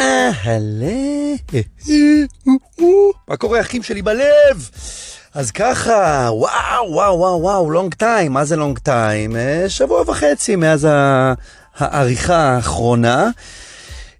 אהלה, 0.00 1.34
מה 3.28 3.36
קורה 3.36 3.60
אחים 3.60 3.82
שלי 3.82 4.02
בלב? 4.02 4.70
אז 5.34 5.50
ככה, 5.50 6.28
וואו, 6.32 6.92
וואו, 6.92 7.18
וואו, 7.18 7.40
וואו, 7.42 7.70
לונג 7.70 7.94
טיים, 7.94 8.32
מה 8.32 8.44
זה 8.44 8.56
לונג 8.56 8.78
טיים? 8.78 9.36
שבוע 9.68 10.02
וחצי 10.06 10.56
מאז 10.56 10.88
העריכה 11.78 12.36
האחרונה. 12.36 13.30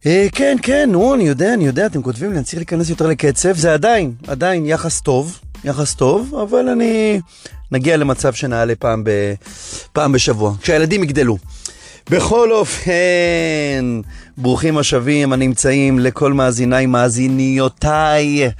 אה, 0.07 0.26
כן, 0.32 0.57
כן, 0.62 0.89
נו, 0.93 1.14
אני 1.14 1.29
יודע, 1.29 1.54
אני 1.54 1.66
יודע, 1.66 1.86
אתם 1.86 2.02
כותבים 2.02 2.30
לי, 2.30 2.36
אני 2.36 2.45
צריך 2.45 2.56
להיכנס 2.56 2.90
יותר 2.90 3.06
לקצב, 3.06 3.56
זה 3.56 3.74
עדיין, 3.74 4.14
עדיין 4.27 4.66
יחס 4.66 5.00
טוב, 5.00 5.40
יחס 5.64 5.95
טוב, 5.95 6.34
אבל 6.43 6.68
אני 6.68 7.20
נגיע 7.72 7.96
למצב 7.96 8.32
שנעלה 8.32 8.74
פעם, 8.74 9.04
ב, 9.04 9.11
פעם 9.93 10.12
בשבוע, 10.12 10.52
כשהילדים 10.62 11.02
יגדלו. 11.02 11.38
בכל 12.10 12.52
אופן, 12.52 14.00
ברוכים 14.38 14.78
השבים 14.78 15.32
הנמצאים 15.32 15.98
לכל 15.98 16.32
מאזיניי, 16.32 16.86
מאזיניותיי. 16.86 18.50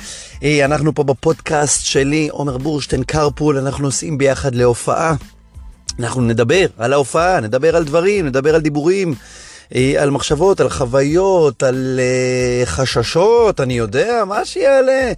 Hey, 0.41 0.65
אנחנו 0.65 0.95
פה 0.95 1.03
בפודקאסט 1.03 1.85
שלי, 1.85 2.29
עומר 2.33 2.59
בורשטיין 2.59 3.03
קרפול, 3.03 3.59
אנחנו 3.59 3.83
נוסעים 3.83 4.19
ביחד 4.19 4.55
להופעה. 4.55 5.15
אנחנו 5.99 6.21
נדבר 6.23 6.67
על 6.79 6.93
ההופעה, 6.93 7.41
נדבר 7.41 7.77
על 7.77 7.85
דברים, 7.85 8.27
נדבר 8.27 8.55
על 8.55 8.61
דיבורים, 8.61 9.15
על 9.75 10.11
מחשבות, 10.11 10.61
על 10.61 10.69
חוויות, 10.69 11.63
על 11.63 12.01
uh, 12.63 12.67
חששות, 12.67 13.61
אני 13.61 13.75
יודע, 13.75 14.23
מה 14.27 14.45
שיעלה. 14.45 15.13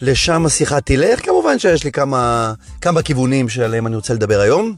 לשם 0.00 0.46
השיחה 0.46 0.80
תלך. 0.80 1.24
כמובן 1.26 1.58
שיש 1.58 1.84
לי 1.84 1.92
כמה, 1.92 2.52
כמה 2.80 3.02
כיוונים 3.02 3.48
שעליהם 3.48 3.86
אני 3.86 3.96
רוצה 3.96 4.14
לדבר 4.14 4.40
היום. 4.40 4.74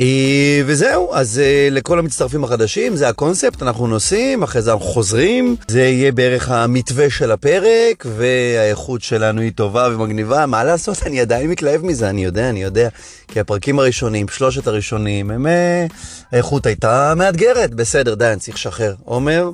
אה, 0.00 0.62
וזהו, 0.66 1.14
אז 1.14 1.38
אה, 1.38 1.68
לכל 1.70 1.98
המצטרפים 1.98 2.44
החדשים, 2.44 2.96
זה 2.96 3.08
הקונספט, 3.08 3.62
אנחנו 3.62 3.86
נוסעים, 3.86 4.42
אחרי 4.42 4.62
זה 4.62 4.72
אנחנו 4.72 4.86
חוזרים, 4.86 5.56
זה 5.68 5.80
יהיה 5.80 6.12
בערך 6.12 6.50
המתווה 6.50 7.10
של 7.10 7.32
הפרק, 7.32 8.06
והאיכות 8.06 9.02
שלנו 9.02 9.40
היא 9.40 9.52
טובה 9.54 9.88
ומגניבה, 9.92 10.46
מה 10.46 10.64
לעשות, 10.64 11.02
אני 11.06 11.20
עדיין 11.20 11.50
מתלהב 11.50 11.84
מזה, 11.84 12.10
אני 12.10 12.24
יודע, 12.24 12.50
אני 12.50 12.62
יודע, 12.62 12.88
כי 13.28 13.40
הפרקים 13.40 13.78
הראשונים, 13.78 14.28
שלושת 14.28 14.66
הראשונים, 14.66 15.30
הם... 15.30 15.46
אה, 15.46 15.86
האיכות 16.32 16.66
הייתה 16.66 17.14
מאתגרת, 17.16 17.74
בסדר, 17.74 18.14
די, 18.14 18.26
אני 18.26 18.40
צריך 18.40 18.56
לשחרר. 18.56 18.94
עומר, 19.04 19.50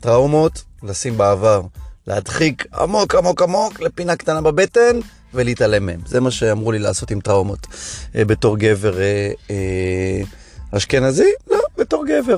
טראומות, 0.00 0.62
לשים 0.82 1.18
בעבר. 1.18 1.62
להדחיק 2.06 2.66
עמוק 2.80 3.14
עמוק 3.14 3.42
עמוק 3.42 3.80
לפינה 3.80 4.16
קטנה 4.16 4.40
בבטן 4.40 4.98
ולהתעלם 5.34 5.86
מהם. 5.86 6.00
זה 6.06 6.20
מה 6.20 6.30
שאמרו 6.30 6.72
לי 6.72 6.78
לעשות 6.78 7.10
עם 7.10 7.20
טראומות 7.20 7.66
אה, 8.14 8.24
בתור 8.24 8.58
גבר 8.58 9.00
אה, 9.00 9.32
אה, 9.50 10.22
אשכנזי, 10.70 11.30
לא, 11.50 11.60
בתור 11.78 12.04
גבר. 12.06 12.36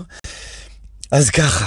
אז 1.11 1.31
ככה, 1.31 1.67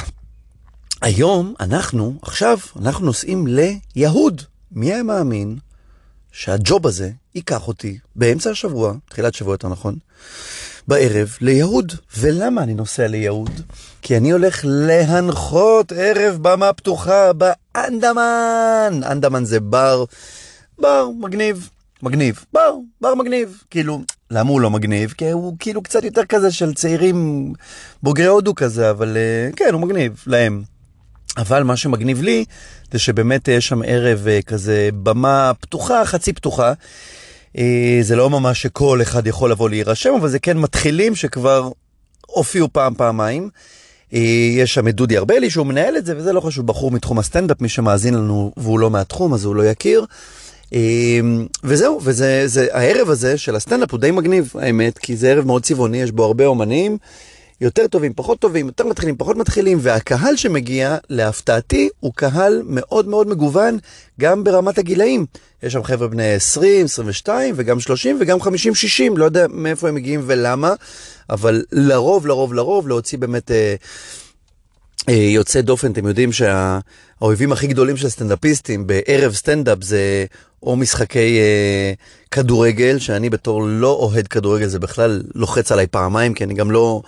היום 1.02 1.54
אנחנו, 1.60 2.14
עכשיו, 2.22 2.58
אנחנו 2.82 3.06
נוסעים 3.06 3.48
ליהוד. 3.48 4.42
מי 4.72 4.94
היה 4.94 5.04
מאמין 5.04 5.58
שהג'וב 6.32 6.88
הזה 6.88 7.12
ייקח 7.36 7.68
אותי 7.68 7.98
באמצע 8.16 8.50
השבוע, 8.50 8.94
תחילת 9.10 9.34
שבוע 9.34 9.54
יותר 9.54 9.68
נכון, 9.68 9.96
בערב 10.88 11.38
ליהוד. 11.42 11.94
ולמה 12.18 12.64
אני 12.64 12.74
נוסע 12.74 13.08
ליהוד? 13.08 13.62
כי 14.02 14.18
אני 14.18 14.32
הולך 14.32 14.62
להנחות 14.64 15.92
ערב 15.92 16.38
במה 16.42 16.74
פתוחה 16.74 17.32
באנדמן. 17.34 19.02
אנדמן 19.12 19.46
זה 19.46 19.60
בר, 19.60 20.06
בר 20.80 21.10
מגניב, 21.20 21.70
מגניב, 22.04 22.46
בר, 22.54 22.76
בר 23.02 23.16
מגניב. 23.16 23.64
כאילו, 23.70 24.02
למה 24.32 24.50
הוא 24.50 24.62
לא 24.62 24.70
מגניב? 24.70 25.14
כי 25.18 25.32
הוא 25.32 25.56
כאילו 25.60 25.82
קצת 25.82 26.04
יותר 26.04 26.26
כזה 26.26 26.52
של 26.52 26.74
צעירים 26.74 27.54
בוגרי 28.04 28.26
הודו 28.26 28.56
כזה, 28.56 28.90
אבל 28.90 29.18
אה, 29.18 29.50
כן, 29.56 29.70
הוא 29.74 29.82
מגניב 29.82 30.24
להם. 30.28 30.64
אבל 31.38 31.64
מה 31.64 31.78
שמגניב 31.78 32.22
לי, 32.22 32.46
זה 32.92 33.00
שבאמת 33.00 33.48
יש 33.48 33.68
שם 33.68 33.82
ערב 33.86 34.28
אה, 34.28 34.42
כזה 34.42 34.90
במה 35.04 35.52
פתוחה, 35.60 36.06
חצי 36.06 36.34
פתוחה. 36.34 36.74
אה, 37.58 38.00
זה 38.02 38.16
לא 38.16 38.30
ממש 38.30 38.62
שכל 38.62 39.02
אחד 39.02 39.28
יכול 39.28 39.52
לבוא 39.52 39.70
להירשם, 39.70 40.14
אבל 40.20 40.30
זה 40.30 40.40
כן 40.40 40.58
מתחילים 40.58 41.16
שכבר 41.16 41.70
הופיעו 42.28 42.68
פעם, 42.74 42.94
פעמיים. 42.96 43.50
אה, 44.14 44.20
יש 44.58 44.74
שם 44.74 44.88
את 44.88 44.96
דודי 44.96 45.18
ארבלי 45.18 45.50
שהוא 45.50 45.66
מנהל 45.66 45.98
את 45.98 46.06
זה, 46.06 46.18
וזה 46.18 46.34
לא 46.34 46.42
חשוב, 46.42 46.68
בחור 46.68 46.92
מתחום 46.92 47.20
הסטנדאפ, 47.20 47.62
מי 47.62 47.70
שמאזין 47.70 48.14
לנו 48.14 48.52
והוא 48.58 48.80
לא 48.80 48.90
מהתחום, 48.90 49.34
אז 49.34 49.46
הוא 49.46 49.56
לא 49.56 49.66
יכיר. 49.66 50.06
וזהו, 51.64 52.00
וזה, 52.04 52.44
זה, 52.46 52.68
הערב 52.72 53.10
הזה 53.10 53.38
של 53.38 53.56
הסטנדאפ 53.56 53.92
הוא 53.92 54.00
די 54.00 54.12
מגניב, 54.12 54.54
האמת, 54.56 54.98
כי 54.98 55.16
זה 55.16 55.32
ערב 55.32 55.46
מאוד 55.46 55.64
צבעוני, 55.64 56.02
יש 56.02 56.12
בו 56.12 56.24
הרבה 56.24 56.46
אומנים. 56.46 56.98
יותר 57.62 57.88
טובים, 57.88 58.14
פחות 58.16 58.40
טובים, 58.40 58.66
יותר 58.66 58.88
מתחילים, 58.88 59.18
פחות 59.18 59.38
מתחילים, 59.38 59.78
והקהל 59.82 60.36
שמגיע, 60.36 60.98
להפתעתי, 61.10 61.90
הוא 62.00 62.14
קהל 62.16 62.62
מאוד 62.66 63.08
מאוד 63.08 63.28
מגוון, 63.28 63.78
גם 64.20 64.44
ברמת 64.44 64.78
הגילאים. 64.78 65.26
יש 65.64 65.74
שם 65.74 65.84
חבר'ה 65.84 66.08
בני 66.08 66.34
20, 66.34 66.86
22, 66.86 67.54
וגם 67.58 67.80
30, 67.80 68.18
וגם 68.20 68.42
50, 68.42 68.76
60, 68.76 69.18
לא 69.18 69.26
יודע 69.26 69.46
מאיפה 69.50 69.88
הם 69.90 69.96
מגיעים 69.96 70.22
ולמה, 70.26 70.74
אבל 71.30 71.64
לרוב, 71.72 72.28
לרוב, 72.28 72.54
לרוב, 72.54 72.88
להוציא 72.88 73.18
באמת... 73.18 73.52
אה, 73.52 73.76
אה, 75.10 75.14
יוצא 75.14 75.62
דופן, 75.62 75.92
אתם 75.92 76.08
יודעים 76.08 76.30
שהאויבים 76.32 77.52
הכי 77.52 77.68
גדולים 77.68 77.98
של 77.98 78.10
סטנדאפיסטים 78.10 78.88
בערב 78.88 79.34
סטנדאפ 79.34 79.78
זה 79.82 80.26
או 80.64 80.76
משחקי 80.76 81.40
אה, 81.40 81.94
כדורגל, 82.32 83.00
שאני 83.00 83.30
בתור 83.30 83.64
לא 83.64 83.90
אוהד 83.90 84.28
כדורגל 84.28 84.68
זה 84.68 84.80
בכלל 84.80 85.24
לוחץ 85.36 85.72
עליי 85.72 85.88
פעמיים, 85.88 86.34
כי 86.34 86.44
אני 86.44 86.54
גם 86.54 86.72
לא, 86.72 87.02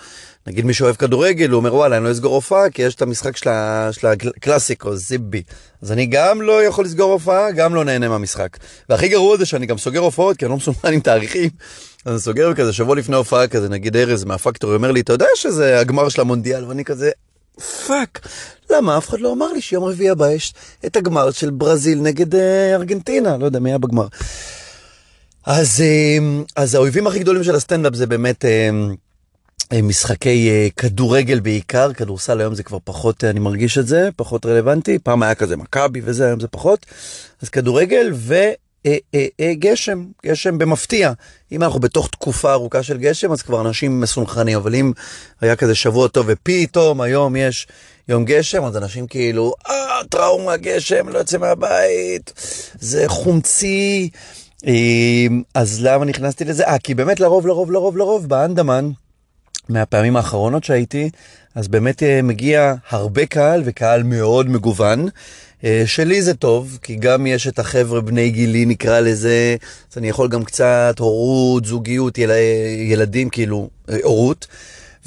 נגיד 0.48 0.66
מי 0.66 0.74
שאוהב 0.74 0.96
כדורגל, 0.96 1.50
הוא 1.50 1.58
אומר 1.58 1.76
וואלה, 1.76 1.98
אני 1.98 2.06
לא 2.06 2.12
אסגור 2.12 2.36
הופעה, 2.36 2.70
כי 2.70 2.82
יש 2.82 2.96
את 2.96 3.02
המשחק 3.02 3.38
של 3.92 4.08
הקלאסיקו, 4.08 4.96
זיבי. 4.96 5.44
אז 5.82 5.92
אני 5.92 6.06
גם 6.06 6.42
לא 6.42 6.64
יכול 6.64 6.86
לסגור 6.86 7.12
הופעה, 7.12 7.52
גם 7.52 7.76
לא 7.76 7.86
נהנה 7.86 8.10
מהמשחק. 8.10 8.58
והכי 8.90 9.08
גרוע 9.08 9.38
זה 9.38 9.46
שאני 9.46 9.66
גם 9.66 9.78
סוגר 9.78 10.00
הופעות, 10.00 10.38
כי 10.38 10.46
אני 10.46 10.50
לא 10.50 10.58
מסומן 10.58 10.94
עם 10.94 11.00
תאריכים. 11.00 11.50
אז 12.06 12.12
אני 12.12 12.20
סוגר 12.20 12.54
כזה 12.54 12.74
שבוע 12.74 12.96
לפני 12.96 13.16
הופעה 13.16 13.48
כזה, 13.48 13.70
נגיד 13.70 13.98
ארז 13.98 14.24
מהפקטור 14.24 14.74
אומר 14.74 14.92
לי, 14.92 15.00
אתה 15.00 15.14
יודע 15.14 15.26
שזה 15.36 15.80
הגמר 15.80 16.10
של 16.10 16.22
המונדיאל, 16.22 16.66
ואני 16.66 16.86
כזה, 16.86 17.12
fuck, 17.88 18.28
למה? 18.70 18.98
אף 18.98 19.10
אחד 19.10 19.20
לא 19.20 19.34
אמר 19.34 19.54
לי 19.54 19.62
שיום 19.62 19.84
רביעי 19.84 20.10
הבא 20.10 20.32
יש 20.32 20.54
את 20.86 20.96
הגמר 20.96 21.32
של 21.32 21.50
ברזיל 21.50 22.02
נגד 22.02 22.36
אה, 22.36 22.76
ארגנטינה, 22.76 23.38
לא 23.38 23.46
יודע 23.46 23.60
מי 23.60 23.70
היה 23.70 23.78
בגמר. 23.78 24.08
אז, 25.46 25.82
אה, 25.82 26.18
אז 26.56 26.76
האויבים 26.76 27.08
הכי 27.08 27.20
גדולים 27.20 27.44
של 27.44 27.56
הסטנדאפ 27.56 27.96
זה 27.96 28.08
באמת 28.08 28.46
אה, 28.46 28.70
משחקי 29.84 30.70
כדורגל 30.78 31.40
בעיקר, 31.40 31.94
כדורסל 31.94 32.40
היום 32.40 32.56
זה 32.56 32.64
כבר 32.64 32.78
פחות, 32.84 33.24
אני 33.24 33.40
מרגיש 33.40 33.78
את 33.78 33.88
זה, 33.88 34.10
פחות 34.16 34.46
רלוונטי, 34.46 35.00
פעם 35.00 35.24
היה 35.24 35.36
כזה 35.36 35.58
מכבי 35.58 36.02
וזה, 36.04 36.26
היום 36.26 36.40
זה 36.40 36.48
פחות, 36.48 36.86
אז 37.42 37.50
כדורגל 37.50 38.12
ו... 38.14 38.36
אה, 38.86 38.98
אה, 39.16 39.26
אה, 39.40 39.54
גשם, 39.54 40.06
גשם 40.26 40.58
במפתיע. 40.58 41.12
אם 41.52 41.64
אנחנו 41.64 41.80
בתוך 41.80 42.08
תקופה 42.08 42.52
ארוכה 42.52 42.84
של 42.84 42.98
גשם, 42.98 43.32
אז 43.32 43.42
כבר 43.42 43.62
אנשים 43.62 44.02
מסונכנים, 44.02 44.58
אבל 44.58 44.76
אם 44.76 44.92
היה 45.42 45.56
כזה 45.56 45.76
שבוע 45.76 46.08
טוב 46.08 46.26
ופתאום 46.30 47.02
היום 47.02 47.36
יש 47.36 47.68
יום 48.10 48.26
גשם, 48.26 48.64
אז 48.64 48.78
אנשים 48.78 49.08
כאילו, 49.08 49.54
אה, 49.70 50.04
טראומה, 50.10 50.58
גשם, 50.58 51.10
לא 51.10 51.18
יוצא 51.18 51.38
מהבית, 51.38 52.34
זה 52.80 53.04
חומצי. 53.08 54.10
אז 55.54 55.82
למה 55.82 56.06
נכנסתי 56.06 56.46
לזה? 56.46 56.64
אה, 56.64 56.78
כי 56.80 56.96
באמת 56.96 57.20
לרוב, 57.20 57.48
לרוב, 57.48 57.72
לרוב, 57.72 57.98
לרוב, 57.98 58.30
באנדמן, 58.30 58.90
מהפעמים 59.70 60.16
האחרונות 60.16 60.64
שהייתי, 60.64 61.10
אז 61.56 61.68
באמת 61.68 62.04
מגיע 62.24 62.74
הרבה 62.90 63.26
קהל 63.26 63.62
וקהל 63.66 64.04
מאוד 64.04 64.50
מגוון. 64.50 65.08
אה, 65.64 65.84
שלי 65.86 66.22
זה 66.22 66.34
טוב, 66.34 66.78
כי 66.82 66.96
גם 66.96 67.28
יש 67.28 67.48
את 67.48 67.60
החבר'ה 67.60 68.02
בני 68.02 68.30
גילי 68.30 68.66
נקרא 68.66 69.00
לזה, 69.00 69.56
אז 69.92 69.98
אני 69.98 70.10
יכול 70.10 70.28
גם 70.28 70.44
קצת 70.44 70.96
הורות, 71.00 71.66
זוגיות, 71.66 72.18
יל... 72.18 72.32
ילדים, 72.78 73.30
כאילו, 73.30 73.70
אה, 73.90 73.98
הורות. 74.04 74.48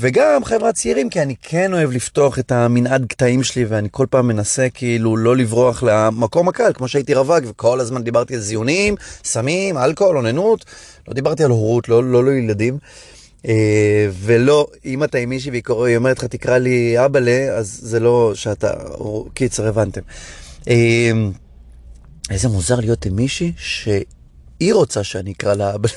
וגם 0.03 0.45
חבר'ה 0.45 0.73
צעירים, 0.73 1.11
כי 1.11 1.23
אני 1.23 1.35
כן 1.43 1.75
אוהב 1.75 1.91
לפתוח 1.91 2.39
את 2.39 2.53
המנעד 2.53 3.07
קטעים 3.07 3.43
שלי, 3.43 3.65
ואני 3.65 3.89
כל 3.91 4.07
פעם 4.11 4.29
מנסה 4.29 4.69
כאילו 4.75 5.17
לא 5.17 5.37
לברוח 5.37 5.83
למקום 5.83 6.49
הקל, 6.49 6.73
כמו 6.75 6.89
שהייתי 6.89 7.15
רווק, 7.15 7.45
וכל 7.47 7.81
הזמן 7.81 8.05
דיברתי 8.05 8.35
על 8.35 8.41
זיונים, 8.41 8.95
סמים, 9.25 9.79
אלכוהול, 9.79 10.17
אוננות, 10.17 10.65
לא 11.09 11.15
דיברתי 11.15 11.45
על 11.45 11.51
הורות, 11.51 11.89
לא, 11.89 12.05
לא 12.05 12.25
לילדים. 12.25 12.75
לא 12.75 12.79
אה, 13.49 14.09
ולא, 14.13 14.67
אם 14.85 15.05
אתה 15.05 15.19
עם 15.19 15.29
מישהי 15.29 15.51
והיא 15.51 15.97
אומרת 15.97 16.19
לך 16.19 16.25
תקרא 16.25 16.59
לי 16.59 17.05
אבאלה, 17.05 17.57
אז 17.57 17.81
זה 17.83 18.01
לא 18.01 18.33
שאתה, 18.35 18.71
קיצר, 19.35 19.67
הבנתם. 19.67 20.01
אה, 20.69 21.11
איזה 22.31 22.49
מוזר 22.49 22.81
להיות 22.81 23.07
עם 23.07 23.17
מישהי 23.17 23.53
שהיא 23.57 24.75
רוצה 24.75 25.05
שאני 25.05 25.33
אקרא 25.33 25.55
לה 25.55 25.75
אבאלה. 25.75 25.95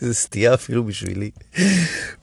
זה 0.00 0.14
סטייה 0.14 0.54
אפילו 0.54 0.84
בשבילי. 0.84 1.30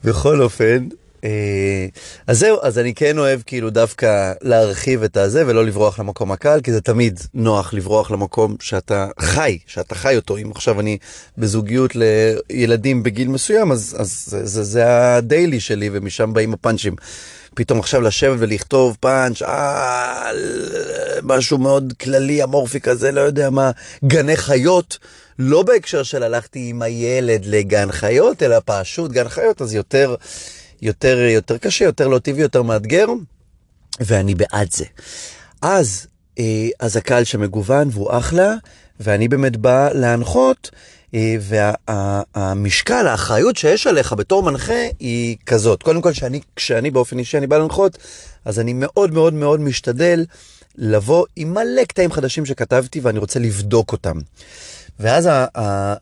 בכל 0.04 0.42
אופן, 0.42 0.88
אה, 1.24 1.86
אז 2.26 2.38
זהו, 2.38 2.58
אז 2.62 2.78
אני 2.78 2.94
כן 2.94 3.18
אוהב 3.18 3.40
כאילו 3.46 3.70
דווקא 3.70 4.32
להרחיב 4.42 5.02
את 5.02 5.16
הזה 5.16 5.46
ולא 5.46 5.64
לברוח 5.66 6.00
למקום 6.00 6.32
הקל, 6.32 6.60
כי 6.60 6.72
זה 6.72 6.80
תמיד 6.80 7.20
נוח 7.34 7.74
לברוח 7.74 8.10
למקום 8.10 8.56
שאתה 8.60 9.08
חי, 9.20 9.58
שאתה 9.66 9.94
חי 9.94 10.16
אותו. 10.16 10.36
אם 10.36 10.50
עכשיו 10.50 10.80
אני 10.80 10.98
בזוגיות 11.38 11.92
לילדים 11.94 13.02
בגיל 13.02 13.28
מסוים, 13.28 13.72
אז, 13.72 13.96
אז 13.98 14.24
זה, 14.26 14.46
זה, 14.46 14.62
זה 14.62 15.14
הדיילי 15.14 15.60
שלי 15.60 15.90
ומשם 15.92 16.32
באים 16.32 16.54
הפאנצ'ים. 16.54 16.94
פתאום 17.58 17.78
עכשיו 17.78 18.00
לשבת 18.00 18.36
ולכתוב 18.38 18.96
פאנץ' 19.00 19.42
על 19.42 20.36
משהו 21.22 21.58
מאוד 21.58 21.92
כללי, 22.00 22.44
אמורפי 22.44 22.80
כזה, 22.80 23.12
לא 23.12 23.20
יודע 23.20 23.50
מה, 23.50 23.70
גני 24.04 24.36
חיות. 24.36 24.98
לא 25.38 25.62
בהקשר 25.62 26.02
של 26.02 26.22
הלכתי 26.22 26.68
עם 26.68 26.82
הילד 26.82 27.46
לגן 27.46 27.92
חיות, 27.92 28.42
אלא 28.42 28.56
פשוט 28.64 29.10
גן 29.10 29.28
חיות, 29.28 29.62
אז 29.62 29.74
יותר, 29.74 30.14
יותר, 30.82 31.18
יותר 31.18 31.58
קשה, 31.58 31.84
יותר 31.84 32.08
לא 32.08 32.18
טבעי, 32.18 32.42
יותר 32.42 32.62
מאתגר, 32.62 33.06
ואני 34.00 34.34
בעד 34.34 34.70
זה. 34.72 34.84
אז, 35.62 36.06
אה, 36.38 36.68
אז 36.80 36.96
הקהל 36.96 37.24
שמגוון 37.24 37.88
והוא 37.92 38.18
אחלה, 38.18 38.54
ואני 39.00 39.28
באמת 39.28 39.56
בא 39.56 39.88
להנחות, 39.92 40.70
אה, 40.72 40.78
והמשקל, 41.40 43.04
וה, 43.04 43.10
האחריות 43.10 43.56
שיש 43.56 43.86
עליך 43.86 44.12
בתור 44.12 44.42
מנחה 44.42 44.86
היא 45.00 45.36
כזאת. 45.46 45.82
קודם 45.82 46.00
כל, 46.00 46.12
שאני, 46.12 46.40
כשאני 46.56 46.90
באופן 46.90 47.18
אישי 47.18 47.38
אני 47.38 47.46
בא 47.46 47.58
להנחות, 47.58 47.98
אז 48.44 48.60
אני 48.60 48.72
מאוד 48.72 49.12
מאוד 49.12 49.34
מאוד 49.34 49.60
משתדל 49.60 50.24
לבוא 50.76 51.26
עם 51.36 51.54
מלא 51.54 51.84
קטעים 51.84 52.12
חדשים 52.12 52.46
שכתבתי 52.46 53.00
ואני 53.00 53.18
רוצה 53.18 53.38
לבדוק 53.38 53.92
אותם. 53.92 54.18
ואז 55.00 55.28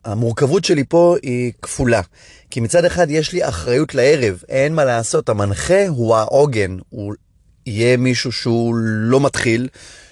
המורכבות 0.05 0.65
שלי 0.65 0.83
פה 0.89 1.15
היא 1.23 1.51
כפולה. 1.61 2.01
כי 2.49 2.59
מצד 2.59 2.85
אחד 2.85 3.11
יש 3.11 3.33
לי 3.33 3.47
אחריות 3.47 3.95
לערב, 3.95 4.43
אין 4.49 4.75
מה 4.75 4.85
לעשות, 4.85 5.29
המנחה 5.29 5.87
הוא 5.87 6.15
העוגן, 6.15 6.77
הוא 6.89 7.13
יהיה 7.65 7.97
מישהו 7.97 8.31
שהוא 8.31 8.75
לא 8.75 9.19
מתחיל, 9.19 9.67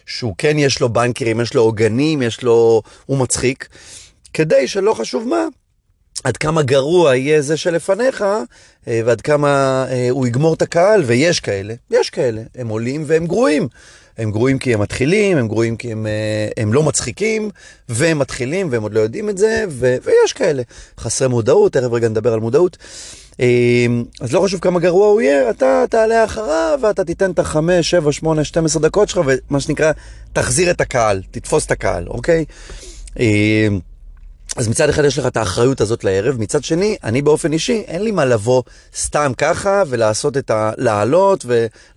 שהוא 0.06 0.36
כן 0.38 0.57
יש 0.57 0.80
לו 0.80 0.89
בנקרים, 0.89 1.42
יש 1.42 1.53
לו 1.53 1.62
עוגנים, 1.62 2.21
יש 2.21 2.44
לו... 2.44 2.81
הוא 3.06 3.18
מצחיק, 3.18 3.68
כדי 4.35 4.67
שלא 4.67 4.93
חשוב 4.93 5.27
מה, 5.27 5.47
עד 6.23 6.37
כמה 6.37 6.61
גרוע 6.61 7.15
יהיה 7.15 7.41
זה 7.41 7.57
שלפניך, 7.57 8.25
אה, 8.87 9.01
ועד 9.05 9.21
כמה 9.21 9.85
אה, 9.89 10.07
הוא 10.09 10.27
יגמור 10.27 10.53
את 10.53 10.61
הקהל, 10.61 11.03
ויש 11.05 11.39
כאלה, 11.39 11.73
יש 11.91 12.09
כאלה, 12.09 12.41
הם 12.55 12.67
עולים 12.67 13.03
והם 13.07 13.25
גרועים. 13.27 13.67
הם 14.17 14.31
גרועים 14.31 14.59
כי 14.59 14.73
הם 14.73 14.81
מתחילים, 14.81 15.37
הם 15.37 15.47
גרועים 15.47 15.77
כי 15.77 15.91
הם, 15.91 16.07
אה, 16.07 16.47
הם 16.57 16.73
לא 16.73 16.83
מצחיקים, 16.83 17.49
והם 17.89 18.19
מתחילים 18.19 18.67
והם 18.71 18.83
עוד 18.83 18.93
לא 18.93 18.99
יודעים 18.99 19.29
את 19.29 19.37
זה, 19.37 19.65
ו, 19.69 19.95
ויש 20.03 20.33
כאלה. 20.33 20.63
חסרי 20.99 21.27
מודעות, 21.27 21.73
תכף 21.73 21.91
רגע 21.91 22.09
נדבר 22.09 22.33
על 22.33 22.39
מודעות. 22.39 22.77
אז 24.21 24.33
לא 24.33 24.39
חשוב 24.39 24.59
כמה 24.59 24.79
גרוע 24.79 25.07
הוא 25.07 25.21
יהיה, 25.21 25.49
אתה 25.49 25.83
תעלה 25.89 26.25
אחריו 26.25 26.79
ואתה 26.81 27.03
תיתן 27.03 27.31
את 27.31 27.39
החמש, 27.39 27.89
שבע, 27.89 28.11
שמונה, 28.11 28.43
שתים 28.43 28.65
עשר 28.65 28.79
דקות 28.79 29.09
שלך, 29.09 29.21
ומה 29.25 29.59
שנקרא, 29.59 29.91
תחזיר 30.33 30.71
את 30.71 30.81
הקהל, 30.81 31.21
תתפוס 31.31 31.65
את 31.65 31.71
הקהל, 31.71 32.07
אוקיי? 32.07 32.45
אז 34.56 34.68
מצד 34.68 34.89
אחד 34.89 35.06
יש 35.06 35.19
לך 35.19 35.25
את 35.25 35.38
האחריות 35.38 35.81
הזאת 35.81 36.03
לערב, 36.03 36.36
מצד 36.39 36.63
שני, 36.63 36.95
אני 37.03 37.21
באופן 37.21 37.53
אישי, 37.53 37.83
אין 37.88 38.03
לי 38.03 38.12
מה 38.12 38.25
לבוא 38.25 38.63
סתם 38.95 39.31
ככה 39.38 39.83
ולעשות 39.88 40.38
את 40.38 40.51
ה... 40.51 40.71
לעלות 40.77 41.45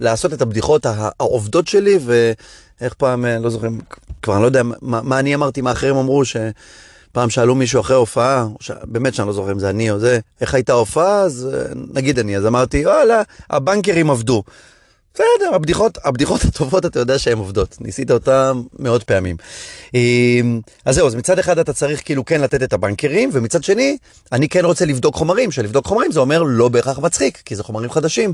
ולעשות 0.00 0.32
את 0.32 0.42
הבדיחות 0.42 0.86
העובדות 0.86 1.68
שלי, 1.68 1.98
ואיך 2.04 2.94
פעם, 2.94 3.24
אה, 3.24 3.38
לא 3.38 3.50
זוכר, 3.50 3.68
כבר 4.22 4.34
אני 4.34 4.42
לא 4.42 4.46
יודע 4.46 4.62
מה, 4.62 5.02
מה 5.02 5.18
אני 5.18 5.34
אמרתי, 5.34 5.60
מה 5.60 5.72
אחרים 5.72 5.96
אמרו, 5.96 6.22
שפעם 6.24 7.30
שאלו 7.30 7.54
מישהו 7.54 7.80
אחרי 7.80 7.96
הופעה, 7.96 8.46
ש... 8.60 8.70
באמת 8.84 9.14
שאני 9.14 9.26
לא 9.26 9.32
זוכר 9.32 9.52
אם 9.52 9.58
זה 9.58 9.70
אני 9.70 9.90
או 9.90 9.98
זה, 9.98 10.18
איך 10.40 10.54
הייתה 10.54 10.72
ההופעה, 10.72 11.20
אז 11.20 11.48
אה, 11.54 11.72
נגיד 11.94 12.18
אני, 12.18 12.36
אז 12.36 12.46
אמרתי, 12.46 12.86
וואלה, 12.86 13.22
הבנקרים 13.50 14.10
עבדו. 14.10 14.42
בסדר, 15.18 15.54
הבדיחות, 15.54 15.98
הבדיחות 16.04 16.44
הטובות 16.44 16.86
אתה 16.86 16.98
יודע 16.98 17.18
שהן 17.18 17.38
עובדות, 17.38 17.76
ניסית 17.80 18.10
אותן 18.10 18.52
מאות 18.78 19.02
פעמים. 19.02 19.36
אמ, 19.94 20.60
אז 20.84 20.94
זהו, 20.94 21.06
אז 21.06 21.14
מצד 21.14 21.38
אחד 21.38 21.58
אתה 21.58 21.72
צריך 21.72 22.04
כאילו 22.04 22.24
כן 22.24 22.40
לתת 22.40 22.62
את 22.62 22.72
הבנקרים, 22.72 23.30
ומצד 23.32 23.64
שני, 23.64 23.96
אני 24.32 24.48
כן 24.48 24.64
רוצה 24.64 24.84
לבדוק 24.84 25.14
חומרים, 25.14 25.50
שלבדוק 25.50 25.86
חומרים 25.86 26.12
זה 26.12 26.20
אומר 26.20 26.42
לא 26.42 26.68
בהכרח 26.68 26.98
מצחיק, 26.98 27.42
כי 27.44 27.56
זה 27.56 27.62
חומרים 27.62 27.90
חדשים. 27.90 28.32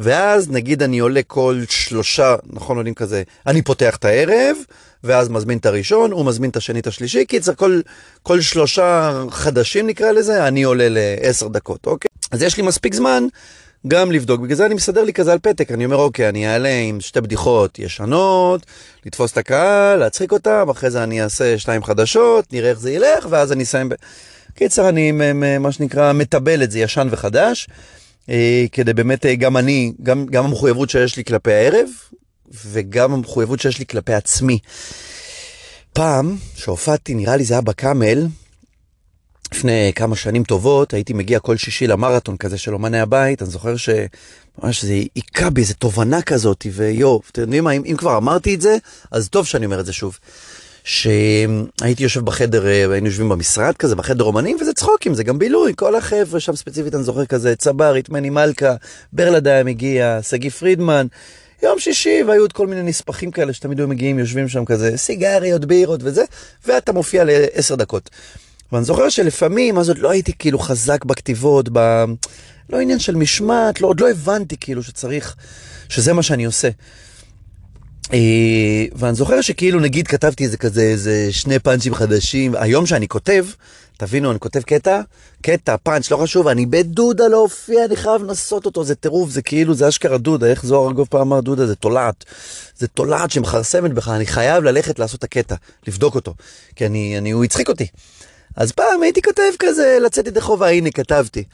ואז 0.00 0.50
נגיד 0.50 0.82
אני 0.82 0.98
עולה 0.98 1.22
כל 1.22 1.62
שלושה, 1.68 2.36
נכון 2.46 2.76
עולים 2.76 2.94
כזה, 2.94 3.22
אני 3.46 3.62
פותח 3.62 3.96
את 3.96 4.04
הערב, 4.04 4.56
ואז 5.04 5.28
מזמין 5.28 5.58
את 5.58 5.66
הראשון, 5.66 6.12
הוא 6.12 6.26
מזמין 6.26 6.50
את 6.50 6.56
השני, 6.56 6.80
את 6.80 6.86
השלישי, 6.86 7.24
כי 7.28 7.40
צריך 7.40 7.58
כל, 7.58 7.80
כל 8.22 8.40
שלושה 8.40 9.22
חדשים 9.30 9.86
נקרא 9.86 10.12
לזה, 10.12 10.48
אני 10.48 10.62
עולה 10.62 10.86
לעשר 10.90 11.48
דקות, 11.48 11.86
אוקיי? 11.86 12.08
אז 12.30 12.42
יש 12.42 12.56
לי 12.56 12.62
מספיק 12.62 12.94
זמן. 12.94 13.26
גם 13.88 14.12
לבדוק, 14.12 14.40
בגלל 14.40 14.56
זה 14.56 14.66
אני 14.66 14.74
מסדר 14.74 15.04
לי 15.04 15.12
כזה 15.12 15.32
על 15.32 15.38
פתק, 15.38 15.72
אני 15.72 15.84
אומר 15.84 15.96
אוקיי, 15.96 16.28
אני 16.28 16.48
אעלה 16.48 16.78
עם 16.78 17.00
שתי 17.00 17.20
בדיחות 17.20 17.78
ישנות, 17.78 18.66
לתפוס 19.06 19.32
את 19.32 19.38
הקהל, 19.38 19.98
להצחיק 19.98 20.32
אותם, 20.32 20.68
אחרי 20.70 20.90
זה 20.90 21.02
אני 21.02 21.22
אעשה 21.22 21.58
שתיים 21.58 21.84
חדשות, 21.84 22.52
נראה 22.52 22.70
איך 22.70 22.78
זה 22.78 22.90
ילך, 22.90 23.26
ואז 23.30 23.52
אני 23.52 23.62
אסיים 23.62 23.88
ב... 23.88 23.94
קיצר, 24.54 24.88
אני 24.88 25.12
מה 25.60 25.72
שנקרא 25.72 26.12
מטבל 26.12 26.62
את 26.62 26.70
זה 26.70 26.78
ישן 26.78 27.08
וחדש, 27.10 27.68
אה, 28.28 28.64
כדי 28.72 28.92
באמת 28.92 29.26
אה, 29.26 29.34
גם 29.34 29.56
אני, 29.56 29.92
גם, 30.02 30.26
גם 30.26 30.44
המחויבות 30.44 30.90
שיש 30.90 31.16
לי 31.16 31.24
כלפי 31.24 31.52
הערב, 31.52 31.88
וגם 32.66 33.12
המחויבות 33.12 33.60
שיש 33.60 33.78
לי 33.78 33.86
כלפי 33.86 34.14
עצמי. 34.14 34.58
פעם 35.92 36.36
שהופעתי, 36.54 37.14
נראה 37.14 37.36
לי 37.36 37.44
זה 37.44 37.54
היה 37.54 37.60
בקאמל, 37.60 38.26
לפני 39.54 39.92
כמה 39.94 40.16
שנים 40.16 40.44
טובות 40.44 40.94
הייתי 40.94 41.12
מגיע 41.12 41.38
כל 41.38 41.56
שישי 41.56 41.86
למרתון 41.86 42.36
כזה 42.36 42.58
של 42.58 42.74
אומני 42.74 43.00
הבית, 43.00 43.42
אני 43.42 43.50
זוכר 43.50 43.74
שממש 43.76 44.84
זה 44.84 44.92
היכה 45.14 45.50
בי 45.50 45.60
איזה 45.60 45.74
תובנה 45.74 46.22
כזאת, 46.22 46.66
ויואו, 46.72 47.20
אתם 47.32 47.40
יודעים 47.40 47.64
מה, 47.64 47.70
אם, 47.70 47.82
אם 47.86 47.96
כבר 47.96 48.16
אמרתי 48.16 48.54
את 48.54 48.60
זה, 48.60 48.76
אז 49.10 49.28
טוב 49.28 49.46
שאני 49.46 49.64
אומר 49.64 49.80
את 49.80 49.86
זה 49.86 49.92
שוב. 49.92 50.18
שהייתי 50.84 52.02
יושב 52.02 52.24
בחדר, 52.24 52.66
אה, 52.66 52.92
היינו 52.92 53.06
יושבים 53.06 53.28
במשרד 53.28 53.76
כזה, 53.76 53.96
בחדר 53.96 54.24
אומנים, 54.24 54.56
וזה 54.60 54.72
צחוקים, 54.72 55.14
זה 55.14 55.24
גם 55.24 55.38
בילוי, 55.38 55.72
כל 55.76 55.94
החבר'ה 55.94 56.40
שם 56.40 56.56
ספציפית, 56.56 56.94
אני 56.94 57.02
זוכר 57.02 57.24
כזה, 57.26 57.56
צברית, 57.56 58.08
מני 58.08 58.30
מלכה, 58.30 58.74
ברלד 59.12 59.48
היה 59.48 59.64
מגיע, 59.64 60.18
שגיא 60.22 60.50
פרידמן. 60.50 61.06
יום 61.62 61.78
שישי, 61.78 62.22
והיו 62.26 62.40
עוד 62.40 62.52
כל 62.52 62.66
מיני 62.66 62.82
נספחים 62.82 63.30
כאלה 63.30 63.52
שתמיד 63.52 63.78
היו 63.78 63.88
מגיעים, 63.88 64.18
יושבים 64.18 64.48
שם 64.48 64.64
כזה, 64.64 64.96
סיגריות, 64.96 65.64
בירות 65.64 66.00
וזה, 66.02 66.24
ואתה 66.66 66.92
מופיע 66.92 67.24
לעשר 67.24 67.74
דקות. 67.74 68.10
ואני 68.72 68.84
זוכר 68.84 69.08
שלפעמים, 69.08 69.78
אז 69.78 69.88
עוד 69.88 69.98
לא 69.98 70.10
הייתי 70.10 70.32
כאילו 70.38 70.58
חזק 70.58 71.04
בכתיבות, 71.04 71.68
ב... 71.72 72.04
לא 72.70 72.80
עניין 72.80 72.98
של 72.98 73.16
משמעת, 73.16 73.80
לא, 73.80 73.86
עוד 73.86 74.00
לא 74.00 74.10
הבנתי 74.10 74.56
כאילו 74.60 74.82
שצריך, 74.82 75.34
שזה 75.88 76.12
מה 76.12 76.22
שאני 76.22 76.44
עושה. 76.44 76.68
אה, 78.12 78.84
ואני 78.94 79.14
זוכר 79.14 79.40
שכאילו 79.40 79.80
נגיד 79.80 80.08
כתבתי 80.08 80.44
איזה 80.44 80.56
כזה, 80.56 80.82
איזה 80.82 81.28
שני 81.30 81.58
פאנצ'ים 81.58 81.94
חדשים, 81.94 82.54
היום 82.54 82.86
שאני 82.86 83.08
כותב, 83.08 83.46
תבינו, 83.96 84.30
אני 84.30 84.38
כותב 84.38 84.60
קטע, 84.60 85.00
קטע, 85.42 85.76
פאנץ', 85.82 86.10
לא 86.10 86.16
חשוב, 86.16 86.48
אני 86.48 86.66
בדודה 86.66 87.28
להופיע, 87.28 87.84
אני 87.84 87.96
חייב 87.96 88.22
לנסות 88.22 88.66
אותו, 88.66 88.84
זה 88.84 88.94
טירוף, 88.94 89.30
זה 89.30 89.42
כאילו, 89.42 89.74
זה 89.74 89.88
אשכרה 89.88 90.18
דודה, 90.18 90.46
איך 90.46 90.66
זוהר 90.66 90.88
ארגוב 90.88 91.08
פעם 91.10 91.20
אמר 91.20 91.40
דודה, 91.40 91.66
זה 91.66 91.74
תולעת. 91.74 92.24
זה 92.78 92.88
תולעת 92.88 93.30
שמכרסמת 93.30 93.92
בך, 93.92 94.08
אני 94.08 94.26
חייב 94.26 94.64
ללכת 94.64 94.98
לעשות 94.98 95.18
את 95.18 95.24
הקטע, 95.24 95.54
לבדוק 95.86 96.14
אותו, 96.14 96.34
כי 96.76 96.86
אני, 96.86 97.18
אני, 97.18 97.30
הוא 97.30 97.44
הצחיק 97.44 97.68
אותי. 97.68 97.86
אז 98.56 98.72
פעם 98.72 99.02
הייתי 99.02 99.22
כותב 99.22 99.42
כזה, 99.58 99.98
לצאת 100.00 100.26
ידי 100.26 100.40
חובה, 100.40 100.68
הנה, 100.68 100.90
כתבתי. 100.90 101.44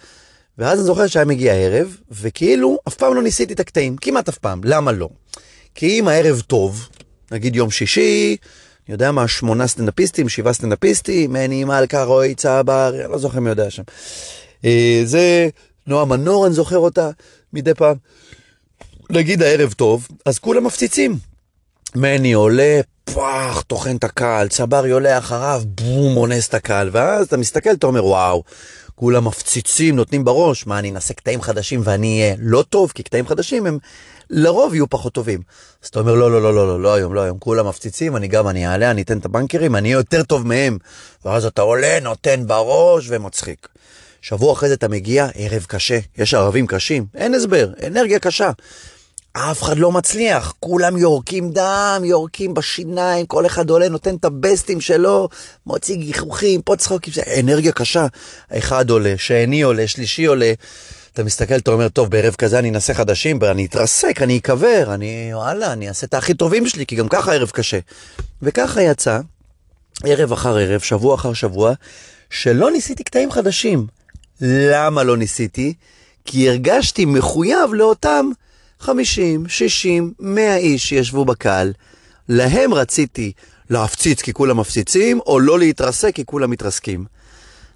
ואז 0.58 0.78
אני 0.78 0.86
זוכר 0.86 1.06
שהיה 1.06 1.24
מגיע 1.24 1.52
הערב, 1.52 1.96
וכאילו, 2.10 2.78
אף 2.88 2.94
פעם 2.94 3.14
לא 3.14 3.22
ניסיתי 3.22 3.52
את 3.52 3.60
הקטעים, 3.60 3.96
כמעט 3.96 4.28
אף 4.28 4.38
פעם. 4.38 4.60
למה 4.64 4.92
לא? 4.92 5.08
כי 5.74 6.00
אם 6.00 6.08
הערב 6.08 6.40
טוב, 6.40 6.88
נגיד 7.30 7.56
יום 7.56 7.70
שישי, 7.70 8.36
אני 8.86 8.94
יודע 8.94 9.12
מה, 9.12 9.28
שמונה 9.28 9.66
סטנדאפיסטים, 9.66 10.28
שבעה 10.28 10.52
סטנדאפיסטים, 10.52 11.32
מני 11.32 11.64
מלכה, 11.64 12.02
רועי 12.02 12.34
צבר, 12.34 12.92
אני 12.94 13.12
לא 13.12 13.18
זוכר 13.18 13.40
מי 13.40 13.50
יודע 13.50 13.70
שם. 13.70 13.82
אה, 14.64 15.02
זה 15.04 15.48
נועה 15.86 16.04
מנור, 16.04 16.46
אני 16.46 16.54
זוכר 16.54 16.78
אותה 16.78 17.10
מדי 17.52 17.74
פעם. 17.74 17.96
נגיד 19.10 19.42
הערב 19.42 19.72
טוב, 19.72 20.08
אז 20.26 20.38
כולם 20.38 20.64
מפציצים. 20.64 21.16
מני 21.94 22.32
עולה, 22.32 22.80
פאח, 23.04 23.62
טוחן 23.62 23.96
את 23.96 24.04
הקהל, 24.04 24.48
צברי 24.48 24.90
עולה 24.90 25.18
אחריו, 25.18 25.62
בום, 25.64 26.16
אונס 26.16 26.48
את 26.48 26.54
הקהל, 26.54 26.90
ואז 26.92 27.26
אתה 27.26 27.36
מסתכל, 27.36 27.70
אתה 27.70 27.86
אומר, 27.86 28.04
וואו, 28.04 28.42
כולם 28.94 29.24
מפציצים, 29.24 29.96
נותנים 29.96 30.24
בראש, 30.24 30.66
מה, 30.66 30.78
אני 30.78 30.90
אנסה 30.90 31.14
קטעים 31.14 31.42
חדשים 31.42 31.80
ואני 31.84 32.22
אהיה 32.22 32.34
לא 32.38 32.64
טוב, 32.68 32.92
כי 32.94 33.02
קטעים 33.02 33.26
חדשים 33.26 33.66
הם 33.66 33.78
לרוב 34.30 34.74
יהיו 34.74 34.90
פחות 34.90 35.12
טובים. 35.12 35.40
אז 35.82 35.88
אתה 35.88 36.00
אומר, 36.00 36.14
לא, 36.14 36.30
לא, 36.30 36.42
לא, 36.42 36.54
לא, 36.54 36.66
לא, 36.66 36.82
לא 36.82 36.94
היום, 36.94 37.14
לא 37.14 37.20
היום, 37.20 37.38
כולם 37.38 37.68
מפציצים, 37.68 38.16
אני 38.16 38.28
גם, 38.28 38.48
אני 38.48 38.66
אעלה, 38.66 38.90
אני 38.90 39.02
אתן 39.02 39.18
את 39.18 39.24
הבנקרים, 39.24 39.76
אני 39.76 39.88
אהיה 39.88 39.98
יותר 39.98 40.22
טוב 40.22 40.46
מהם. 40.46 40.78
ואז 41.24 41.44
אתה 41.44 41.62
עולה, 41.62 41.98
נותן 42.00 42.46
בראש 42.46 43.06
ומצחיק. 43.08 43.68
שבוע 44.22 44.52
אחרי 44.52 44.68
זה 44.68 44.74
אתה 44.74 44.88
מגיע, 44.88 45.28
ערב 45.34 45.64
קשה, 45.68 45.98
יש 46.18 46.34
ערבים 46.34 46.66
קשים, 46.66 47.06
אין 47.14 47.34
הסבר, 47.34 47.68
אנרגיה 47.86 48.18
קשה. 48.18 48.50
אף 49.32 49.62
אחד 49.62 49.78
לא 49.78 49.92
מצליח, 49.92 50.54
כולם 50.60 50.96
יורקים 50.96 51.50
דם, 51.50 52.02
יורקים 52.04 52.54
בשיניים, 52.54 53.26
כל 53.26 53.46
אחד 53.46 53.70
עולה, 53.70 53.88
נותן 53.88 54.14
את 54.14 54.24
הבסטים 54.24 54.80
שלו, 54.80 55.28
מוציא 55.66 55.96
גיחוכים, 55.96 56.62
פה 56.62 56.76
צחוקים, 56.76 57.12
זה 57.14 57.22
אנרגיה 57.40 57.72
קשה. 57.72 58.06
אחד 58.52 58.90
עולה, 58.90 59.14
שני 59.16 59.62
עולה, 59.62 59.86
שלישי 59.86 60.24
עולה. 60.24 60.52
אתה 61.12 61.24
מסתכל, 61.24 61.56
אתה 61.56 61.70
אומר, 61.70 61.88
טוב, 61.88 62.10
בערב 62.10 62.34
כזה 62.34 62.58
אני 62.58 62.70
אנסה 62.70 62.94
חדשים, 62.94 63.38
אני 63.44 63.66
אתרסק, 63.66 64.22
אני 64.22 64.38
אקבר, 64.38 64.94
אני, 64.94 65.30
וואלה, 65.34 65.72
אני 65.72 65.88
אעשה 65.88 66.06
את 66.06 66.14
הכי 66.14 66.34
טובים 66.34 66.66
שלי, 66.66 66.86
כי 66.86 66.96
גם 66.96 67.08
ככה 67.08 67.34
ערב 67.34 67.50
קשה. 67.50 67.78
וככה 68.42 68.82
יצא, 68.82 69.20
ערב 70.04 70.32
אחר 70.32 70.56
ערב, 70.56 70.80
שבוע 70.80 71.14
אחר 71.14 71.32
שבוע, 71.32 71.72
שלא 72.30 72.70
ניסיתי 72.70 73.04
קטעים 73.04 73.30
חדשים. 73.30 73.86
למה 74.40 75.02
לא 75.02 75.16
ניסיתי? 75.16 75.74
כי 76.24 76.48
הרגשתי 76.48 77.04
מחויב 77.04 77.74
לאותם 77.74 78.30
50, 78.80 79.48
60, 79.48 80.12
100 80.20 80.56
איש 80.56 80.88
שישבו 80.88 81.24
בקהל. 81.24 81.72
להם 82.28 82.74
רציתי 82.74 83.32
להפציץ 83.70 84.22
כי 84.22 84.32
כולם 84.32 84.60
מפציצים, 84.60 85.20
או 85.26 85.40
לא 85.40 85.58
להתרסק 85.58 86.14
כי 86.14 86.24
כולם 86.26 86.50
מתרסקים. 86.50 87.04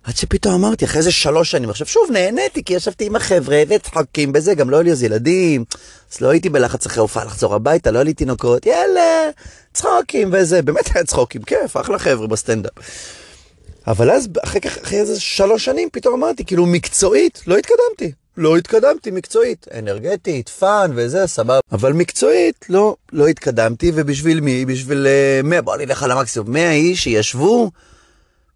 עד 0.04 0.16
שפתאום 0.16 0.54
אמרתי, 0.54 0.84
אחרי 0.84 0.98
איזה 0.98 1.12
שלוש 1.12 1.50
שנים, 1.50 1.70
עכשיו 1.70 1.86
שוב 1.86 2.10
נהניתי, 2.12 2.64
כי 2.64 2.74
ישבתי 2.74 3.06
עם 3.06 3.16
החבר'ה 3.16 3.62
וצחקים 3.68 4.32
בזה, 4.32 4.54
גם 4.54 4.70
לא 4.70 4.76
היו 4.76 4.82
לי 4.82 4.92
אז 4.92 5.02
ילדים, 5.02 5.64
אז 6.12 6.20
לא 6.20 6.28
הייתי 6.28 6.48
בלחץ 6.48 6.86
אחרי 6.86 7.00
הופעה 7.00 7.24
לחזור 7.24 7.54
הביתה, 7.54 7.90
לא 7.90 7.98
היה 7.98 8.04
לי 8.04 8.14
תינוקות, 8.14 8.66
יאללה, 8.66 9.30
צחוקים 9.72 10.30
וזה, 10.32 10.62
באמת 10.62 10.84
היה 10.94 11.04
צחוקים, 11.04 11.42
כיף, 11.42 11.76
אחלה 11.76 11.98
חבר'ה 11.98 12.26
בסטנדאפ. 12.26 12.72
אבל 13.86 14.10
אז 14.10 14.28
אחרי, 14.44 14.60
אחרי 14.82 15.00
איזה 15.00 15.20
שלוש 15.20 15.64
שנים 15.64 15.88
פתאום 15.92 16.14
אמרתי, 16.14 16.44
כאילו 16.44 16.66
מקצועית, 16.66 17.42
לא 17.46 17.56
התקדמתי. 17.56 18.23
לא 18.36 18.56
התקדמתי 18.56 19.10
מקצועית, 19.10 19.66
אנרגטית, 19.78 20.48
fun 20.48 20.90
וזה, 20.94 21.26
סבבה. 21.26 21.60
אבל 21.72 21.92
מקצועית, 21.92 22.66
לא, 22.68 22.96
לא 23.12 23.26
התקדמתי, 23.26 23.92
ובשביל 23.94 24.40
מי? 24.40 24.64
בשביל 24.64 25.06
uh, 25.42 25.46
100, 25.46 25.62
בוא 25.62 25.76
נלך 25.76 26.02
על 26.02 26.10
המקסימום, 26.10 26.52
100 26.52 26.72
איש 26.72 27.04
שישבו 27.04 27.70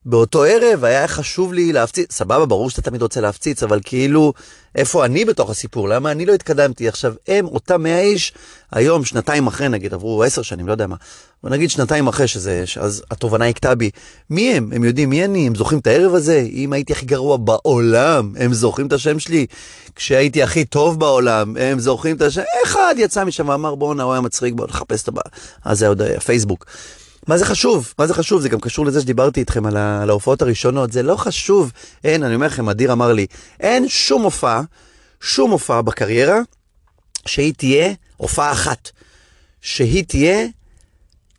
באותו 0.09 0.45
ערב, 0.45 0.85
היה 0.85 1.09
חשוב 1.09 1.53
לי 1.53 1.73
להפציץ, 1.73 2.13
סבבה, 2.13 2.47
ברור 2.47 2.71
שאתה 2.71 2.83
תמיד 2.83 3.03
רוצה 3.03 3.21
להפציץ, 3.21 3.63
אבל 3.63 3.81
כאילו, 3.85 4.33
איפה 4.75 5.05
אני 5.05 5.25
בתוך 5.25 5.51
הסיפור? 5.51 5.89
למה 5.89 6.11
אני 6.11 6.27
לא 6.27 6.35
התקדמתי? 6.35 6.89
עכשיו, 6.89 7.15
הם, 7.29 7.47
אותם 7.47 7.83
100 7.83 8.01
איש, 8.01 8.33
היום, 8.73 9.05
שנתיים 9.05 9.47
אחרי, 9.47 9.69
נגיד, 9.69 9.95
עברו 9.95 10.23
10 10.23 10.43
שנים, 10.43 10.67
לא 10.67 10.73
יודע 10.73 10.87
מה, 10.87 10.97
אבל 11.45 11.53
נגיד 11.53 11.71
שנתיים 11.71 12.07
אחרי 12.07 12.29
שזה, 12.29 12.65
אז 12.81 13.03
התובנה 13.11 13.49
הכתה 13.49 13.75
בי, 13.75 13.91
מי 14.31 14.55
הם? 14.55 14.71
הם 14.75 14.85
יודעים 14.85 15.11
מי 15.11 15.25
אני? 15.25 15.47
הם 15.47 15.55
זוכרים 15.55 15.81
את 15.81 15.87
הערב 15.87 16.15
הזה? 16.15 16.47
אם 16.53 16.73
הייתי 16.73 16.93
הכי 16.93 17.07
גרוע 17.07 17.37
בעולם, 17.37 18.33
הם 18.39 18.55
זוכרים 18.55 18.87
את 18.87 18.93
השם 18.93 19.19
שלי? 19.19 19.47
כשהייתי 19.95 20.43
הכי 20.43 20.65
טוב 20.65 21.01
בעולם, 21.01 21.57
הם 21.61 21.81
זוכרים 21.81 22.17
את 22.17 22.23
השם? 22.23 22.43
אחד 22.65 22.95
יצא 22.99 23.25
משם 23.25 23.49
ואמר, 23.49 23.75
בואנה, 23.75 24.03
הוא 24.03 24.13
היה 24.13 24.21
מצחיק, 24.21 24.55
בוא 24.55 24.67
נחפש 24.67 25.03
את 25.03 25.09
הבא. 25.09 25.23
אז 25.65 25.79
זה 25.79 25.89
עוד 25.89 26.03
פייסבוק. 26.25 26.65
מה 27.29 27.39
זה 27.39 27.45
חשוב? 27.45 27.95
מה 27.99 28.07
זה 28.07 28.15
חשוב? 28.15 28.41
זה 28.41 28.49
גם 28.49 28.61
קשור 28.61 28.87
לזה 28.87 29.01
שדיברתי 29.01 29.41
איתכם 29.41 29.67
על, 29.67 29.77
על 29.77 30.11
ההופעות 30.11 30.43
הראשונות. 30.43 30.93
זה 30.93 31.03
לא 31.03 31.17
חשוב. 31.17 31.73
אין, 32.05 32.23
אני 32.23 32.35
אומר 32.35 32.47
לכם, 32.47 32.69
אדיר 32.69 32.93
אמר 32.93 33.13
לי, 33.13 33.27
אין 33.61 33.89
שום 33.89 34.23
הופעה, 34.23 34.63
שום 35.21 35.51
הופעה 35.51 35.83
בקריירה, 35.83 36.41
שהיא 37.27 37.55
תהיה 37.57 37.93
הופעה 38.17 38.53
אחת. 38.53 38.91
שהיא 39.61 40.05
תהיה 40.05 40.47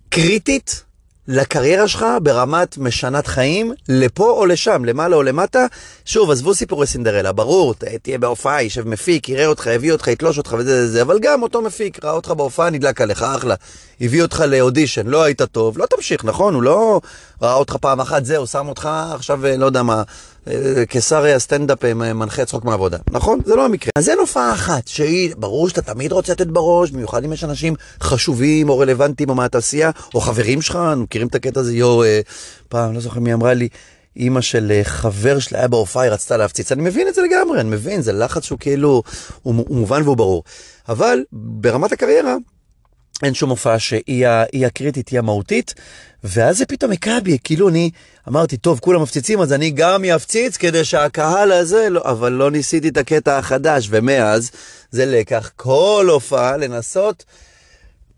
קריטית 0.10 0.84
לקריירה 1.32 1.88
שלך 1.88 2.06
ברמת 2.24 2.78
משנת 2.78 3.28
חיים, 3.28 3.74
לפה 3.90 4.30
או 4.30 4.46
לשם, 4.46 4.86
למעלה 4.86 5.16
או 5.16 5.24
למטה. 5.24 5.66
שוב, 6.06 6.32
עזבו 6.32 6.54
סיפורי 6.54 6.88
סינדרלה, 6.88 7.32
ברור, 7.32 7.76
תהיה 8.02 8.18
בהופעה, 8.18 8.62
יישב 8.62 8.88
מפיק, 8.88 9.30
יראה 9.30 9.46
אותך, 9.46 9.66
יביא 9.66 9.92
אותך, 9.92 10.08
יתלוש 10.08 10.38
אותך 10.38 10.56
וזה 10.60 10.86
זה 10.86 10.92
זה, 10.92 11.02
אבל 11.02 11.20
גם 11.22 11.44
אותו 11.44 11.62
מפיק, 11.62 12.04
ראה 12.04 12.12
אותך 12.12 12.32
בהופעה, 12.32 12.70
נדלק 12.70 13.02
עליך, 13.02 13.24
אחלה. 13.24 13.56
הביא 14.02 14.22
אותך 14.22 14.44
לאודישן, 14.48 15.08
לא 15.08 15.24
היית 15.24 15.42
טוב, 15.42 15.78
לא 15.78 15.86
תמשיך, 15.86 16.26
נכון? 16.26 16.54
הוא 16.54 16.64
לא 16.64 17.02
ראה 17.42 17.54
אותך 17.54 17.76
פעם 17.76 18.00
אחת, 18.00 18.26
זהו, 18.26 18.48
שם 18.48 18.68
אותך 18.68 18.90
עכשיו, 19.14 19.40
לא 19.58 19.66
יודע 19.66 19.84
מה, 19.84 20.04
קיסר 20.90 21.26
הסטנדאפ 21.26 21.86
מנחה 21.86 22.46
צחוק 22.46 22.66
מעבודה, 22.66 22.98
נכון? 23.12 23.40
זה 23.46 23.56
לא 23.56 23.66
המקרה. 23.66 23.92
אז 23.96 24.10
אין 24.10 24.20
הופעה 24.20 24.54
אחת 24.54 24.88
שהיא, 24.88 25.34
ברור 25.38 25.70
שאתה 25.70 25.82
תמיד 25.82 26.12
רוצה 26.12 26.32
לתת 26.32 26.48
בראש, 26.48 26.92
במיוחד 26.92 27.24
אם 27.24 27.34
יש 27.34 27.44
אנשים 27.44 27.76
חשובים 28.02 28.70
או 28.70 28.80
רלוונטיים 28.80 29.30
או 29.30 29.36
מהתעשייה, 29.36 29.92
או 30.16 30.22
חברים 30.22 30.62
שלך, 30.62 30.80
מכירים 30.98 31.28
את 31.28 31.36
הקטע 31.36 31.60
הזה, 31.60 31.76
יו, 31.76 32.02
פעם, 32.70 32.94
לא 32.94 33.00
זוכר 33.00 33.20
מי 33.20 33.34
אמרה 33.34 33.54
לי, 33.54 33.70
אימא 34.16 34.42
של 34.42 34.82
חבר 34.84 35.40
שלה 35.40 35.60
היה 35.60 35.68
בהופעה, 35.68 36.04
היא 36.04 36.12
רצתה 36.12 36.38
להפציץ. 36.38 36.72
אני 36.72 36.82
מבין 36.82 37.08
את 37.08 37.16
זה 37.16 37.22
לגמרי, 37.22 37.60
אני 37.60 37.70
מבין, 37.70 38.02
זה 38.02 38.14
לחץ 38.14 38.44
שהוא 38.44 38.60
כאילו, 38.60 39.04
הוא, 39.44 39.56
הוא 39.68 39.78
מובן 39.78 40.02
והוא 40.04 40.18
ברור. 40.18 40.44
אבל 40.90 41.24
ברמת 41.32 41.92
הקריירה, 41.92 42.36
אין 43.24 43.34
שום 43.34 43.50
הופעה 43.50 43.80
שהיא 43.80 44.66
הקריטית, 44.66 45.10
היא 45.10 45.20
המהותית, 45.20 45.74
ואז 46.24 46.58
זה 46.58 46.66
פתאום 46.66 46.92
הכה 46.92 47.20
בי, 47.20 47.38
כאילו 47.44 47.70
אני 47.70 47.90
אמרתי, 48.28 48.58
טוב, 48.58 48.80
כולם 48.80 49.02
מפציצים, 49.02 49.42
אז 49.42 49.54
אני 49.54 49.72
גם 49.72 50.06
אפציץ 50.06 50.58
כדי 50.58 50.86
שהקהל 50.86 51.52
הזה, 51.52 51.90
לא, 51.90 52.02
אבל 52.06 52.32
לא 52.32 52.52
ניסיתי 52.52 52.90
את 52.90 52.98
הקטע 52.98 53.38
החדש, 53.38 53.88
ומאז 53.92 54.52
זה 54.92 55.06
לקח 55.06 55.52
כל 55.56 56.08
הופעה 56.12 56.58
לנסות, 56.58 57.26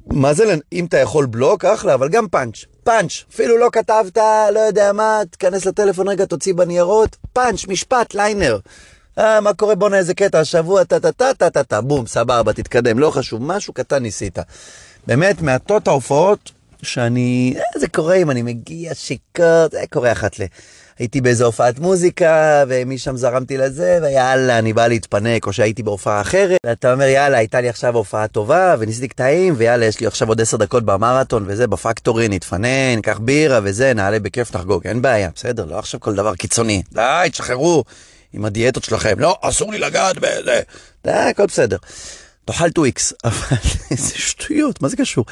מה 0.08 0.34
זה, 0.34 0.56
אם 0.74 0.86
אתה 0.86 0.98
יכול 0.98 1.26
בלוק, 1.26 1.66
אחלה, 1.66 1.94
אבל 1.94 2.10
גם 2.10 2.28
פאנץ', 2.28 2.66
פאנץ', 2.84 3.24
אפילו 3.34 3.58
לא 3.58 3.70
כתבת, 3.72 4.18
לא 4.54 4.60
יודע 4.60 4.94
מה, 4.94 5.22
תיכנס 5.30 5.66
לטלפון 5.66 6.08
רגע, 6.08 6.26
תוציא 6.26 6.54
בניירות, 6.54 7.18
פאנץ', 7.34 7.68
משפט, 7.68 8.14
ליינר. 8.14 8.60
אה, 9.18 9.42
מה 9.42 9.54
קורה, 9.54 9.76
בואנה 9.76 9.98
איזה 9.98 10.14
קטע, 10.14 10.40
השבוע, 10.40 10.84
טה 10.84 11.00
טה 11.00 11.12
טה 11.12 11.34
טה 11.34 11.50
טה 11.50 11.64
טה, 11.64 11.82
בום, 11.82 12.08
סבבה, 12.08 12.54
תתקדם, 12.54 13.00
לא 13.00 13.12
חשוב, 13.12 13.44
משהו 13.44 13.74
קטן 13.74 14.04
ניסית. 14.04 14.40
באמת, 15.08 15.42
מעטות 15.42 15.88
ההופעות 15.88 16.52
שאני, 16.82 17.54
אה, 17.58 17.80
זה 17.80 17.88
קורה 17.88 18.16
אם 18.16 18.32
אני 18.32 18.42
מגיע 18.42 18.94
שיכור, 18.96 19.68
זה 19.72 19.80
קורה 19.90 20.12
אחת 20.12 20.40
ל... 20.40 20.44
הייתי 21.00 21.22
באיזו 21.22 21.46
הופעת 21.46 21.80
מוזיקה, 21.80 22.64
ומשם 22.68 23.18
זרמתי 23.18 23.58
לזה, 23.58 24.00
ויאללה, 24.02 24.60
אני 24.60 24.74
בא 24.74 24.88
להתפנק, 24.88 25.48
או 25.48 25.54
שהייתי 25.54 25.84
בהופעה 25.84 26.22
אחרת, 26.22 26.60
ואתה 26.66 26.94
אומר, 26.94 27.06
יאללה, 27.06 27.38
הייתה 27.38 27.62
לי 27.62 27.70
עכשיו 27.70 27.98
הופעה 27.98 28.28
טובה, 28.28 28.76
וניסיתי 28.80 29.08
קטעים, 29.08 29.54
ויאללה, 29.58 29.86
יש 29.86 30.00
לי 30.00 30.08
עכשיו 30.08 30.28
עוד 30.28 30.42
עשר 30.42 30.58
דקות 30.58 30.86
במרתון, 30.86 31.44
וזה, 31.48 31.68
בפקטורי, 31.68 32.28
נתפנן, 32.28 32.96
ניקח 32.96 33.20
בירה, 33.20 33.60
וזה, 33.64 33.94
נעלה 33.94 34.20
בכיף, 34.20 34.56
נחגוג, 34.56 34.88
אין 34.88 35.02
בעיה, 35.02 35.30
בסדר, 35.36 35.66
לא 35.66 35.80
עכשיו 35.80 36.00
כל 36.00 36.16
דבר 36.16 36.36
קיצוני, 36.36 36.82
די, 36.94 37.28
תשחררו 37.32 37.84
עם 38.34 38.46
הדיאטות 38.46 38.84
שלכם, 38.84 39.20
לא, 39.20 39.38
אסור 39.42 39.72
לי 39.72 39.78
לגעת 39.78 40.18
בזה, 40.18 40.62
די, 41.04 41.12
הכל 41.12 41.46
בסדר. 41.46 41.78
תאכל 42.46 42.72
טוויקס, 42.72 43.14
אבל 43.24 43.58
איזה 43.92 44.14
שטויות, 44.16 44.82
מה 44.82 44.88
זה 44.88 44.98
קשור? 44.98 45.26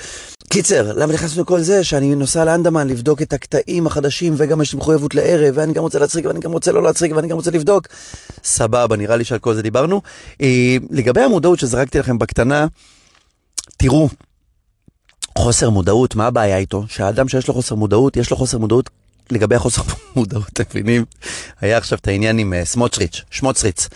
קיצר, 0.49 0.93
למה 0.93 1.13
נכנסנו 1.13 1.41
לכל 1.41 1.61
זה 1.61 1.83
שאני 1.83 2.15
נוסע 2.15 2.45
לאנדמן 2.45 2.87
לבדוק 2.87 3.21
את 3.21 3.33
הקטעים 3.33 3.87
החדשים 3.87 4.33
וגם 4.37 4.61
יש 4.61 4.73
לי 4.73 4.79
מחויבות 4.79 5.15
לערב 5.15 5.53
ואני 5.57 5.73
גם 5.73 5.83
רוצה 5.83 5.99
להצחיק 5.99 6.25
ואני 6.25 6.39
גם 6.39 6.51
רוצה 6.51 6.71
לא 6.71 6.83
להצחיק 6.83 7.11
ואני 7.15 7.27
גם 7.27 7.35
רוצה 7.35 7.51
לבדוק. 7.51 7.87
סבבה, 8.43 8.95
נראה 8.95 9.15
לי 9.15 9.23
שעל 9.23 9.39
כל 9.39 9.53
זה 9.53 9.61
דיברנו. 9.61 10.01
אה, 10.41 10.77
לגבי 10.89 11.21
המודעות 11.21 11.59
שזרקתי 11.59 11.99
לכם 11.99 12.19
בקטנה, 12.19 12.67
תראו, 13.77 14.09
חוסר 15.37 15.69
מודעות, 15.69 16.15
מה 16.15 16.27
הבעיה 16.27 16.57
איתו? 16.57 16.83
שהאדם 16.87 17.27
שיש 17.27 17.47
לו 17.47 17.53
חוסר 17.53 17.75
מודעות, 17.75 18.17
יש 18.17 18.31
לו 18.31 18.37
חוסר 18.37 18.57
מודעות 18.57 18.89
לגבי 19.31 19.55
החוסר 19.55 19.81
מודעות, 20.15 20.47
אתם 20.53 20.63
מבינים? 20.69 21.05
היה 21.61 21.77
עכשיו 21.77 21.97
את 21.97 22.07
העניין 22.07 22.37
עם 22.37 22.53
סמוטריץ', 22.63 23.21
שמוטריץ'. 23.31 23.87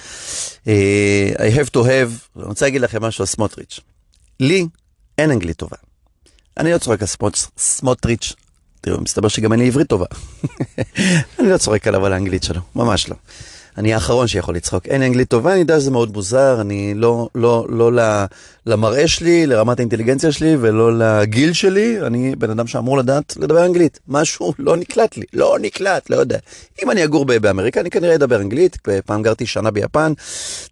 I 0.65 1.55
have 1.55 1.69
to 1.69 1.77
have, 1.77 2.37
אני 2.37 2.45
רוצה 2.45 2.65
להגיד 2.65 2.81
לכם 2.81 3.03
משהו 3.03 3.21
על 3.21 3.25
סמוטריץ'. 3.25 3.79
לי 4.39 4.67
אין 5.17 5.31
אנגלית 5.31 5.57
טובה. 5.57 5.77
אני 6.57 6.71
לא 6.71 6.77
צוחק 6.77 7.01
על 7.01 7.07
סמוטריץ', 7.57 8.33
תראו, 8.81 9.01
מסתבר 9.01 9.27
שגם 9.27 9.51
אין 9.51 9.59
לי 9.59 9.67
עברית 9.67 9.87
טובה. 9.87 10.05
אני 11.39 11.49
לא 11.49 11.57
צוחק 11.57 11.87
עליו 11.87 12.05
על 12.05 12.13
האנגלית 12.13 12.43
שלו, 12.43 12.61
ממש 12.75 13.09
לא. 13.09 13.15
אני 13.77 13.93
האחרון 13.93 14.27
שיכול 14.27 14.55
לצחוק. 14.55 14.85
אין 14.85 15.01
אנגלית 15.01 15.29
טובה, 15.29 15.51
אני 15.51 15.59
יודע 15.59 15.79
שזה 15.79 15.91
מאוד 15.91 16.13
מוזר, 16.13 16.61
אני 16.61 16.93
לא, 16.93 17.29
לא, 17.35 17.65
לא 17.69 17.91
למראה 18.65 19.07
שלי, 19.07 19.45
לרמת 19.45 19.79
האינטליגנציה 19.79 20.31
שלי 20.31 20.55
ולא 20.59 20.97
לגיל 20.97 21.53
שלי, 21.53 22.01
אני 22.01 22.35
בן 22.35 22.49
אדם 22.49 22.67
שאמור 22.67 22.97
לדעת 22.97 23.37
לדבר 23.37 23.65
אנגלית. 23.65 23.99
משהו 24.07 24.53
לא 24.59 24.77
נקלט 24.77 25.17
לי, 25.17 25.23
לא 25.33 25.57
נקלט, 25.61 26.09
לא 26.09 26.15
יודע. 26.15 26.37
אם 26.83 26.91
אני 26.91 27.03
אגור 27.03 27.25
באמריקה, 27.25 27.81
אני 27.81 27.89
כנראה 27.89 28.15
אדבר 28.15 28.41
אנגלית, 28.41 28.77
פעם 29.05 29.21
גרתי 29.21 29.45
שנה 29.45 29.71
ביפן, 29.71 30.13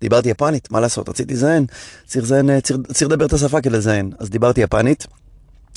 דיברתי 0.01 0.29
יפנית, 0.29 0.72
מה 0.72 0.79
לעשות, 0.79 1.10
רציתי 1.10 1.34
לזיין, 1.34 1.65
צריך 2.05 2.25
לזיין, 2.25 2.60
צריך, 2.60 2.79
צריך 2.93 3.12
לדבר 3.12 3.25
את 3.25 3.34
השפה 3.34 3.62
כדי 3.62 3.77
לזיין, 3.77 4.12
אז 4.20 4.29
דיברתי 4.29 4.62
יפנית. 4.62 5.08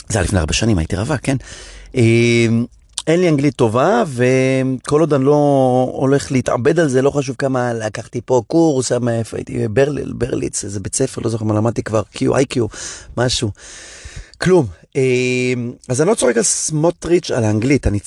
זה 0.08 0.18
היה 0.18 0.24
לפני 0.24 0.38
הרבה 0.38 0.52
שנים, 0.52 0.78
הייתי 0.78 0.96
רווק, 0.96 1.20
כן? 1.22 1.36
אין 3.06 3.20
לי 3.20 3.28
אנגלית 3.28 3.54
טובה, 3.56 4.04
וכל 4.06 5.00
עוד 5.00 5.14
אני 5.14 5.24
לא 5.24 5.90
הולך 5.92 6.32
להתאבד 6.32 6.80
על 6.80 6.88
זה, 6.88 7.02
לא 7.02 7.10
חשוב 7.10 7.36
כמה 7.38 7.72
לקחתי 7.72 8.20
פה 8.24 8.42
קורס, 8.46 8.92
איפה 8.92 9.36
הייתי, 9.36 9.68
ברליל, 9.68 10.12
ברליץ, 10.12 10.64
איזה 10.64 10.80
בית 10.80 10.94
ספר, 10.94 11.20
לא 11.24 11.30
זוכר 11.30 11.44
מה 11.44 11.54
למדתי 11.54 11.82
כבר, 11.82 12.02
Q, 12.14 12.18
IQ, 12.20 12.60
משהו. 13.16 13.50
כלום. 14.38 14.66
אז 15.88 16.00
אני 16.00 16.08
לא 16.08 16.14
צוחק 16.14 16.36
על 16.36 16.42
סמוטריץ' 16.42 17.30
על 17.30 17.44
האנגלית, 17.44 17.86
אני, 17.86 17.98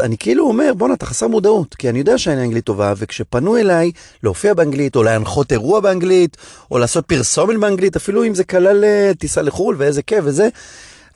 אני 0.00 0.18
כאילו 0.18 0.46
אומר, 0.46 0.72
בואנה, 0.76 0.94
אתה 0.94 1.06
חסר 1.06 1.28
מודעות, 1.28 1.74
כי 1.74 1.88
אני 1.88 1.98
יודע 1.98 2.18
שאין 2.18 2.38
אנגלית 2.38 2.64
טובה, 2.64 2.94
וכשפנו 2.96 3.56
אליי 3.56 3.92
להופיע 4.22 4.54
באנגלית, 4.54 4.96
או 4.96 5.02
להנחות 5.02 5.52
אירוע 5.52 5.80
באנגלית, 5.80 6.36
או 6.70 6.78
לעשות 6.78 7.06
פרסומת 7.06 7.60
באנגלית, 7.60 7.96
אפילו 7.96 8.24
אם 8.24 8.34
זה 8.34 8.44
כלל 8.44 8.84
טיסה 9.18 9.42
לחו"ל 9.42 9.76
ואיזה 9.78 10.02
כיף 10.02 10.24
וזה, 10.24 10.48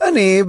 אני 0.09 0.43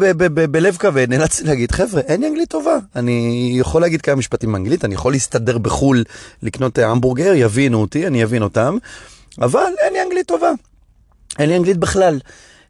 בלב 0.51 0.77
כבד 0.77 1.09
נאלצתי 1.09 1.43
להגיד, 1.43 1.71
חבר'ה, 1.71 2.01
אין 2.01 2.21
לי 2.21 2.27
אנגלית 2.27 2.49
טובה. 2.49 2.77
אני 2.95 3.53
יכול 3.59 3.81
להגיד 3.81 4.01
כמה 4.01 4.15
משפטים 4.15 4.51
באנגלית, 4.51 4.85
אני 4.85 4.93
יכול 4.95 5.11
להסתדר 5.11 5.57
בחו"ל, 5.57 6.03
לקנות 6.43 6.77
המבורגר, 6.77 7.33
יבינו 7.35 7.81
אותי, 7.81 8.07
אני 8.07 8.23
אבין 8.23 8.43
אותם, 8.43 8.77
אבל 9.41 9.73
אין 9.79 9.93
לי 9.93 10.01
אנגלית 10.01 10.27
טובה. 10.27 10.51
אין 11.39 11.49
לי 11.49 11.57
אנגלית 11.57 11.77
בכלל. 11.77 12.19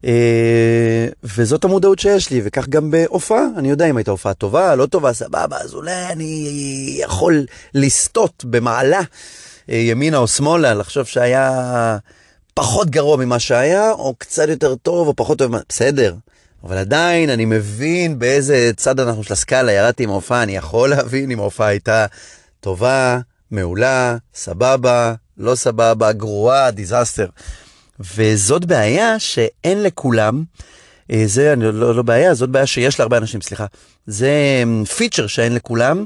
אה, 0.04 1.06
וזאת 1.24 1.64
המודעות 1.64 1.98
שיש 1.98 2.30
לי, 2.30 2.40
וכך 2.44 2.68
גם 2.68 2.90
בהופעה, 2.90 3.42
אני 3.56 3.70
יודע 3.70 3.86
אם 3.90 3.96
הייתה 3.96 4.10
הופעה 4.10 4.34
טובה, 4.34 4.74
לא 4.74 4.86
טובה, 4.86 5.12
סבבה, 5.12 5.56
אז 5.60 5.74
אולי 5.74 6.06
אני 6.10 6.96
יכול 7.02 7.46
לסטות 7.74 8.44
במעלה 8.44 9.00
אה, 9.70 9.76
ימינה 9.76 10.16
או 10.16 10.28
שמאלה, 10.28 10.74
לחשוב 10.74 11.04
שהיה 11.04 11.98
פחות 12.54 12.90
גרוע 12.90 13.16
ממה 13.16 13.38
שהיה, 13.38 13.92
או 13.92 14.14
קצת 14.18 14.48
יותר 14.48 14.74
טוב, 14.74 15.08
או 15.08 15.16
פחות 15.16 15.38
טוב, 15.38 15.52
בסדר. 15.68 16.14
אבל 16.64 16.78
עדיין 16.78 17.30
אני 17.30 17.44
מבין 17.44 18.18
באיזה 18.18 18.70
צד 18.76 19.00
אנחנו 19.00 19.24
של 19.24 19.32
הסקאלה, 19.32 19.72
ירדתי 19.72 20.02
עם 20.02 20.10
ההופעה, 20.10 20.42
אני 20.42 20.56
יכול 20.56 20.90
להבין 20.90 21.30
אם 21.30 21.40
ההופעה 21.40 21.68
הייתה 21.68 22.06
טובה, 22.60 23.18
מעולה, 23.50 24.16
סבבה, 24.34 25.14
לא 25.38 25.54
סבבה, 25.54 26.12
גרועה, 26.12 26.70
דיזסטר. 26.70 27.26
וזאת 28.16 28.64
בעיה 28.64 29.18
שאין 29.18 29.82
לכולם, 29.82 30.44
אה, 31.10 31.22
זה 31.26 31.54
לא, 31.56 31.72
לא, 31.72 31.94
לא 31.94 32.02
בעיה, 32.02 32.34
זאת 32.34 32.50
בעיה 32.50 32.66
שיש 32.66 32.98
להרבה 32.98 33.16
אנשים, 33.16 33.40
סליחה. 33.40 33.66
זה 34.06 34.62
פיצ'ר 34.96 35.22
אמ, 35.22 35.28
שאין 35.28 35.54
לכולם, 35.54 36.04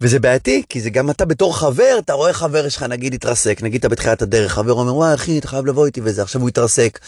וזה 0.00 0.18
בעייתי, 0.20 0.62
כי 0.68 0.80
זה 0.80 0.90
גם 0.90 1.10
אתה 1.10 1.24
בתור 1.24 1.58
חבר, 1.58 1.96
אתה 1.98 2.12
רואה 2.12 2.32
חבר 2.32 2.68
שלך 2.68 2.82
נגיד 2.82 3.14
התרסק, 3.14 3.62
נגיד 3.62 3.78
אתה 3.78 3.88
בתחילת 3.88 4.22
הדרך, 4.22 4.52
חבר 4.52 4.72
אומר, 4.72 4.94
וואי 4.94 5.14
אחי, 5.14 5.38
אתה 5.38 5.48
חייב 5.48 5.66
לבוא 5.66 5.86
איתי 5.86 6.00
וזה, 6.04 6.22
עכשיו 6.22 6.40
הוא 6.40 6.48
התרסק. 6.48 6.98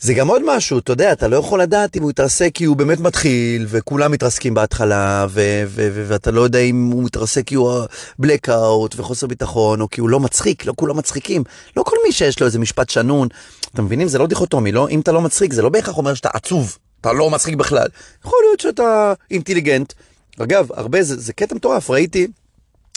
זה 0.00 0.14
גם 0.14 0.28
עוד 0.28 0.42
משהו, 0.56 0.78
אתה 0.78 0.92
יודע, 0.92 1.12
אתה 1.12 1.28
לא 1.28 1.36
יכול 1.36 1.62
לדעת 1.62 1.96
אם 1.96 2.02
הוא 2.02 2.10
יתרסק 2.10 2.50
כי 2.54 2.64
הוא 2.64 2.76
באמת 2.76 3.00
מתחיל, 3.00 3.66
וכולם 3.68 4.12
מתרסקים 4.12 4.54
בהתחלה, 4.54 5.26
ו- 5.28 5.62
ו- 5.66 5.88
ו- 5.92 6.04
ואתה 6.08 6.30
לא 6.30 6.40
יודע 6.40 6.58
אם 6.58 6.90
הוא 6.90 7.04
מתרסק 7.04 7.46
כי 7.46 7.54
הוא 7.54 7.72
בלקאוט 8.18 8.94
וחוסר 8.98 9.26
ביטחון, 9.26 9.80
או 9.80 9.90
כי 9.90 10.00
הוא 10.00 10.08
לא 10.08 10.20
מצחיק, 10.20 10.66
לא 10.66 10.72
כולם 10.76 10.96
מצחיקים. 10.96 11.44
לא 11.76 11.82
כל 11.82 11.96
מי 12.06 12.12
שיש 12.12 12.40
לו 12.40 12.46
איזה 12.46 12.58
משפט 12.58 12.90
שנון, 12.90 13.28
אתם 13.74 13.84
מבינים? 13.84 14.08
זה 14.08 14.18
לא 14.18 14.26
דיכוטומי, 14.26 14.72
לא? 14.72 14.88
אם 14.88 15.00
אתה 15.00 15.12
לא 15.12 15.20
מצחיק, 15.20 15.52
זה 15.52 15.62
לא 15.62 15.68
בהכרח 15.68 15.98
אומר 15.98 16.14
שאתה 16.14 16.28
עצוב, 16.32 16.78
אתה 17.00 17.12
לא 17.12 17.30
מצחיק 17.30 17.54
בכלל. 17.54 17.86
יכול 18.24 18.38
להיות 18.48 18.60
שאתה 18.60 19.12
אינטליגנט. 19.30 19.92
אגב, 20.38 20.68
הרבה, 20.72 21.02
זה, 21.02 21.20
זה 21.20 21.32
קטע 21.32 21.54
מטורף, 21.54 21.90
ראיתי 21.90 22.26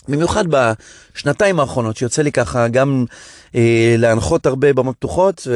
במיוחד 0.07 0.43
בשנתיים 0.49 1.59
האחרונות, 1.59 1.97
שיוצא 1.97 2.21
לי 2.21 2.31
ככה 2.31 2.67
גם 2.67 3.05
אה, 3.55 3.95
להנחות 3.97 4.45
הרבה 4.45 4.73
במות 4.73 4.95
פתוחות, 4.95 5.47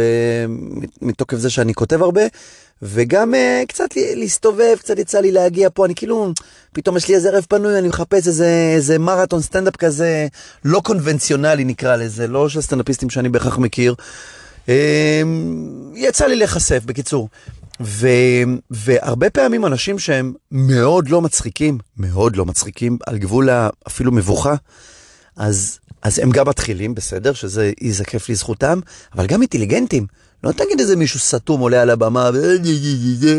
מתוקף 1.02 1.38
זה 1.38 1.50
שאני 1.50 1.74
כותב 1.74 2.02
הרבה, 2.02 2.22
וגם 2.82 3.36
אה, 3.36 3.64
קצת 3.68 3.90
להסתובב, 4.16 4.76
קצת 4.80 5.00
יצא 5.00 5.20
לי 5.20 5.32
להגיע 5.32 5.70
פה, 5.74 5.86
אני 5.86 5.96
כאילו, 5.96 6.32
פתאום 6.74 6.98
יש 6.98 7.08
לי 7.08 7.16
איזה 7.16 7.30
ערב 7.30 7.46
פנוי, 7.50 7.80
אני 7.80 7.88
מחפש 7.88 8.28
איזה, 8.28 8.72
איזה 8.76 9.00
מרתון 9.00 9.42
סטנדאפ 9.42 9.76
כזה, 9.76 10.28
לא 10.66 10.80
קונבנציונלי 10.80 11.64
נקרא 11.64 11.96
לזה, 11.96 12.28
לא 12.28 12.50
של 12.50 12.62
סטנדאפיסטים 12.62 13.10
שאני 13.10 13.30
בהכרח 13.30 13.58
מכיר. 13.58 13.96
אה, 14.70 15.22
יצא 15.96 16.26
לי 16.26 16.36
להיחשף, 16.36 16.82
בקיצור. 16.86 17.30
ו, 17.82 18.08
והרבה 18.72 19.30
פעמים 19.30 19.66
אנשים 19.66 20.00
שהם 20.00 20.34
מאוד 20.52 21.10
לא 21.10 21.22
מצחיקים, 21.22 21.78
מאוד 21.98 22.36
לא 22.36 22.46
מצחיקים, 22.46 22.98
על 23.08 23.18
גבול 23.18 23.50
אפילו 23.88 24.12
מבוכה, 24.12 24.56
אז, 25.36 25.80
אז 26.02 26.20
הם 26.20 26.32
גם 26.32 26.48
מתחילים, 26.48 26.96
בסדר, 26.96 27.34
שזה 27.34 27.72
ייזקף 27.82 28.30
לזכותם, 28.30 28.80
אבל 29.16 29.28
גם 29.28 29.42
אינטליגנטים. 29.42 30.08
לא 30.44 30.52
תגיד 30.52 30.80
איזה 30.80 30.96
מישהו 30.96 31.20
סתום 31.20 31.62
עולה 31.62 31.82
על 31.82 31.90
הבמה, 31.90 32.30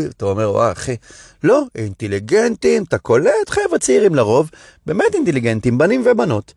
אתה 0.09 0.25
אומר, 0.25 0.51
וואה, 0.51 0.71
אחי. 0.71 0.95
לא, 1.43 1.63
אינטליגנטים, 1.75 2.83
אתה 2.83 2.97
קולט, 2.97 3.49
חבר'ה 3.49 3.79
צעירים 3.79 4.15
לרוב, 4.15 4.49
באמת 4.85 5.13
אינטליגנטים, 5.13 5.77
בנים 5.77 6.03
ובנות. 6.05 6.53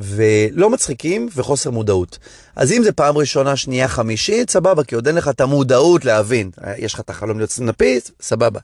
ולא 0.00 0.70
מצחיקים 0.70 1.28
וחוסר 1.36 1.70
מודעות. 1.70 2.18
אז 2.56 2.72
אם 2.72 2.82
זה 2.82 2.92
פעם 2.92 3.18
ראשונה, 3.18 3.56
שנייה, 3.56 3.88
חמישית, 3.88 4.50
סבבה, 4.50 4.84
כי 4.84 4.94
עוד 4.94 5.06
אין 5.06 5.16
לך 5.16 5.28
את 5.28 5.40
המודעות 5.40 6.04
להבין. 6.04 6.50
יש 6.78 6.94
לך 6.94 7.00
את 7.00 7.10
החלום 7.10 7.38
להיות 7.38 7.50
סטנדאפיסט, 7.50 8.10
סבבה. 8.20 8.60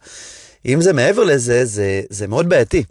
אם 0.67 0.81
זה 0.81 0.93
מעבר 0.93 1.25
לזה, 1.25 1.65
זה, 1.65 2.03
זה 2.11 2.27
מאוד 2.27 2.49
בעייתי. 2.49 2.85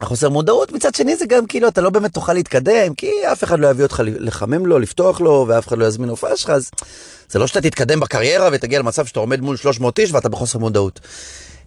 החוסר 0.00 0.28
מודעות, 0.28 0.72
מצד 0.72 0.94
שני 0.94 1.16
זה 1.16 1.26
גם 1.26 1.46
כאילו 1.46 1.68
אתה 1.68 1.80
לא 1.80 1.90
באמת 1.90 2.14
תוכל 2.14 2.32
להתקדם, 2.32 2.94
כי 2.94 3.10
אף 3.32 3.44
אחד 3.44 3.60
לא 3.60 3.66
יביא 3.66 3.84
אותך 3.84 4.02
לחמם 4.04 4.66
לו, 4.66 4.78
לפתוח 4.78 5.20
לו, 5.20 5.44
ואף 5.48 5.68
אחד 5.68 5.78
לא 5.78 5.84
יזמין 5.84 6.08
הופעה 6.08 6.36
שלך, 6.36 6.50
אז 6.50 6.70
זה 7.28 7.38
לא 7.38 7.46
שאתה 7.46 7.60
תתקדם 7.60 8.00
בקריירה 8.00 8.48
ותגיע 8.52 8.78
למצב 8.78 9.06
שאתה 9.06 9.20
עומד 9.20 9.40
מול 9.40 9.56
300 9.56 9.98
איש 9.98 10.12
ואתה 10.12 10.28
בחוסר 10.28 10.58
מודעות. 10.58 11.00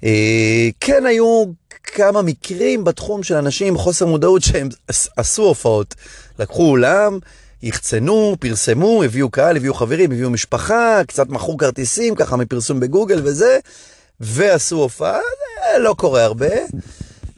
אה, 0.04 0.70
כן 0.80 1.06
היו 1.06 1.44
כמה 1.84 2.22
מקרים 2.22 2.84
בתחום 2.84 3.24
של 3.24 3.36
אנשים 3.36 3.68
עם 3.68 3.78
חוסר 3.78 4.06
מודעות 4.06 4.42
שהם 4.42 4.70
עשו 5.18 5.44
הופעות. 5.44 5.96
לקחו 6.40 6.70
אולם, 6.70 7.20
יחצנו, 7.64 8.36
פרסמו, 8.40 9.04
הביאו 9.04 9.30
קהל, 9.30 9.58
הביאו 9.58 9.74
חברים, 9.74 10.12
הביאו 10.12 10.30
משפחה, 10.30 11.02
קצת 11.08 11.30
מכרו 11.30 11.58
כרטיסים, 11.58 12.16
ככה 12.16 12.38
מפרסום 12.38 12.80
בגוגל 12.80 13.22
וזה, 13.24 13.60
ועשו 14.20 14.76
הופעה, 14.76 15.20
זה 15.74 15.80
לא 15.80 15.96
קורה 15.98 16.24
הרבה. 16.24 16.56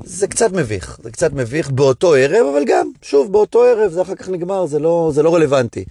זה 0.04 0.28
קצת 0.28 0.52
מביך, 0.52 1.00
זה 1.04 1.12
קצת 1.12 1.34
מביך 1.34 1.72
באותו 1.72 2.14
ערב, 2.14 2.46
אבל 2.54 2.64
גם, 2.68 2.90
שוב, 3.02 3.32
באותו 3.32 3.64
ערב, 3.64 3.92
זה 3.92 4.02
אחר 4.02 4.16
כך 4.16 4.30
נגמר, 4.30 4.66
זה 4.66 4.80
לא, 4.80 5.12
זה 5.14 5.24
לא 5.24 5.36
רלוונטי. 5.36 5.86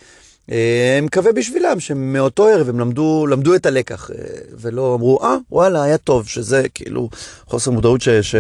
אה, 0.50 0.98
מקווה 1.02 1.32
בשבילם 1.32 1.80
שמאותו 1.80 2.48
ערב 2.48 2.68
הם 2.68 2.80
למדו, 2.80 3.26
למדו 3.26 3.54
את 3.54 3.66
הלקח, 3.66 4.10
אה, 4.10 4.16
ולא 4.60 4.94
אמרו, 4.94 5.18
אה, 5.22 5.36
וואלה, 5.50 5.82
היה 5.82 5.98
טוב, 5.98 6.28
שזה 6.28 6.66
כאילו 6.74 7.08
חוסר 7.46 7.70
מודעות 7.70 8.00
ש... 8.00 8.08
ש... 8.08 8.34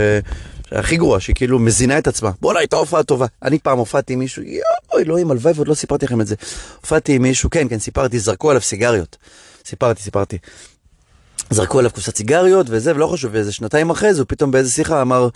הכי 0.72 0.96
גרוע, 0.96 1.20
שהיא 1.20 1.36
כאילו 1.36 1.58
מזינה 1.58 1.98
את 1.98 2.06
עצמה. 2.06 2.30
בואנה, 2.40 2.58
הייתה 2.58 2.76
הופעה 2.76 3.02
טובה. 3.02 3.26
אני 3.42 3.58
פעם 3.58 3.78
הופעתי 3.78 4.12
עם 4.12 4.18
מישהו, 4.18 4.42
יואו, 4.42 5.04
אלוהים, 5.04 5.30
הלוואי 5.30 5.52
ועוד 5.56 5.68
לא 5.68 5.74
סיפרתי 5.74 6.06
לכם 6.06 6.20
את 6.20 6.26
זה. 6.26 6.34
הופעתי 6.80 7.12
עם 7.12 7.22
מישהו, 7.22 7.50
כן, 7.50 7.68
כן, 7.68 7.78
סיפרתי, 7.78 8.18
זרקו 8.18 8.50
עליו 8.50 8.62
סיגריות. 8.62 9.16
סיפרתי, 9.64 10.02
סיפרתי. 10.02 10.38
זרקו 11.50 11.78
עליו 11.78 11.90
קופסת 11.90 12.16
סיגריות 12.16 12.66
וזה, 12.70 12.94
ולא 12.94 13.06
חשוב, 13.06 13.30
ואיזה 13.34 13.52
שנתיים 13.52 13.90
אחרי 13.90 14.14
זה, 14.14 14.20
הוא 14.20 14.26
פתאום 14.28 14.50
באיזה 14.50 14.70
שיחה 14.70 15.02
אמר, 15.02 15.28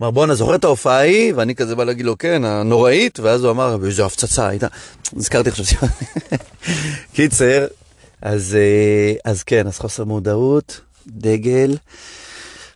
אמר 0.00 0.10
בואנה 0.10 0.34
זוכר 0.34 0.54
את 0.54 0.64
ההופעה 0.64 0.96
ההיא? 0.96 1.32
ואני 1.36 1.54
כזה 1.54 1.76
בא 1.76 1.84
להגיד 1.84 2.06
לו 2.06 2.18
כן, 2.18 2.44
הנוראית, 2.44 3.20
ואז 3.20 3.44
הוא 3.44 3.50
אמר 3.50 3.76
איזו 3.86 4.06
הפצצה 4.06 4.48
הייתה, 4.48 4.66
נזכרתי 5.12 5.48
עכשיו, 5.48 5.88
קיצר, 7.14 7.66
אז, 8.22 8.56
אה, 8.60 9.30
אז 9.30 9.42
כן, 9.42 9.66
אז 9.66 9.78
חוסר 9.78 10.04
מודעות, 10.04 10.80
דגל. 11.06 11.76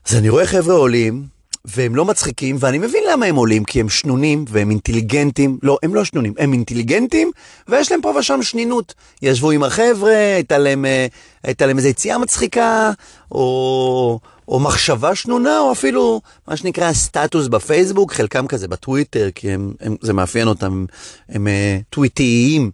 אז 0.08 0.16
אני 0.16 0.28
רואה 0.28 0.46
חבר'ה 0.46 0.74
עולים, 0.74 1.33
והם 1.64 1.96
לא 1.96 2.04
מצחיקים, 2.04 2.56
ואני 2.60 2.78
מבין 2.78 3.02
למה 3.12 3.26
הם 3.26 3.36
עולים, 3.36 3.64
כי 3.64 3.80
הם 3.80 3.88
שנונים 3.88 4.44
והם 4.48 4.70
אינטליגנטים. 4.70 5.58
לא, 5.62 5.78
הם 5.82 5.94
לא 5.94 6.04
שנונים, 6.04 6.34
הם 6.38 6.52
אינטליגנטים, 6.52 7.30
ויש 7.68 7.92
להם 7.92 8.00
פה 8.00 8.14
ושם 8.18 8.42
שנינות. 8.42 8.94
ישבו 9.22 9.50
עם 9.50 9.62
החבר'ה, 9.62 10.34
הייתה 10.34 10.58
להם, 10.58 10.84
אה, 10.84 11.06
הייתה 11.42 11.66
להם 11.66 11.76
איזו 11.78 11.88
יציאה 11.88 12.18
מצחיקה, 12.18 12.90
או, 13.32 14.20
או 14.48 14.60
מחשבה 14.60 15.14
שנונה, 15.14 15.58
או 15.58 15.72
אפילו 15.72 16.20
מה 16.48 16.56
שנקרא 16.56 16.92
סטטוס 16.92 17.48
בפייסבוק, 17.48 18.12
חלקם 18.12 18.46
כזה 18.46 18.68
בטוויטר, 18.68 19.28
כי 19.34 19.50
הם, 19.50 19.72
הם, 19.80 19.96
זה 20.00 20.12
מאפיין 20.12 20.48
אותם, 20.48 20.66
הם, 20.66 20.86
הם 21.28 21.48
אה, 21.48 21.78
טוויטריים. 21.90 22.70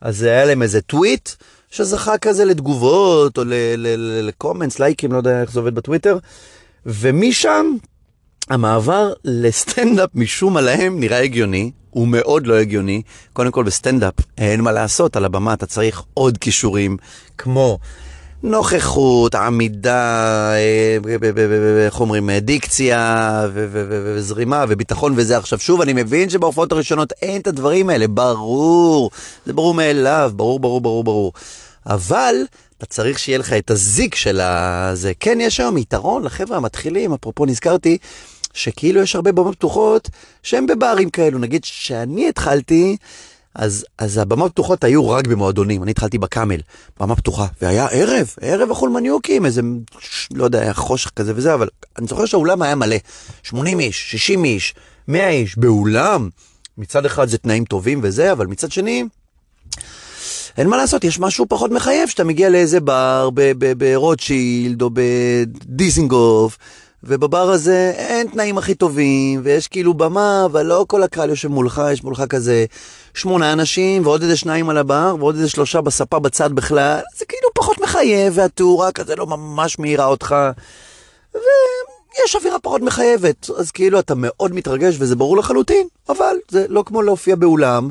אז 0.00 0.22
היה 0.22 0.44
להם 0.44 0.62
איזה 0.62 0.80
טוויט 0.80 1.28
שזכה 1.70 2.18
כזה 2.18 2.44
לתגובות, 2.44 3.38
או 3.38 3.42
ל 4.22 4.28
comments, 4.28 4.78
לייקים, 4.78 5.12
לא 5.12 5.16
יודע 5.16 5.40
איך 5.42 5.52
זה 5.52 5.60
עובד 5.60 5.74
בטוויטר. 5.74 6.18
ומשם 6.86 7.76
המעבר 8.50 9.12
לסטנדאפ 9.24 10.10
משום 10.14 10.54
מה 10.54 10.60
להם 10.60 11.00
נראה 11.00 11.22
הגיוני, 11.22 11.70
הוא 11.90 12.08
מאוד 12.08 12.46
לא 12.46 12.54
הגיוני. 12.54 13.02
קודם 13.32 13.50
כל 13.50 13.64
בסטנדאפ 13.64 14.14
אין 14.38 14.60
מה 14.60 14.72
לעשות, 14.72 15.16
על 15.16 15.24
הבמה 15.24 15.52
אתה 15.54 15.66
צריך 15.66 16.02
עוד 16.14 16.38
כישורים, 16.38 16.96
כמו 17.38 17.78
נוכחות, 18.42 19.34
עמידה, 19.34 20.52
איך 21.86 22.00
אומרים, 22.00 22.30
דיקציה 22.30 23.46
וזרימה 23.52 24.64
וביטחון 24.68 25.12
וזה. 25.16 25.36
עכשיו 25.36 25.58
שוב, 25.58 25.80
אני 25.80 25.92
מבין 25.92 26.30
שבהופעות 26.30 26.72
הראשונות 26.72 27.12
אין 27.22 27.40
את 27.40 27.46
הדברים 27.46 27.90
האלה, 27.90 28.08
ברור, 28.08 29.10
זה 29.46 29.52
ברור 29.52 29.74
מאליו, 29.74 30.32
ברור, 30.36 30.60
ברור, 30.60 30.80
ברור, 30.80 31.04
ברור. 31.04 31.32
אבל 31.86 32.34
אתה 32.78 32.86
צריך 32.86 33.18
שיהיה 33.18 33.38
לך 33.38 33.52
את 33.52 33.70
הזיק 33.70 34.14
של 34.14 34.40
הזה. 34.40 35.12
כן, 35.20 35.38
יש 35.40 35.60
היום 35.60 35.78
יתרון 35.78 36.24
לחבר'ה 36.24 36.56
המתחילים, 36.56 37.12
אפרופו 37.12 37.46
נזכרתי, 37.46 37.98
שכאילו 38.58 39.02
יש 39.02 39.14
הרבה 39.14 39.32
במות 39.32 39.54
פתוחות 39.54 40.10
שהם 40.42 40.66
בברים 40.66 41.10
כאלו. 41.10 41.38
נגיד 41.38 41.64
שאני 41.64 42.28
התחלתי, 42.28 42.96
אז, 43.54 43.84
אז 43.98 44.18
הבמות 44.18 44.52
פתוחות 44.52 44.84
היו 44.84 45.10
רק 45.10 45.26
במועדונים. 45.26 45.82
אני 45.82 45.90
התחלתי 45.90 46.18
בקאמל, 46.18 46.60
במה 47.00 47.16
פתוחה, 47.16 47.46
והיה 47.62 47.86
ערב, 47.86 48.34
ערב 48.40 48.70
החולמניוקים, 48.70 49.46
איזה, 49.46 49.62
לא 50.34 50.44
יודע, 50.44 50.60
היה 50.60 50.74
חושך 50.74 51.10
כזה 51.10 51.32
וזה, 51.36 51.54
אבל 51.54 51.68
אני 51.98 52.06
זוכר 52.06 52.26
שהאולם 52.26 52.62
היה 52.62 52.74
מלא. 52.74 52.96
80 53.42 53.80
איש, 53.80 54.10
60 54.10 54.44
איש, 54.44 54.74
100 55.08 55.28
איש, 55.28 55.58
באולם. 55.58 56.28
מצד 56.78 57.06
אחד 57.06 57.28
זה 57.28 57.38
תנאים 57.38 57.64
טובים 57.64 58.00
וזה, 58.02 58.32
אבל 58.32 58.46
מצד 58.46 58.72
שני, 58.72 59.04
אין 60.58 60.68
מה 60.68 60.76
לעשות, 60.76 61.04
יש 61.04 61.18
משהו 61.18 61.46
פחות 61.48 61.70
מחייב, 61.70 62.08
שאתה 62.08 62.24
מגיע 62.24 62.48
לאיזה 62.48 62.80
בר 62.80 63.30
ברוטשילד 63.78 64.82
או 64.82 64.90
בדיזינגוף, 64.92 66.58
ובבר 67.02 67.50
הזה 67.50 67.92
אין 67.96 68.26
תנאים 68.26 68.58
הכי 68.58 68.74
טובים, 68.74 69.40
ויש 69.44 69.68
כאילו 69.68 69.94
במה, 69.94 70.42
אבל 70.44 70.66
לא 70.66 70.84
כל 70.88 71.02
הקהל 71.02 71.30
יושב 71.30 71.48
מולך, 71.48 71.82
יש 71.92 72.04
מולך 72.04 72.22
כזה 72.28 72.64
שמונה 73.14 73.52
אנשים, 73.52 74.06
ועוד 74.06 74.22
איזה 74.22 74.36
שניים 74.36 74.68
על 74.70 74.78
הבר, 74.78 75.16
ועוד 75.18 75.34
איזה 75.34 75.48
שלושה 75.48 75.80
בספה 75.80 76.18
בצד 76.18 76.52
בכלל, 76.52 77.00
זה 77.16 77.24
כאילו 77.24 77.48
פחות 77.54 77.80
מחייב, 77.80 78.32
והתאורה 78.36 78.92
כזה 78.92 79.16
לא 79.16 79.26
ממש 79.26 79.78
מאירה 79.78 80.06
אותך, 80.06 80.36
ויש 81.34 82.36
אווירה 82.36 82.58
פחות 82.58 82.82
מחייבת, 82.82 83.50
אז 83.58 83.70
כאילו 83.70 83.98
אתה 83.98 84.14
מאוד 84.16 84.54
מתרגש 84.54 84.96
וזה 84.98 85.16
ברור 85.16 85.36
לחלוטין, 85.36 85.86
אבל 86.08 86.36
זה 86.48 86.66
לא 86.68 86.82
כמו 86.86 87.02
להופיע 87.02 87.36
באולם. 87.36 87.90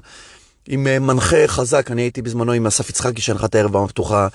עם 0.68 0.88
אה, 0.88 1.00
מנחה 1.00 1.48
חזק, 1.48 1.92
אני 1.92 2.02
הייתי 2.02 2.22
בזמנו 2.22 2.52
עם 2.52 2.68
אסף 2.68 2.90
יצחקי 2.90 3.22
שהנחת 3.22 3.56
הערב 3.56 3.72
במה 3.72 3.88
פתוחה. 3.88 4.28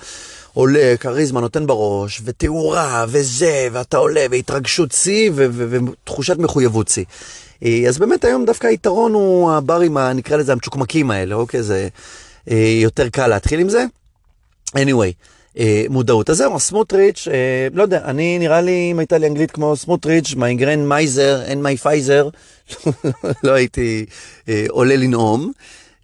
עולה, 0.53 0.93
כריזמה 0.99 1.41
נותן 1.41 1.67
בראש, 1.67 2.21
ותאורה, 2.25 3.05
וזה, 3.07 3.67
ואתה 3.71 3.97
עולה, 3.97 4.25
והתרגשות 4.31 4.91
שיא, 4.91 5.31
ותחושת 5.33 6.37
מחויבות 6.37 6.87
שיא. 6.87 7.03
אה, 7.65 7.83
אז 7.87 7.97
באמת 7.97 8.25
היום 8.25 8.45
דווקא 8.45 8.67
היתרון 8.67 9.13
הוא 9.13 9.51
הברים, 9.51 9.97
נקרא 9.97 10.37
לזה 10.37 10.51
המצ'וקמקים 10.51 11.11
האלה, 11.11 11.35
אוקיי? 11.35 11.63
זה 11.63 11.87
אה, 12.51 12.77
יותר 12.81 13.09
קל 13.09 13.27
להתחיל 13.27 13.59
עם 13.59 13.69
זה. 13.69 13.85
anyway, 14.75 15.13
מודעות. 15.89 16.29
אז 16.29 16.37
זהו, 16.37 16.59
סמוטריץ', 16.59 17.27
לא 17.73 17.81
יודע, 17.81 18.01
אני 18.05 18.39
נראה 18.39 18.61
לי, 18.61 18.89
אם 18.91 18.99
הייתה 18.99 19.17
לי 19.17 19.27
אנגלית 19.27 19.51
כמו 19.51 19.75
סמוטריץ', 19.75 20.33
מיינגרן 20.35 20.87
מייזר, 20.87 21.41
אין 21.45 21.63
מי 21.63 21.77
פייזר, 21.77 22.29
לא 23.43 23.51
הייתי 23.51 24.05
עולה 24.69 24.95
לנאום. 24.95 25.51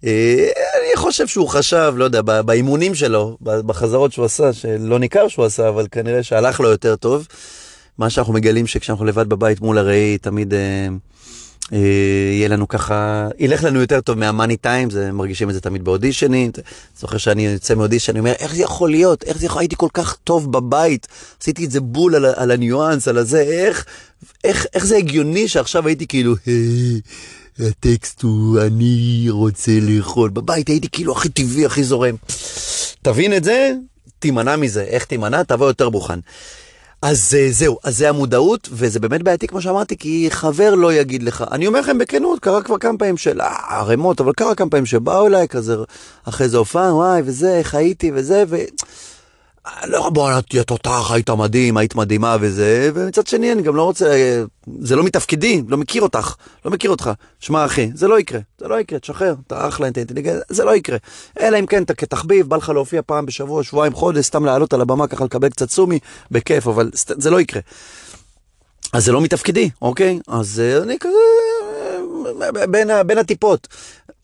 אה, 0.06 0.48
אני 0.80 0.96
חושב 0.96 1.26
שהוא 1.26 1.48
חשב, 1.48 1.94
לא 1.96 2.04
יודע, 2.04 2.22
באימונים 2.22 2.94
שלו, 2.94 3.36
בחזרות 3.40 4.12
שהוא 4.12 4.24
עשה, 4.24 4.52
שלא 4.52 4.98
ניכר 4.98 5.28
שהוא 5.28 5.44
עשה, 5.44 5.68
אבל 5.68 5.86
כנראה 5.90 6.22
שהלך 6.22 6.60
לו 6.60 6.68
יותר 6.68 6.96
טוב. 6.96 7.26
מה 7.98 8.10
שאנחנו 8.10 8.32
מגלים 8.32 8.66
שכשאנחנו 8.66 9.04
לבד 9.04 9.28
בבית 9.28 9.60
מול 9.60 9.78
הראי, 9.78 10.18
תמיד 10.18 10.54
אה, 10.54 10.88
יהיה 11.72 12.48
לנו 12.48 12.68
ככה, 12.68 13.28
ילך 13.38 13.64
לנו 13.64 13.80
יותר 13.80 14.00
טוב 14.00 14.18
מהמאני 14.18 14.56
טיים, 14.56 14.90
זה, 14.90 15.12
מרגישים 15.12 15.48
את 15.48 15.54
זה 15.54 15.60
תמיד 15.60 15.84
באודישנים. 15.84 16.50
זוכר 17.00 17.18
שאני 17.18 17.46
יוצא 17.46 17.74
מאודישן, 17.74 18.12
אני 18.12 18.18
אומר, 18.18 18.32
איך 18.38 18.54
זה 18.54 18.62
יכול 18.62 18.90
להיות? 18.90 19.24
איך 19.24 19.38
זה 19.38 19.46
יכול, 19.46 19.60
הייתי 19.62 19.76
כל 19.78 19.88
כך 19.94 20.16
טוב 20.24 20.52
בבית, 20.52 21.06
עשיתי 21.40 21.64
את 21.64 21.70
זה 21.70 21.80
בול 21.80 22.14
על, 22.14 22.24
על 22.24 22.50
הניואנס, 22.50 23.08
על 23.08 23.18
הזה, 23.18 23.40
איך, 23.40 23.84
איך, 24.44 24.66
איך 24.74 24.86
זה 24.86 24.96
הגיוני 24.96 25.48
שעכשיו 25.48 25.86
הייתי 25.86 26.06
כאילו, 26.06 26.34
הטקסט 27.58 28.22
הוא 28.22 28.60
אני 28.60 29.26
רוצה 29.28 29.72
לאכול. 29.80 30.30
בבית 30.30 30.68
הייתי 30.68 30.88
כאילו 30.92 31.12
הכי 31.12 31.28
טבעי, 31.28 31.66
הכי 31.66 31.84
זורם. 31.84 32.14
תבין 33.02 33.36
את 33.36 33.44
זה, 33.44 33.72
תימנע 34.18 34.56
מזה. 34.56 34.82
איך 34.82 35.04
תימנע? 35.04 35.42
תבוא 35.42 35.66
יותר 35.66 35.88
מוכן. 35.88 36.18
אז 37.02 37.36
אה, 37.38 37.46
זהו, 37.50 37.78
אז 37.84 37.98
זה 37.98 38.08
המודעות, 38.08 38.68
וזה 38.72 39.00
באמת 39.00 39.22
בעייתי 39.22 39.46
כמו 39.46 39.60
שאמרתי, 39.60 39.96
כי 39.96 40.26
חבר 40.30 40.74
לא 40.74 40.92
יגיד 40.92 41.22
לך. 41.22 41.44
אני 41.50 41.66
אומר 41.66 41.80
לכם 41.80 41.98
בכנות, 41.98 42.40
קרה 42.40 42.62
כבר 42.62 42.78
כמה 42.78 42.98
פעמים 42.98 43.16
של 43.16 43.40
ערימות, 43.68 44.20
אבל 44.20 44.32
קרה 44.32 44.54
כמה 44.54 44.70
פעמים 44.70 44.86
שבאו 44.86 45.26
אליי 45.26 45.48
כזה, 45.48 45.76
אחרי 46.24 46.48
זה 46.48 46.56
הופעה, 46.56 46.94
וואי, 46.94 47.22
וזה, 47.24 47.58
איך 47.58 47.74
הייתי, 47.74 48.10
וזה, 48.14 48.44
ו... 48.48 48.56
לא, 49.86 50.10
בוא, 50.10 50.40
תהיה 50.40 50.64
תותח, 50.64 51.10
היית 51.10 51.30
מדהים, 51.30 51.76
היית 51.76 51.94
מדהימה 51.94 52.36
וזה, 52.40 52.90
ומצד 52.94 53.26
שני 53.26 53.52
אני 53.52 53.62
גם 53.62 53.76
לא 53.76 53.82
רוצה, 53.82 54.34
זה 54.80 54.96
לא 54.96 55.02
מתפקידי, 55.02 55.62
לא 55.68 55.76
מכיר 55.76 56.02
אותך, 56.02 56.34
לא 56.64 56.70
מכיר 56.70 56.90
אותך. 56.90 57.10
שמע 57.40 57.64
אחי, 57.64 57.90
זה 57.94 58.08
לא 58.08 58.20
יקרה, 58.20 58.40
זה 58.58 58.68
לא 58.68 58.80
יקרה, 58.80 58.98
תשחרר, 58.98 59.34
אתה 59.46 59.68
אחלה 59.68 59.86
אינטליגנט, 59.86 60.42
זה 60.48 60.64
לא 60.64 60.76
יקרה. 60.76 60.96
אלא 61.40 61.58
אם 61.58 61.66
כן 61.66 61.82
אתה 61.82 61.94
כתחביב, 61.94 62.48
בא 62.48 62.56
לך 62.56 62.68
להופיע 62.68 63.02
פעם 63.06 63.26
בשבוע, 63.26 63.62
שבועיים, 63.62 63.94
חודש, 63.94 64.24
סתם 64.24 64.44
לעלות 64.44 64.72
על 64.72 64.80
הבמה 64.80 65.06
ככה 65.06 65.24
לקבל 65.24 65.48
קצת 65.48 65.70
סומי, 65.70 65.98
בכיף, 66.30 66.66
אבל 66.66 66.90
זה 66.94 67.30
לא 67.30 67.40
יקרה. 67.40 67.60
אז 68.92 69.04
זה 69.04 69.12
לא 69.12 69.20
מתפקידי, 69.20 69.70
אוקיי? 69.82 70.20
אז 70.28 70.60
אה, 70.60 70.82
אני 70.82 70.98
כזה 70.98 71.16
בין, 72.70 72.90
בין 73.06 73.18
הטיפות. 73.18 73.68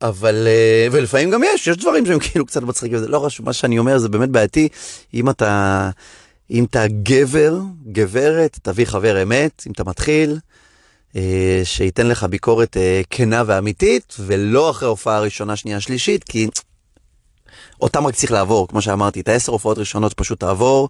אבל, 0.02 0.46
אה, 0.46 0.88
ולפעמים 0.92 1.30
גם 1.30 1.42
יש, 1.44 1.66
יש 1.66 1.76
דברים 1.76 2.06
שהם 2.06 2.18
כאילו 2.18 2.46
קצת 2.46 2.62
מצחיקים, 2.62 2.98
זה 2.98 3.08
לא 3.08 3.18
חשוב, 3.18 3.46
מה 3.46 3.52
שאני 3.52 3.78
אומר 3.78 3.98
זה 3.98 4.08
באמת 4.08 4.28
בעייתי, 4.28 4.68
אם 5.14 5.30
אתה, 5.30 5.90
אם 6.50 6.64
אתה 6.64 6.84
גבר, 7.02 7.58
גברת, 7.92 8.58
תביא 8.62 8.84
חבר 8.84 9.22
אמת, 9.22 9.62
אם 9.66 9.72
אתה 9.72 9.84
מתחיל, 9.84 10.38
אה, 11.16 11.60
שייתן 11.64 12.06
לך 12.06 12.24
ביקורת 12.24 12.76
אה, 12.76 13.00
כנה 13.10 13.42
ואמיתית, 13.46 14.14
ולא 14.18 14.70
אחרי 14.70 14.88
הופעה 14.88 15.20
ראשונה, 15.20 15.56
שנייה, 15.56 15.80
שלישית, 15.80 16.24
כי 16.24 16.46
אותם 17.80 18.06
רק 18.06 18.14
צריך 18.14 18.32
לעבור, 18.32 18.68
כמו 18.68 18.82
שאמרתי, 18.82 19.20
את 19.20 19.28
העשר 19.28 19.52
הופעות 19.52 19.78
ראשונות 19.78 20.12
פשוט 20.12 20.40
תעבור. 20.40 20.88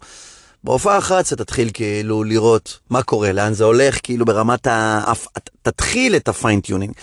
בהופעה 0.65 0.99
אחת 0.99 1.33
אתה 1.33 1.37
תתחיל 1.37 1.71
כאילו 1.75 2.25
לראות 2.25 2.79
מה 2.91 3.03
קורה, 3.03 3.33
לאן 3.33 3.53
זה 3.53 3.65
הולך, 3.65 3.99
כאילו 4.03 4.25
ברמת 4.25 4.67
ה... 4.67 5.13
תתחיל 5.63 6.17
את 6.17 6.29
ה 6.29 6.34
fine 6.34 6.56
tuning. 6.56 6.95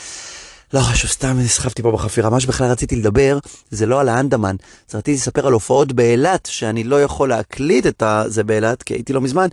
לא 0.73 0.79
חשוב, 0.79 1.11
סתם 1.11 1.39
נסחפתי 1.39 1.81
פה 1.81 1.91
בחפירה. 1.91 2.29
מה 2.29 2.39
שבכלל 2.39 2.71
רציתי 2.71 2.95
לדבר, 2.95 3.39
זה 3.71 3.85
לא 3.85 3.99
על 3.99 4.09
הסטנדאפ, 4.09 4.55
זה 4.89 4.97
רציתי 4.97 5.17
לספר 5.17 5.47
על 5.47 5.53
הופעות 5.53 5.93
באילת, 5.93 6.47
שאני 6.51 6.83
לא 6.83 7.03
יכול 7.03 7.29
להקליט 7.29 7.87
את 7.87 8.03
זה 8.27 8.43
באילת, 8.43 8.83
כי 8.83 8.93
הייתי 8.93 9.13
לא 9.13 9.21
מזמן, 9.21 9.47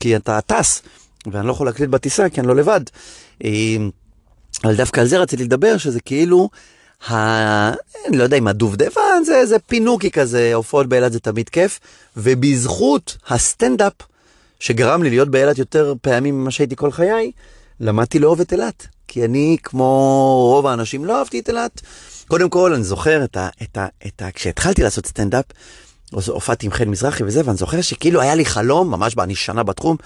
כי 0.00 0.16
אתה 0.16 0.40
טס, 0.40 0.82
ואני 1.32 1.46
לא 1.46 1.52
יכול 1.52 1.66
להקליט 1.66 1.90
בטיסה, 1.90 2.28
כי 2.28 2.40
אני 2.40 2.48
לא 2.48 2.56
לבד. 2.56 2.80
אה, 3.44 3.50
אבל 4.64 4.76
דווקא 4.76 5.00
על 5.00 5.06
זה 5.06 5.18
רציתי 5.18 5.44
לדבר, 5.44 5.76
שזה 5.76 6.00
כאילו, 6.00 6.48
ה... 7.08 7.14
אני 8.08 8.16
לא 8.16 8.22
יודע 8.22 8.36
אם 8.36 8.48
הדובדבן 8.48 9.24
זה 9.24 9.36
איזה 9.36 9.58
פינוקי 9.58 10.10
כזה, 10.10 10.54
הופעות 10.54 10.86
באילת 10.86 11.12
זה 11.12 11.20
תמיד 11.20 11.48
כיף, 11.48 11.80
ובזכות 12.16 13.16
הסטנדאפ, 13.28 13.92
שגרם 14.60 15.02
לי 15.02 15.10
להיות 15.10 15.28
באילת 15.28 15.58
יותר 15.58 15.94
פעמים 16.02 16.40
ממה 16.40 16.50
שהייתי 16.50 16.76
כל 16.76 16.90
חיי, 16.90 17.30
למדתי 17.80 18.18
לאהוב 18.18 18.40
את 18.40 18.52
אילת. 18.52 18.95
כי 19.08 19.24
אני, 19.24 19.56
כמו 19.62 19.84
רוב 20.52 20.66
האנשים, 20.66 21.04
לא 21.04 21.18
אהבתי 21.18 21.38
את 21.38 21.48
אילת. 21.48 21.80
קודם 22.28 22.50
כל, 22.50 22.74
אני 22.74 22.84
זוכר 22.84 23.24
את 23.24 23.36
ה... 23.36 23.48
את 23.62 23.76
ה, 23.76 23.86
את 24.06 24.22
ה 24.22 24.30
כשהתחלתי 24.30 24.82
לעשות 24.82 25.06
סטנדאפ, 25.06 25.44
הופעתי 26.12 26.66
עם 26.66 26.72
חן 26.72 26.88
מזרחי 26.88 27.24
וזה, 27.24 27.42
ואני 27.44 27.56
זוכר 27.56 27.80
שכאילו 27.80 28.20
היה 28.20 28.34
לי 28.34 28.44
חלום, 28.44 28.90
ממש 28.90 29.18
אני 29.18 29.34
שנה 29.34 29.62
בתחום, 29.62 29.96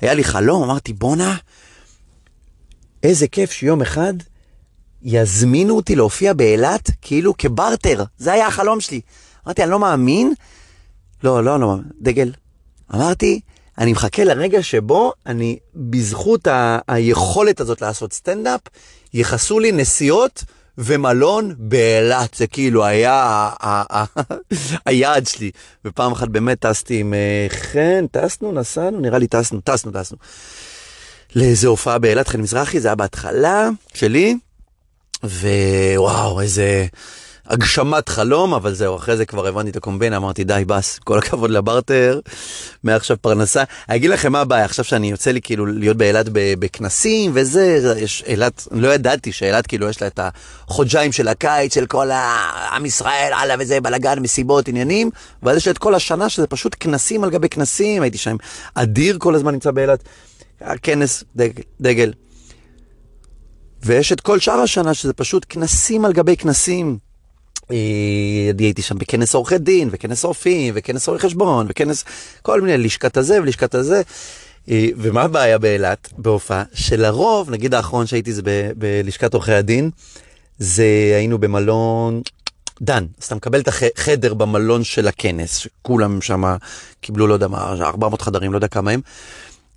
היה 0.00 0.14
לי 0.14 0.24
חלום, 0.24 0.62
אמרתי, 0.62 0.92
בואנה, 0.92 1.36
איזה 3.02 3.28
כיף 3.28 3.52
שיום 3.52 3.82
אחד 3.82 4.14
יזמינו 5.02 5.76
אותי 5.76 5.96
להופיע 5.96 6.32
באילת, 6.32 6.90
כאילו 7.02 7.36
כברטר, 7.36 8.04
זה 8.18 8.32
היה 8.32 8.46
החלום 8.46 8.80
שלי. 8.80 9.00
אמרתי, 9.46 9.62
אני 9.62 9.70
לא 9.70 9.78
מאמין, 9.78 10.32
לא, 11.24 11.44
לא, 11.44 11.60
לא, 11.60 11.76
דגל. 12.00 12.32
אמרתי, 12.94 13.40
אני 13.78 13.92
מחכה 13.92 14.24
לרגע 14.24 14.62
שבו 14.62 15.12
אני, 15.26 15.58
בזכות 15.74 16.46
ה- 16.46 16.78
היכולת 16.88 17.60
הזאת 17.60 17.80
לעשות 17.82 18.12
סטנדאפ, 18.12 18.60
יכסו 19.14 19.58
לי 19.58 19.72
נסיעות 19.72 20.44
ומלון 20.78 21.54
באילת, 21.58 22.34
זה 22.34 22.46
כאילו 22.46 22.84
היה 22.84 23.50
היעד 24.86 25.26
שלי. 25.26 25.50
ופעם 25.84 26.12
אחת 26.12 26.28
באמת 26.28 26.60
טסתי 26.60 27.00
עם 27.00 27.14
אה, 27.14 27.46
חן, 27.48 28.06
טסנו, 28.06 28.52
נסענו, 28.52 29.00
נראה 29.00 29.18
לי 29.18 29.26
טסנו, 29.26 29.60
טסנו, 29.60 29.92
טסנו. 29.92 30.18
לאיזה 31.36 31.68
הופעה 31.68 31.98
באילת, 31.98 32.28
חן 32.28 32.40
מזרחי, 32.40 32.80
זה 32.80 32.88
היה 32.88 32.94
בהתחלה 32.94 33.68
שלי, 33.94 34.36
ווואו, 35.24 36.40
איזה... 36.40 36.86
הגשמת 37.48 38.08
חלום, 38.08 38.54
אבל 38.54 38.74
זהו, 38.74 38.96
אחרי 38.96 39.16
זה 39.16 39.26
כבר 39.26 39.46
הבנתי 39.46 39.70
את 39.70 39.76
הקומבינה, 39.76 40.16
אמרתי 40.16 40.44
די 40.44 40.62
בס, 40.66 40.98
כל 40.98 41.18
הכבוד 41.18 41.50
לברטר, 41.50 42.20
מעכשיו 42.84 43.16
פרנסה. 43.20 43.64
אני 43.88 43.96
אגיד 43.96 44.10
לכם 44.10 44.32
מה 44.32 44.40
הבעיה, 44.40 44.64
עכשיו 44.64 44.84
שאני 44.84 45.10
יוצא 45.10 45.30
לי 45.30 45.40
כאילו 45.40 45.66
להיות 45.66 45.96
באילת 45.96 46.26
בכנסים 46.32 47.30
וזה, 47.34 47.94
יש 47.98 48.24
אילת, 48.26 48.68
לא 48.70 48.94
ידעתי 48.94 49.32
שאילת 49.32 49.66
כאילו 49.66 49.88
יש 49.88 50.02
לה 50.02 50.06
את 50.06 50.20
החודשיים 50.22 51.12
של 51.12 51.28
הקיץ, 51.28 51.74
של 51.74 51.86
כל 51.86 52.10
עם 52.72 52.86
ישראל, 52.86 53.32
הלאה 53.32 53.56
וזה, 53.58 53.80
בלאגן, 53.80 54.18
מסיבות, 54.18 54.68
עניינים, 54.68 55.10
ואז 55.42 55.56
יש 55.56 55.68
את 55.68 55.78
כל 55.78 55.94
השנה 55.94 56.28
שזה 56.28 56.46
פשוט 56.46 56.76
כנסים 56.80 57.24
על 57.24 57.30
גבי 57.30 57.48
כנסים, 57.48 58.02
הייתי 58.02 58.18
שם 58.18 58.36
אדיר 58.74 59.16
כל 59.18 59.34
הזמן 59.34 59.52
נמצא 59.52 59.70
באילת, 59.70 60.04
כנס, 60.82 61.24
דגל, 61.36 61.62
דגל. 61.80 62.12
ויש 63.82 64.12
את 64.12 64.20
כל 64.20 64.38
שאר 64.38 64.60
השנה 64.60 64.94
שזה 64.94 65.12
פשוט 65.12 65.46
כנסים 65.48 66.04
על 66.04 66.12
גבי 66.12 66.36
כנסים. 66.36 67.07
אה, 67.70 68.50
אני 68.54 68.64
הייתי 68.64 68.82
שם 68.82 68.98
בכנס 68.98 69.34
עורכי 69.34 69.58
דין, 69.58 69.88
וכנס 69.92 70.24
רופאים, 70.24 70.74
וכנס 70.76 71.08
עורכי 71.08 71.26
חשבון, 71.26 71.66
וכנס 71.68 72.04
כל 72.42 72.60
מיני, 72.60 72.78
לשכת 72.78 73.16
הזה 73.16 73.38
ולשכת 73.42 73.74
הזה. 73.74 74.02
אה, 74.70 74.88
ומה 74.96 75.22
הבעיה 75.22 75.58
באילת, 75.58 76.12
בהופעה? 76.18 76.64
שלרוב, 76.74 77.50
נגיד 77.50 77.74
האחרון 77.74 78.06
שהייתי 78.06 78.32
זה 78.32 78.42
ב- 78.44 78.70
בלשכת 78.76 79.34
עורכי 79.34 79.52
הדין, 79.52 79.90
זה 80.58 81.12
היינו 81.16 81.38
במלון 81.38 82.22
דן, 82.82 83.06
אז 83.20 83.24
אתה 83.24 83.34
מקבל 83.34 83.60
את 83.60 83.68
החדר 83.68 84.34
במלון 84.34 84.84
של 84.84 85.08
הכנס, 85.08 85.56
שכולם 85.56 86.20
שם 86.20 86.56
קיבלו, 87.00 87.26
לא 87.26 87.34
יודע 87.34 87.48
מה, 87.48 87.74
400 87.80 88.22
חדרים, 88.22 88.52
לא 88.52 88.56
יודע 88.56 88.68
כמה 88.68 88.90
הם, 88.90 89.00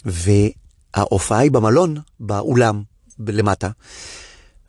וההופעה 0.05 1.39
היא 1.39 1.51
במלון, 1.51 1.97
באולם, 2.19 2.81
למטה, 3.27 3.69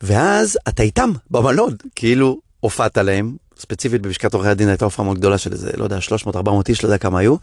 ואז 0.01 0.59
אתה 0.69 0.83
איתם 0.83 1.11
במלון, 1.31 1.75
כאילו 1.95 2.41
הופעת 2.63 2.99
להם, 2.99 3.37
ספציפית 3.59 4.03
בלשכת 4.03 4.35
עורכי 4.35 4.49
הדין 4.49 4.69
הייתה 4.69 4.85
הופעה 4.85 5.05
מאוד 5.05 5.19
גדולה 5.19 5.39
של 5.39 5.53
איזה, 5.53 5.71
לא 5.77 5.85
יודע, 5.85 5.99
300-400 6.33 6.39
איש, 6.69 6.83
לא 6.83 6.89
יודע 6.89 6.99
כמה 6.99 7.19
היו. 7.19 7.37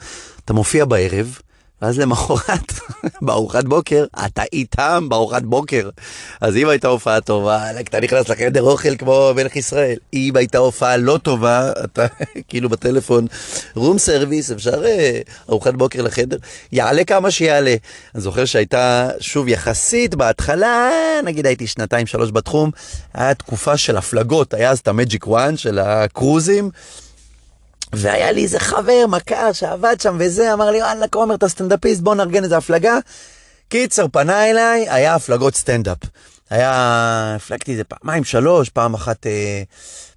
אתה 0.45 0.53
מופיע 0.53 0.86
בערב, 0.86 1.39
ואז 1.82 2.00
למחרת, 2.00 2.74
בארוחת 3.22 3.63
בוקר, 3.63 4.06
אתה 4.26 4.44
איתם 4.54 5.06
בארוחת 5.10 5.42
בוקר. 5.42 5.89
אז 6.42 6.56
אם 6.56 6.70
הייתה 6.70 6.88
הופעה 6.88 7.22
טובה, 7.22 7.72
אתה 7.80 8.00
נכנס 8.00 8.30
לחדר 8.30 8.62
אוכל 8.62 8.96
כמו 8.96 9.32
מלך 9.36 9.56
ישראל. 9.56 9.96
אם 10.13 10.36
הייתה 10.36 10.58
הופעה 10.58 10.98
לא 10.98 11.20
טובה, 11.24 11.72
אתה 11.84 12.06
כאילו 12.48 12.70
בטלפון, 12.70 13.28
room 13.75 13.97
service, 13.97 14.52
אפשר 14.52 14.86
אה, 14.86 15.20
ארוחת 15.50 15.74
בוקר 15.74 16.02
לחדר, 16.02 16.38
יעלה 16.72 17.04
כמה 17.04 17.32
שיעלה. 17.32 17.76
אני 18.15 18.22
זוכר 18.22 18.46
שהייתה, 18.46 19.10
שוב, 19.20 19.48
יחסית 19.48 20.15
בהתחלה, 20.15 20.89
נגיד 21.24 21.46
הייתי 21.46 21.68
שנתיים, 21.68 22.08
שלוש 22.08 22.32
בתחום, 22.32 22.72
היה 23.13 23.34
תקופה 23.34 23.78
של 23.78 23.98
הפלגות, 23.98 24.54
היה 24.54 24.72
אז 24.72 24.80
את 24.80 24.88
המג'יק 24.88 25.28
וואן 25.28 25.58
של 25.58 25.80
הקרוזים. 25.80 26.70
והיה 27.93 28.32
לי 28.32 28.43
איזה 28.43 28.60
חבר, 28.60 29.06
מכר, 29.08 29.54
שעבד 29.54 30.02
שם 30.02 30.17
וזה, 30.19 30.54
אמר 30.54 30.71
לי, 30.71 30.82
וואלה, 30.82 31.06
עומר, 31.15 31.36
אתה 31.36 31.47
סטנדאפיסט, 31.47 32.02
בוא 32.02 32.15
נארגן 32.15 32.43
איזה 32.43 32.58
הפלגה. 32.58 32.97
קיצר, 33.69 34.06
פנה 34.12 34.49
אליי, 34.49 34.89
היה 34.89 35.15
הפלגות 35.15 35.56
סטנדאפ. 35.56 35.97
היה, 36.49 37.36
הפלגתי 37.36 37.71
איזה 37.71 37.84
פעמיים, 37.84 38.23
שלוש, 38.23 38.69
פעם 38.69 38.93
אחת, 38.93 39.28
אה, 39.28 39.63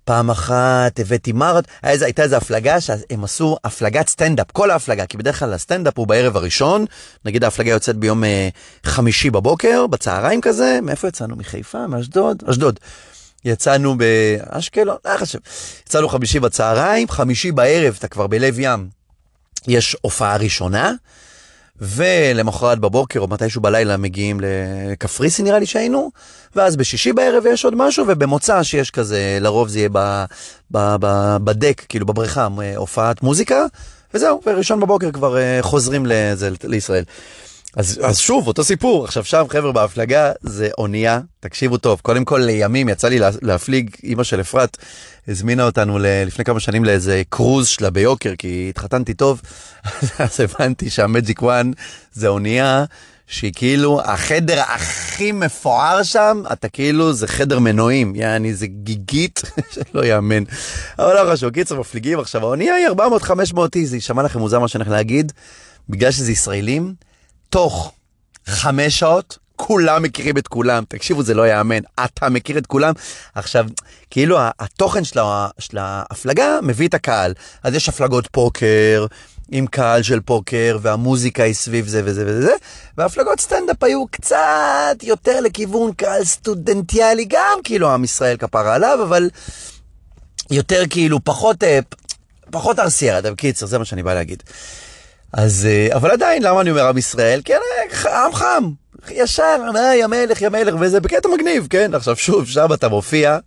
פעם 0.04 0.30
אחת 0.30 1.00
הבאתי 1.00 1.32
מרת, 1.32 1.64
איזה, 1.85 2.04
הייתה 2.04 2.22
איזה 2.22 2.37
הפלגה 2.37 2.80
שהם 2.80 3.24
עשו 3.24 3.56
הפלגת 3.64 4.08
סטנדאפ, 4.08 4.50
כל 4.52 4.70
ההפלגה, 4.70 5.06
כי 5.06 5.16
בדרך 5.16 5.38
כלל 5.38 5.52
הסטנדאפ 5.52 5.98
הוא 5.98 6.06
בערב 6.06 6.37
הראשון, 6.37 6.85
נגיד 7.24 7.44
ההפלגה 7.44 7.70
יוצאת 7.70 7.96
ביום 7.96 8.24
אה, 8.24 8.48
חמישי 8.85 9.30
בבוקר, 9.30 9.87
בצהריים 9.87 10.40
כזה, 10.40 10.78
מאיפה 10.82 11.08
יצאנו? 11.08 11.37
מחיפה? 11.37 11.87
מאשדוד? 11.87 12.42
אשדוד. 12.50 12.80
יצאנו 13.44 13.94
באשקלון, 13.98 14.96
לא 15.05 15.16
חשוב. 15.16 15.40
יצאנו 15.87 16.09
חמישי 16.09 16.40
בצהריים, 16.40 17.09
חמישי 17.09 17.52
בערב, 17.52 17.94
אתה 17.98 18.09
כבר 18.09 18.26
בלב 18.26 18.59
ים. 18.59 18.88
יש 19.68 19.96
הופעה 20.00 20.37
ראשונה, 20.37 20.92
ולמחרת 21.81 22.78
בבוקר 22.78 23.20
או 23.20 23.28
מתישהו 23.28 23.61
בלילה 23.61 23.96
מגיעים 23.96 24.40
לקפריסין 24.42 25.44
נראה 25.44 25.59
לי 25.59 25.66
שהיינו, 25.66 26.11
ואז 26.57 26.76
בשישי 26.76 27.12
בערב 27.12 27.44
יש 27.46 27.64
עוד 27.64 27.74
משהו, 27.76 28.05
ובמוצא 28.09 28.62
שיש 28.62 28.90
כזה, 28.90 29.38
לרוב 29.40 29.68
זה 29.68 29.78
יהיה 29.78 29.88
ב, 29.92 30.24
ב, 30.70 30.96
ב, 31.00 31.37
בדק, 31.44 31.83
כאילו 31.88 32.07
בבריכה, 32.07 32.48
הופעת 32.76 33.22
מוזיקה, 33.22 33.66
וזהו, 34.14 34.40
וראשון 34.46 34.81
בבוקר 34.81 35.11
כבר 35.11 35.38
אה, 35.38 35.59
חוזרים 35.62 36.07
לזה, 36.07 36.50
לישראל. 36.64 37.05
אז, 37.76 38.00
אז 38.02 38.18
שוב, 38.18 38.46
אותו 38.46 38.64
סיפור. 38.64 39.04
עכשיו 39.04 39.24
שם, 39.24 39.44
חבר'ה, 39.48 39.72
בהפלגה 39.72 40.32
זה 40.42 40.68
אונייה, 40.78 41.20
תקשיבו 41.40 41.76
טוב. 41.76 42.00
קודם 42.02 42.24
כל, 42.24 42.38
לימים 42.38 42.88
יצא 42.88 43.08
לי 43.08 43.18
להפליג, 43.42 43.90
אימא 44.02 44.22
של 44.22 44.40
אפרת 44.40 44.76
הזמינה 45.28 45.64
אותנו 45.64 45.98
לפני 46.00 46.44
כמה 46.44 46.61
שנים 46.61 46.85
לאיזה 46.85 47.22
קרוז 47.28 47.68
שלה 47.68 47.90
ביוקר, 47.90 48.32
כי 48.38 48.66
התחתנתי 48.70 49.14
טוב, 49.14 49.40
אז 50.18 50.40
הבנתי 50.40 50.90
שהמג'יק 50.90 51.42
וואן 51.42 51.70
זה 52.12 52.28
אונייה. 52.28 52.85
שהיא 53.26 53.52
כאילו 53.54 54.00
החדר 54.04 54.61
הכי 54.61 55.32
מפואר 55.32 56.02
שם, 56.02 56.42
אתה 56.52 56.68
כאילו, 56.68 57.12
זה 57.12 57.26
חדר 57.26 57.58
מנועים, 57.58 58.14
יעני, 58.16 58.54
זה 58.54 58.66
גיגית 58.66 59.42
שלא 59.72 60.04
יאמן. 60.04 60.42
אבל 60.98 61.14
לא 61.14 61.32
חשוב, 61.32 61.50
קיצר 61.50 61.80
מפליגים 61.80 62.18
עכשיו, 62.18 62.42
האונייה 62.42 62.74
היא 62.74 62.88
400-500 62.88 63.58
איז, 63.76 63.90
זה 63.90 63.96
יישמע 63.96 64.22
לכם 64.22 64.38
מוזר 64.38 64.58
מה 64.58 64.68
שאני 64.68 64.85
הולך 64.85 64.92
להגיד, 64.92 65.32
בגלל 65.88 66.11
שזה 66.11 66.32
ישראלים, 66.32 66.94
תוך 67.52 67.92
חמש 68.46 68.98
שעות, 68.98 69.38
כולם 69.56 70.02
מכירים 70.02 70.38
את 70.38 70.48
כולם. 70.48 70.84
תקשיבו, 70.88 71.22
זה 71.22 71.34
לא 71.34 71.46
ייאמן. 71.46 71.80
אתה 72.04 72.28
מכיר 72.28 72.58
את 72.58 72.66
כולם. 72.66 72.92
עכשיו, 73.34 73.66
כאילו 74.10 74.38
התוכן 74.60 75.04
של, 75.04 75.20
של 75.58 75.78
ההפלגה 75.78 76.58
מביא 76.62 76.88
את 76.88 76.94
הקהל. 76.94 77.34
אז 77.62 77.74
יש 77.74 77.88
הפלגות 77.88 78.28
פוקר, 78.32 79.06
עם 79.50 79.66
קהל 79.66 80.02
של 80.02 80.20
פוקר, 80.20 80.78
והמוזיקה 80.82 81.42
היא 81.42 81.54
סביב 81.54 81.88
זה 81.88 82.02
וזה 82.04 82.24
וזה, 82.26 82.52
והפלגות 82.98 83.40
סטנדאפ 83.40 83.82
היו 83.82 84.06
קצת 84.06 84.96
יותר 85.02 85.40
לכיוון 85.40 85.92
קהל 85.92 86.24
סטודנטיאלי, 86.24 87.24
גם 87.28 87.58
כאילו 87.64 87.90
עם 87.90 88.04
ישראל 88.04 88.36
כפרה 88.36 88.74
עליו, 88.74 88.98
אבל 89.02 89.30
יותר 90.50 90.82
כאילו 90.90 91.24
פחות, 91.24 91.64
אה, 91.64 91.78
פחות 92.50 92.78
ארסיירה, 92.78 93.20
בקיצר, 93.22 93.66
זה 93.66 93.78
מה 93.78 93.84
שאני 93.84 94.02
בא 94.02 94.14
להגיד. 94.14 94.42
אז, 95.32 95.68
אה, 95.70 95.96
אבל 95.96 96.10
עדיין, 96.10 96.42
למה 96.42 96.60
אני 96.60 96.70
אומר 96.70 96.88
עם 96.88 96.98
ישראל? 96.98 97.40
כן, 97.44 97.58
עם 98.06 98.32
חם, 98.32 98.70
ישר, 99.10 99.56
יא 99.94 100.06
מלך, 100.06 100.42
יא 100.42 100.48
מלך, 100.48 100.74
וזה 100.80 101.00
בקטע 101.00 101.28
מגניב, 101.28 101.66
כן? 101.70 101.94
עכשיו 101.94 102.16
שוב, 102.16 102.48
שם 102.48 102.72
אתה 102.72 102.88
מופיע, 102.88 103.38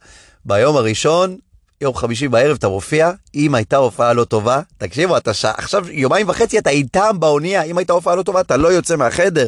ביום 0.45 0.77
הראשון, 0.77 1.37
יום 1.81 1.95
חמישי 1.95 2.27
בערב 2.27 2.55
אתה 2.59 2.67
מופיע, 2.67 3.11
אם 3.35 3.55
הייתה 3.55 3.77
הופעה 3.77 4.13
לא 4.13 4.23
טובה, 4.23 4.61
תקשיבו, 4.77 5.17
אתה 5.17 5.33
ש... 5.33 5.45
עכשיו 5.45 5.89
יומיים 5.89 6.29
וחצי 6.29 6.57
אתה 6.57 6.69
איתם 6.69 7.19
באונייה, 7.19 7.63
אם 7.63 7.77
הייתה 7.77 7.93
הופעה 7.93 8.15
לא 8.15 8.23
טובה 8.23 8.41
אתה 8.41 8.57
לא 8.57 8.67
יוצא 8.67 8.95
מהחדר, 8.95 9.45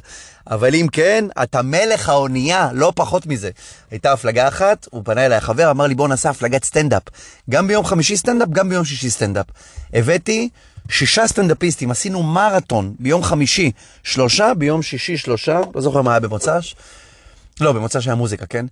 אבל 0.50 0.76
אם 0.76 0.88
כן, 0.92 1.26
אתה 1.44 1.62
מלך 1.62 2.10
האונייה, 2.10 2.70
לא 2.74 2.94
פחות 2.96 3.26
מזה. 3.26 3.50
הייתה 3.92 4.12
הפלגה 4.12 4.48
אחת, 4.48 4.88
הוא 4.92 5.02
פנה 5.06 5.26
אליי 5.26 5.42
חבר, 5.42 5.72
אמר 5.72 5.88
לי 5.88 5.96
בוא 5.96 6.08
נעשה 6.08 6.30
הפלגת 6.30 6.64
סטנדאפ. 6.64 7.04
גם 7.50 7.68
ביום 7.68 7.86
חמישי 7.86 8.18
סטנדאפ, 8.18 8.50
גם 8.50 8.70
ביום 8.70 8.86
שישי 8.86 9.10
סטנדאפ. 9.10 9.46
הבאתי 9.94 10.50
שישה 10.90 11.28
סטנדאפיסטים, 11.28 11.92
עשינו 11.92 12.24
מרתון 12.24 12.96
ביום 13.00 13.24
חמישי, 13.24 13.72
שלושה, 14.04 14.54
ביום 14.54 14.82
שישי 14.82 15.18
שלושה, 15.18 15.60
לא 15.76 15.82
זוכר 15.82 16.02
מה 16.02 16.12
היה 16.12 16.20
במוצ"ש. 16.20 16.76
לא, 17.62 17.72
במוצ"ש 17.74 18.08
היה 18.08 18.16
מוזיקה, 18.16 18.46
כן? 18.46 18.66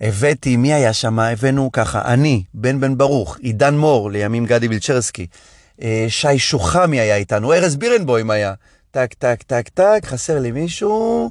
הבאתי, 0.00 0.56
מי 0.56 0.74
היה 0.74 0.92
שם? 0.92 1.18
הבאנו 1.18 1.72
ככה, 1.72 2.02
אני, 2.04 2.42
בן 2.54 2.80
בן 2.80 2.98
ברוך, 2.98 3.38
עידן 3.40 3.76
מור, 3.76 4.10
לימים 4.10 4.46
גדי 4.46 4.68
בילצ'רסקי, 4.68 5.26
אה, 5.82 6.06
שי 6.08 6.38
שוחמי 6.38 7.00
היה 7.00 7.16
איתנו, 7.16 7.52
ארז 7.52 7.76
בירנבוים 7.76 8.30
היה. 8.30 8.54
טק, 8.90 9.14
טק, 9.18 9.42
טק, 9.42 9.68
טק, 9.68 10.00
חסר 10.04 10.38
לי 10.38 10.52
מישהו. 10.52 11.30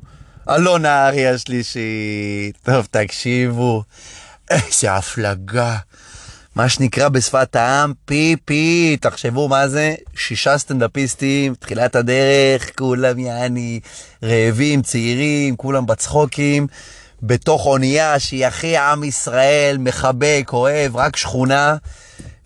אלון 0.50 0.86
הארי 0.86 1.28
השלישית. 1.28 2.58
טוב, 2.64 2.88
תקשיבו, 2.92 3.84
איזה 4.50 4.94
הפלגה. 4.94 5.78
מה 6.56 6.70
שנקרא 6.70 7.10
בשפת 7.10 7.56
העם 7.56 7.94
פי 8.06 8.36
פי, 8.46 8.98
תחשבו 9.02 9.48
מה 9.48 9.68
זה, 9.68 9.96
שישה 10.16 10.58
סטנדאפיסטים, 10.58 11.56
תחילת 11.56 11.96
הדרך, 11.96 12.78
כולם 12.78 13.20
יעני 13.20 13.80
רעבים, 14.24 14.82
צעירים, 14.82 15.56
כולם 15.56 15.86
בצחוקים, 15.86 16.68
בתוך 17.24 17.66
אונייה 17.66 18.20
שהיא 18.20 18.46
הכי 18.46 18.78
עם 18.78 19.04
ישראל, 19.04 19.78
מחבק, 19.80 20.50
אוהב, 20.54 20.98
רק 20.98 21.16
שכונה, 21.16 21.76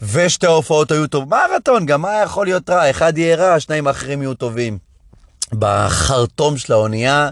ושתי 0.02 0.46
ההופעות 0.46 0.92
היו 0.92 1.08
טובות. 1.08 1.30
מרתון, 1.30 1.86
גם 1.86 2.02
מה 2.02 2.22
יכול 2.24 2.46
להיות 2.46 2.70
רע? 2.70 2.90
אחד 2.90 3.18
יהיה 3.18 3.36
רע, 3.36 3.60
שניים 3.60 3.88
האחרים 3.88 4.22
יהיו 4.22 4.34
טובים. 4.34 4.78
בחרטום 5.54 6.58
של 6.58 6.74
האונייה, 6.74 7.30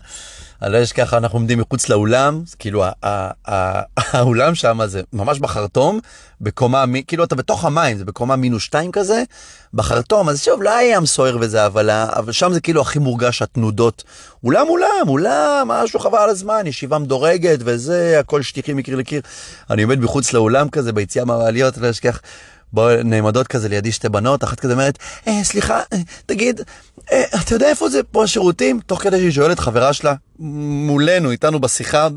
אני 0.61 0.73
לא 0.73 0.83
אשכח, 0.83 1.13
אנחנו 1.13 1.37
עומדים 1.37 1.59
מחוץ 1.59 1.89
לאולם, 1.89 2.43
כאילו 2.59 2.83
האולם 3.97 4.55
שם 4.55 4.79
זה 4.85 5.01
ממש 5.13 5.39
בחרטום, 5.39 5.99
בקומה, 6.41 6.85
כאילו 7.07 7.23
אתה 7.23 7.35
בתוך 7.35 7.65
המים, 7.65 7.97
זה 7.97 8.05
בקומה 8.05 8.35
מינוס 8.35 8.63
שתיים 8.63 8.91
כזה, 8.91 9.23
בחרטום, 9.73 10.29
אז 10.29 10.41
שוב, 10.41 10.63
לא 10.63 10.77
היה 10.77 10.95
ים 10.95 11.05
סוער 11.05 11.37
וזה, 11.41 11.65
אבל, 11.65 11.89
אבל 11.89 12.31
שם 12.31 12.53
זה 12.53 12.61
כאילו 12.61 12.81
הכי 12.81 12.99
מורגש, 12.99 13.41
התנודות. 13.41 14.03
אולם, 14.43 14.67
אולם, 14.69 15.07
אולם, 15.07 15.67
משהו 15.67 15.99
חבל 15.99 16.19
על 16.19 16.29
הזמן, 16.29 16.67
ישיבה 16.67 16.99
מדורגת 16.99 17.59
וזה, 17.61 18.19
הכל 18.19 18.41
שטיחים 18.41 18.77
מקיר 18.77 18.95
לקיר. 18.95 19.21
אני 19.69 19.83
עומד 19.83 19.99
מחוץ 19.99 20.33
לאולם 20.33 20.69
כזה, 20.69 20.93
ביציאה 20.93 21.25
מהמעליות, 21.25 21.77
לא 21.77 21.89
אשכח. 21.89 22.19
בוא, 22.73 22.91
נעמדות 23.03 23.47
כזה 23.47 23.69
לידי 23.69 23.91
שתי 23.91 24.09
בנות, 24.09 24.43
אחת 24.43 24.59
כזה 24.59 24.73
אומרת, 24.73 24.97
אה, 25.27 25.43
סליחה, 25.43 25.81
אה, 25.93 25.97
תגיד, 26.25 26.61
אה, 27.11 27.23
אתה 27.41 27.55
יודע 27.55 27.69
איפה 27.69 27.89
זה 27.89 28.03
פה 28.03 28.23
השירותים? 28.23 28.79
תוך 28.85 29.03
כדי 29.03 29.19
שהיא 29.19 29.31
שואלת 29.31 29.59
חברה 29.59 29.93
שלה, 29.93 30.13
מולנו, 30.39 31.31
איתנו 31.31 31.59
בשיחה, 31.59 32.07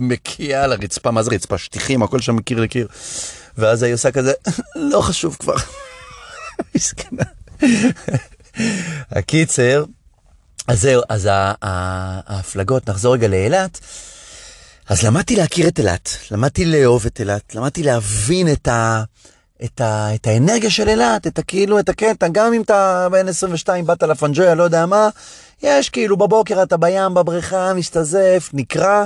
מקיאה 0.00 0.64
על 0.64 0.72
הרצפה, 0.72 1.10
מה 1.10 1.22
זה 1.22 1.30
רצפה? 1.30 1.58
שטיחים, 1.58 2.02
הכל 2.02 2.20
שם 2.20 2.36
מקיר 2.36 2.60
לקיר. 2.60 2.88
ואז 3.58 3.82
היא 3.82 3.94
עושה 3.94 4.10
כזה, 4.10 4.32
לא 4.76 5.00
חשוב 5.00 5.36
כבר. 5.40 5.54
מסכנה. 6.74 7.22
הקיצר, 9.10 9.84
אז 10.68 10.80
זהו, 10.80 11.02
אז 11.08 11.28
ההפלגות, 11.62 12.88
נחזור 12.88 13.14
רגע 13.14 13.28
לאילת. 13.28 13.80
אז 14.88 15.02
למדתי 15.02 15.36
להכיר 15.36 15.68
את 15.68 15.78
אילת, 15.78 16.08
למדתי 16.30 16.64
לאהוב 16.64 17.06
את 17.06 17.20
אילת, 17.20 17.54
למדתי 17.54 17.82
להבין 17.82 18.52
את, 18.52 18.68
ה, 18.68 19.02
את, 19.64 19.80
ה, 19.80 20.14
את 20.14 20.26
האנרגיה 20.26 20.70
של 20.70 20.88
אילת, 20.88 21.26
את 21.26 21.38
הכאילו, 21.38 21.78
את 21.78 21.88
הקטע, 21.88 22.28
גם 22.28 22.52
אם 22.52 22.62
אתה 22.62 23.08
בן 23.10 23.28
22, 23.28 23.86
באת 23.86 24.02
לפנג'ויה, 24.02 24.54
לא 24.54 24.62
יודע 24.62 24.86
מה, 24.86 25.08
יש 25.62 25.90
כאילו 25.90 26.16
בבוקר 26.16 26.62
אתה 26.62 26.76
בים, 26.76 27.14
בבריכה, 27.14 27.74
משתזף, 27.74 28.50
נקרע, 28.52 29.04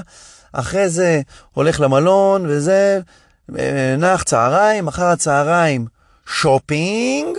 אחרי 0.53 0.89
זה 0.89 1.21
הולך 1.53 1.81
למלון 1.81 2.47
וזה, 2.49 3.01
נח 3.99 4.23
צהריים, 4.23 4.89
אחר 4.89 5.07
הצהריים 5.07 5.87
שופינג, 6.27 7.39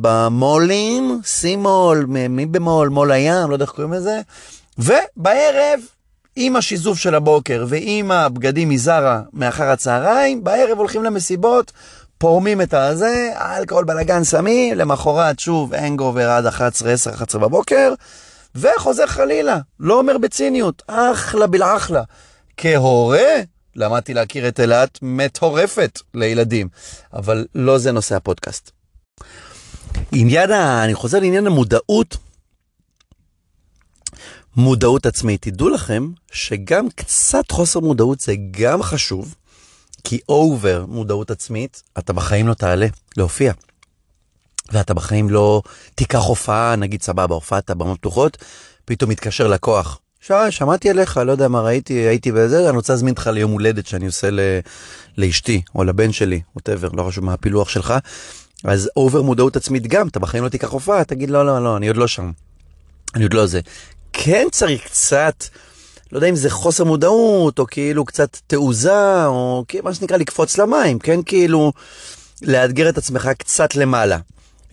במולים, 0.00 1.20
סימול, 1.24 2.06
מי 2.08 2.46
במול, 2.46 2.88
מול 2.88 3.12
הים, 3.12 3.48
לא 3.48 3.54
יודע 3.54 3.64
איך 3.64 3.72
קוראים 3.72 3.92
לזה, 3.92 4.20
ובערב 4.78 5.80
עם 6.36 6.56
השיזוף 6.56 6.98
של 6.98 7.14
הבוקר 7.14 7.64
ועם 7.68 8.10
הבגדים 8.10 8.68
מזרה 8.68 9.22
מאחר 9.32 9.64
הצהריים, 9.64 10.44
בערב 10.44 10.78
הולכים 10.78 11.04
למסיבות, 11.04 11.72
פורמים 12.18 12.60
את 12.60 12.74
הזה, 12.74 13.32
אלכוהול 13.36 13.84
בלאגן 13.84 14.24
שמים, 14.24 14.78
למחרת 14.78 15.38
שוב 15.38 15.74
הנגובר 15.74 16.30
עד 16.30 16.46
11, 16.46 16.92
10, 16.92 17.10
11 17.10 17.40
בבוקר, 17.40 17.94
וחוזר 18.54 19.06
חלילה, 19.06 19.58
לא 19.80 19.98
אומר 19.98 20.18
בציניות, 20.18 20.82
אחלה 20.86 21.46
בלאחלה. 21.46 22.02
כהורה, 22.56 23.34
למדתי 23.76 24.14
להכיר 24.14 24.48
את 24.48 24.60
אילת 24.60 24.98
מטורפת 25.02 26.00
לילדים, 26.14 26.68
אבל 27.12 27.46
לא 27.54 27.78
זה 27.78 27.92
נושא 27.92 28.16
הפודקאסט. 28.16 28.70
עניין. 30.12 30.50
אני 30.52 30.94
חוזר 30.94 31.20
לעניין 31.20 31.46
המודעות, 31.46 32.16
מודעות 34.56 35.06
עצמית. 35.06 35.42
תדעו 35.42 35.68
לכם 35.68 36.10
שגם 36.32 36.88
קצת 36.94 37.50
חוסר 37.50 37.80
מודעות 37.80 38.20
זה 38.20 38.34
גם 38.50 38.82
חשוב, 38.82 39.34
כי 40.04 40.20
אובר 40.28 40.84
מודעות 40.88 41.30
עצמית, 41.30 41.82
אתה 41.98 42.12
בחיים 42.12 42.48
לא 42.48 42.54
תעלה 42.54 42.86
להופיע. 43.16 43.52
ואתה 44.72 44.94
בחיים 44.94 45.30
לא 45.30 45.62
תיקח 45.94 46.18
הופעה, 46.18 46.76
נגיד 46.76 47.02
סבבה, 47.02 47.34
הופעת 47.34 47.70
במות 47.70 47.98
פתוחות, 47.98 48.38
פתאום 48.84 49.10
מתקשר 49.10 49.48
לקוח. 49.48 49.98
שי, 50.20 50.34
שמעתי 50.50 50.90
עליך, 50.90 51.16
לא 51.16 51.32
יודע 51.32 51.48
מה 51.48 51.60
ראיתי, 51.60 51.94
הייתי 51.94 52.32
בזה, 52.32 52.68
אני 52.68 52.76
רוצה 52.76 52.92
להזמין 52.92 53.12
אותך 53.12 53.26
ליום 53.26 53.50
הולדת 53.50 53.86
שאני 53.86 54.06
עושה 54.06 54.30
ל... 54.30 54.40
לאשתי 55.18 55.62
או 55.74 55.84
לבן 55.84 56.12
שלי, 56.12 56.40
whatever, 56.54 56.88
לא 56.92 57.02
חשוב 57.02 57.24
מה 57.24 57.32
הפילוח 57.32 57.68
שלך. 57.68 57.94
אז 58.64 58.90
over 58.96 59.22
מודעות 59.22 59.56
עצמית 59.56 59.86
גם, 59.86 60.08
אתה 60.08 60.18
בחיים 60.18 60.44
לא 60.44 60.48
תיקח 60.48 60.68
הופעה, 60.68 61.04
תגיד 61.04 61.30
לא, 61.30 61.46
לא, 61.46 61.64
לא, 61.64 61.76
אני 61.76 61.88
עוד 61.88 61.96
לא 61.96 62.06
שם. 62.06 62.30
אני 63.14 63.22
עוד 63.22 63.34
לא 63.34 63.46
זה. 63.46 63.60
כן 64.16 64.46
צריך 64.52 64.84
קצת, 64.84 65.44
לא 66.12 66.18
יודע 66.18 66.28
אם 66.28 66.36
זה 66.36 66.50
חוסר 66.50 66.84
מודעות, 66.84 67.58
או 67.58 67.66
כאילו 67.66 68.04
קצת 68.04 68.36
תעוזה, 68.46 69.26
או 69.26 69.64
מה 69.82 69.94
שנקרא 69.94 70.16
לקפוץ 70.16 70.58
למים, 70.58 70.98
כן? 70.98 71.20
כאילו, 71.26 71.72
לאתגר 72.42 72.88
את 72.88 72.98
עצמך 72.98 73.30
קצת 73.38 73.74
למעלה. 73.74 74.18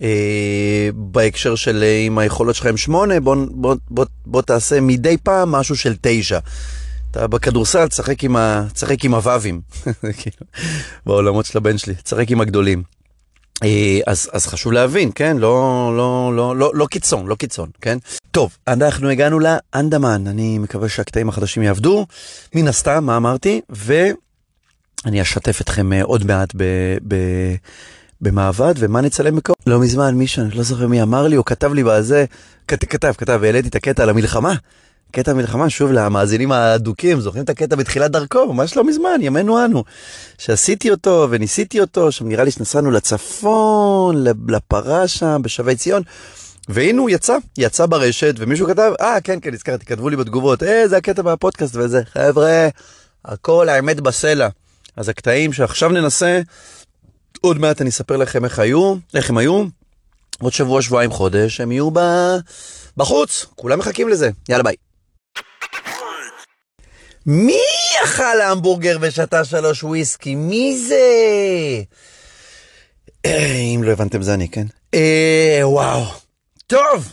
אה, 0.02 0.88
בהקשר 0.94 1.54
של 1.54 1.82
אה, 1.82 1.98
אם 1.98 2.18
היכולות 2.18 2.54
שלך 2.54 2.66
הם 2.66 2.76
שמונה, 2.76 3.20
בוא, 3.20 3.36
בוא, 3.50 3.74
בוא, 3.90 4.04
בוא 4.26 4.42
תעשה 4.42 4.80
מדי 4.80 5.16
פעם 5.22 5.52
משהו 5.52 5.76
של 5.76 5.94
תשע. 6.00 6.38
אתה 7.10 7.26
בכדורסל, 7.26 7.88
תשחק 7.88 8.24
עם, 8.24 8.36
ה... 8.36 8.66
תשחק 8.72 9.04
עם 9.04 9.14
הו"בים, 9.14 9.60
כאילו, 10.18 10.46
בעולמות 11.06 11.46
של 11.46 11.58
הבן 11.58 11.78
שלי, 11.78 11.94
תשחק 11.94 12.30
עם 12.30 12.40
הגדולים. 12.40 12.82
אה, 13.64 14.00
אז, 14.06 14.30
אז 14.32 14.46
חשוב 14.46 14.72
להבין, 14.72 15.10
כן? 15.14 15.36
לא, 15.36 15.92
לא, 15.96 16.32
לא, 16.36 16.56
לא, 16.56 16.70
לא 16.74 16.86
קיצון, 16.86 17.26
לא 17.26 17.34
קיצון, 17.34 17.70
כן? 17.80 17.98
טוב, 18.30 18.56
אנחנו 18.68 19.08
הגענו 19.08 19.40
לאנדמן, 19.40 20.26
אני 20.26 20.58
מקווה 20.58 20.88
שהקטעים 20.88 21.28
החדשים 21.28 21.62
יעבדו, 21.62 22.06
מן 22.54 22.68
הסתם, 22.68 23.04
מה 23.04 23.16
אמרתי? 23.16 23.60
ואני 23.70 25.22
אשתף 25.22 25.60
אתכם 25.60 25.92
עוד 26.02 26.26
מעט 26.26 26.52
ב... 26.56 26.64
ב 27.08 27.16
במעבד, 28.22 28.74
ומה 28.78 29.00
נצלם 29.00 29.36
בקרוב? 29.36 29.56
לא 29.66 29.80
מזמן 29.80 30.14
מישהו, 30.14 30.42
אני 30.42 30.50
לא 30.50 30.62
זוכר 30.62 30.86
מי 30.86 31.02
אמר 31.02 31.28
לי, 31.28 31.36
או 31.36 31.44
כתב 31.44 31.72
לי 31.72 31.84
בזה, 31.84 32.24
כת, 32.68 32.84
כתב, 32.84 33.12
כתב, 33.18 33.38
והעליתי 33.42 33.68
את 33.68 33.74
הקטע 33.74 34.02
על 34.02 34.10
המלחמה. 34.10 34.54
קטע 35.12 35.30
המלחמה, 35.30 35.70
שוב, 35.70 35.92
למאזינים 35.92 36.52
האדוקים, 36.52 37.20
זוכרים 37.20 37.44
את 37.44 37.50
הקטע 37.50 37.76
בתחילת 37.76 38.10
דרכו, 38.10 38.52
ממש 38.52 38.76
לא 38.76 38.84
מזמן, 38.84 39.18
ימינו 39.20 39.64
אנו. 39.64 39.84
שעשיתי 40.38 40.90
אותו 40.90 41.28
וניסיתי 41.30 41.80
אותו, 41.80 42.12
שם 42.12 42.28
נראה 42.28 42.44
לי 42.44 42.50
שנסענו 42.50 42.90
לצפון, 42.90 44.24
לפרה 44.48 45.08
שם, 45.08 45.40
בשבי 45.44 45.76
ציון. 45.76 46.02
והנה 46.68 47.00
הוא 47.00 47.10
יצא, 47.10 47.36
יצא 47.58 47.86
ברשת, 47.86 48.34
ומישהו 48.38 48.66
כתב, 48.66 48.92
אה, 49.00 49.20
כן, 49.20 49.38
כן, 49.42 49.54
הזכרתי, 49.54 49.86
כתבו 49.86 50.08
לי 50.08 50.16
בתגובות, 50.16 50.62
אה, 50.62 50.88
זה 50.88 50.96
הקטע 50.96 51.22
בפודקאסט 51.22 51.76
וזה. 51.76 52.02
חבר'ה, 52.12 52.68
הכל 53.24 53.68
האמת 53.68 54.00
בסלע. 54.00 54.48
אז 54.96 55.08
הקטעים 55.08 55.52
שעכשיו 55.52 55.88
ננסה, 55.88 56.40
עוד 57.40 57.58
מעט 57.58 57.80
אני 57.80 57.90
אספר 57.90 58.16
לכם 58.16 58.44
איך 58.44 58.58
היו, 58.58 58.94
איך 59.14 59.30
הם 59.30 59.38
היו. 59.38 59.64
עוד 60.40 60.52
שבוע, 60.52 60.82
שבועיים, 60.82 61.10
חודש, 61.10 61.60
הם 61.60 61.72
יהיו 61.72 61.90
ב... 61.90 62.00
בחוץ. 62.96 63.46
כולם 63.54 63.78
מחכים 63.78 64.08
לזה. 64.08 64.30
יאללה 64.48 64.62
ביי. 64.62 64.91
מי 67.26 67.60
אכל 68.04 68.40
המבורגר 68.40 68.98
ושתה 69.00 69.44
שלוש 69.44 69.82
וויסקי? 69.82 70.34
מי 70.34 70.78
זה? 70.78 71.02
אם 73.74 73.80
לא 73.84 73.92
הבנתם 73.92 74.22
זה 74.22 74.34
אני, 74.34 74.48
כן? 74.48 74.66
אה, 74.94 75.60
וואו. 75.62 76.04
טוב. 76.66 77.12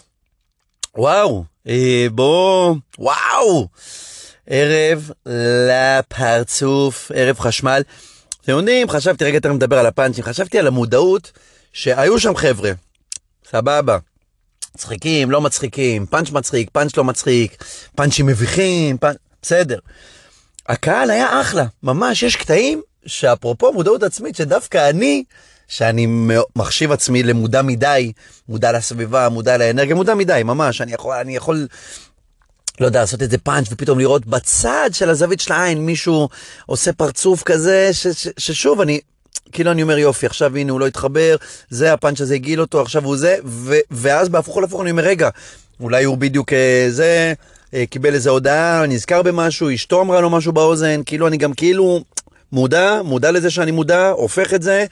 וואו. 0.98 1.44
אה, 1.68 2.08
בוא. 2.12 2.76
וואו. 3.00 3.68
ערב 4.48 5.12
לפרצוף, 5.70 7.12
ערב 7.16 7.40
חשמל. 7.40 7.82
אתם 8.42 8.52
יודעים, 8.52 8.90
חשבתי, 8.90 9.24
רגע 9.24 9.38
יותר 9.38 9.54
מדבר 9.54 9.80
על 9.80 9.86
הפאנצ'ים, 9.86 10.24
חשבתי 10.24 10.60
על 10.60 10.68
המודעות 10.68 11.32
שהיו 11.74 12.20
שם 12.20 12.36
חבר'ה, 12.36 12.72
סבבה, 13.52 13.98
מצחיקים, 14.76 15.32
לא 15.32 15.42
מצחיקים, 15.42 16.06
פאנץ' 16.06 16.32
מצחיק, 16.32 16.70
פאנץ' 16.70 16.98
לא 16.98 17.04
מצחיק, 17.04 17.64
פאנצ'ים 17.96 18.26
מביכים, 18.26 18.98
פאנ... 18.98 19.14
בסדר. 19.42 19.80
הקהל 20.68 21.12
היה 21.12 21.42
אחלה, 21.42 21.66
ממש, 21.84 22.24
יש 22.24 22.36
קטעים 22.36 22.82
שאפרופו 23.06 23.74
מודעות 23.74 24.04
עצמית, 24.04 24.36
שדווקא 24.36 24.90
אני, 24.90 25.24
שאני 25.68 26.08
מחשיב 26.56 26.92
עצמי 26.92 27.24
למודע 27.24 27.62
מדי, 27.62 28.12
מודע 28.50 28.72
לסביבה, 28.72 29.30
מודע 29.30 29.58
לאנרגיה, 29.58 29.96
מודע 29.96 30.16
מדי, 30.16 30.42
ממש, 30.46 30.82
אני 30.82 30.94
יכול, 30.94 31.16
אני 31.16 31.36
יכול 31.36 31.68
לא 32.80 32.86
יודע, 32.86 33.00
לעשות 33.00 33.22
איזה 33.22 33.38
פאנץ' 33.38 33.68
ופתאום 33.72 34.00
לראות 34.00 34.26
בצד 34.26 34.90
של 34.94 35.10
הזווית 35.10 35.40
של 35.40 35.54
העין 35.54 35.86
מישהו 35.86 36.30
עושה 36.66 36.94
פרצוף 36.94 37.44
כזה, 37.44 37.90
ש, 37.92 38.08
ש, 38.08 38.28
ששוב, 38.38 38.82
אני, 38.82 39.00
כאילו 39.52 39.72
אני 39.72 39.82
אומר 39.82 39.98
יופי, 39.98 40.26
עכשיו 40.26 40.58
הנה 40.58 40.72
הוא 40.72 40.80
לא 40.80 40.88
התחבר, 40.88 41.36
זה 41.70 41.94
הפאנץ' 41.94 42.22
הזה 42.22 42.36
הגיל 42.36 42.62
אותו, 42.62 42.82
עכשיו 42.82 43.06
הוא 43.06 43.18
זה, 43.18 43.38
ו, 43.46 43.76
ואז 43.92 44.30
בהפוך 44.30 44.58
על 44.58 44.64
הפוך 44.64 44.82
אני 44.82 44.92
אומר, 44.92 45.04
רגע, 45.04 45.30
אולי 45.80 46.04
הוא 46.04 46.18
בדיוק 46.18 46.54
אה, 46.54 46.88
זה, 46.90 47.34
קיבל 47.90 48.14
איזה 48.14 48.30
הודעה, 48.30 48.86
נזכר 48.88 49.22
במשהו, 49.22 49.74
אשתו 49.74 50.02
אמרה 50.02 50.22
לו 50.22 50.30
משהו 50.30 50.54
באוזן, 50.54 51.02
כאילו 51.06 51.28
אני 51.28 51.38
גם 51.38 51.54
כאילו 51.54 52.04
מודע, 52.52 53.02
מודע 53.04 53.32
לזה 53.32 53.50
שאני 53.50 53.72
מודע, 53.72 54.10
הופך 54.10 54.54
את 54.54 54.62
זה, 54.62 54.86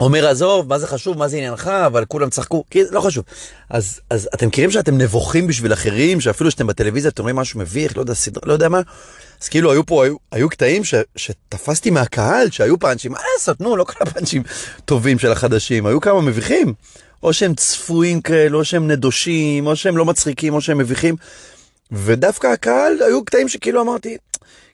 אומר 0.00 0.26
עזוב, 0.26 0.68
מה 0.68 0.78
זה 0.78 0.86
חשוב, 0.86 1.18
מה 1.18 1.28
זה 1.28 1.36
עניינך, 1.36 1.66
אבל 1.86 2.04
כולם 2.04 2.30
צחקו, 2.30 2.64
כי 2.70 2.82
לא 2.90 3.00
חשוב. 3.00 3.24
אז, 3.70 4.00
אז 4.10 4.28
אתם 4.34 4.46
מכירים 4.46 4.70
שאתם 4.70 4.98
נבוכים 4.98 5.46
בשביל 5.46 5.72
אחרים, 5.72 6.20
שאפילו 6.20 6.50
שאתם 6.50 6.66
בטלוויזיה, 6.66 7.10
אתם 7.10 7.22
רואים 7.22 7.36
משהו 7.36 7.60
מביך, 7.60 7.96
לא 7.96 8.02
יודע, 8.02 8.14
סדרה, 8.14 8.42
לא 8.46 8.52
יודע 8.52 8.68
מה, 8.68 8.80
אז 9.42 9.48
כאילו 9.48 9.72
היו 9.72 9.86
פה, 9.86 10.04
היו, 10.04 10.16
היו 10.32 10.48
קטעים 10.48 10.84
ש, 10.84 10.94
שתפסתי 11.16 11.90
מהקהל, 11.90 12.50
שהיו 12.50 12.78
פאנצ'ים, 12.78 13.12
מה 13.12 13.18
לעשות, 13.34 13.60
נו, 13.60 13.76
לא 13.76 13.84
כל 13.84 13.94
הפאנצ'ים 14.00 14.42
טובים 14.84 15.18
של 15.18 15.32
החדשים, 15.32 15.86
היו 15.86 16.00
כמה 16.00 16.20
מביכים. 16.20 16.74
או 17.22 17.32
שהם 17.32 17.54
צפויים 17.54 18.20
כאלה, 18.20 18.56
או 18.56 18.64
שהם 18.64 18.90
נדושים, 18.90 19.66
או 19.66 19.76
שהם 19.76 19.96
לא 19.96 20.04
מצחיקים, 20.04 20.54
או 20.54 20.60
שהם 20.60 20.78
מביכים. 20.78 21.16
ודווקא 21.92 22.46
הקהל, 22.46 23.02
היו 23.02 23.24
קטעים 23.24 23.48
שכאילו 23.48 23.82
אמרתי, 23.82 24.16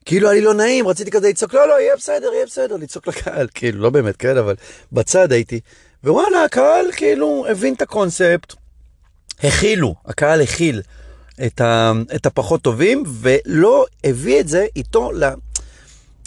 כאילו 0.04 0.28
היה 0.28 0.40
לי 0.40 0.44
לא 0.44 0.54
נעים, 0.54 0.88
רציתי 0.88 1.10
כזה 1.10 1.28
לצעוק, 1.28 1.54
לא, 1.54 1.68
לא, 1.68 1.80
יהיה 1.80 1.96
בסדר, 1.96 2.32
יהיה 2.34 2.46
בסדר, 2.46 2.76
לצעוק 2.76 3.06
לקהל, 3.06 3.48
כאילו, 3.54 3.80
לא 3.80 3.90
באמת, 3.90 4.16
כן, 4.16 4.36
אבל 4.36 4.54
בצד 4.92 5.32
הייתי. 5.32 5.60
ווואלה, 6.04 6.44
הקהל 6.44 6.86
כאילו 6.96 7.46
הבין 7.50 7.74
את 7.74 7.82
הקונספט, 7.82 8.54
הכילו, 9.42 9.94
הקהל 10.06 10.42
הכיל 10.42 10.82
את, 11.46 11.60
ה, 11.60 11.92
את 12.14 12.26
הפחות 12.26 12.62
טובים, 12.62 13.02
ולא 13.06 13.86
הביא 14.04 14.40
את 14.40 14.48
זה 14.48 14.66
איתו 14.76 15.12
ל... 15.12 15.24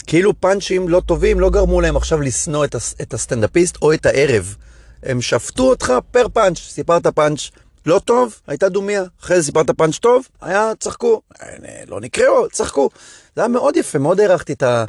כאילו 0.06 0.40
פאנצ'ים 0.40 0.88
לא 0.88 1.02
טובים 1.06 1.40
לא 1.40 1.50
גרמו 1.50 1.80
להם 1.80 1.96
עכשיו 1.96 2.20
לשנוא 2.20 2.64
את, 2.64 2.74
הס, 2.74 2.94
את 3.02 3.14
הסטנדאפיסט 3.14 3.76
או 3.82 3.92
את 3.92 4.06
הערב. 4.06 4.56
הם 5.02 5.22
שפטו 5.22 5.62
אותך 5.68 5.92
פר 6.10 6.28
פאנץ', 6.28 6.58
סיפרת 6.58 7.06
פאנץ' 7.06 7.40
לא 7.86 8.00
טוב, 8.04 8.40
הייתה 8.46 8.68
דומיה. 8.68 9.04
אחרי 9.22 9.36
זה 9.36 9.42
סיפרת 9.42 9.70
פאנץ' 9.70 9.98
טוב, 9.98 10.28
היה, 10.40 10.72
צחקו. 10.80 11.20
לא 11.88 12.00
נקראו, 12.00 12.48
צחקו. 12.48 12.90
זה 13.36 13.42
היה 13.42 13.48
מאוד 13.48 13.76
יפה, 13.76 13.98
מאוד 13.98 14.20
הערכתי 14.20 14.52
את, 14.52 14.62
ה, 14.62 14.84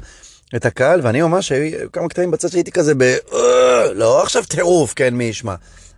את 0.56 0.66
הקהל, 0.66 1.00
ואני 1.04 1.22
ממש, 1.22 1.52
היו 1.52 1.92
כמה 1.92 2.10
קטעים 2.10 2.32
בצד 2.32 2.48
שהייתי 2.48 2.72
כזה 2.72 2.96
ב... 2.96 3.02
אה", 3.34 3.94
לא 3.94 4.24
עכשיו 4.24 4.44
טירוף, 4.46 4.94
כן, 4.94 5.14
מי 5.14 5.24
ישמע. 5.24 5.56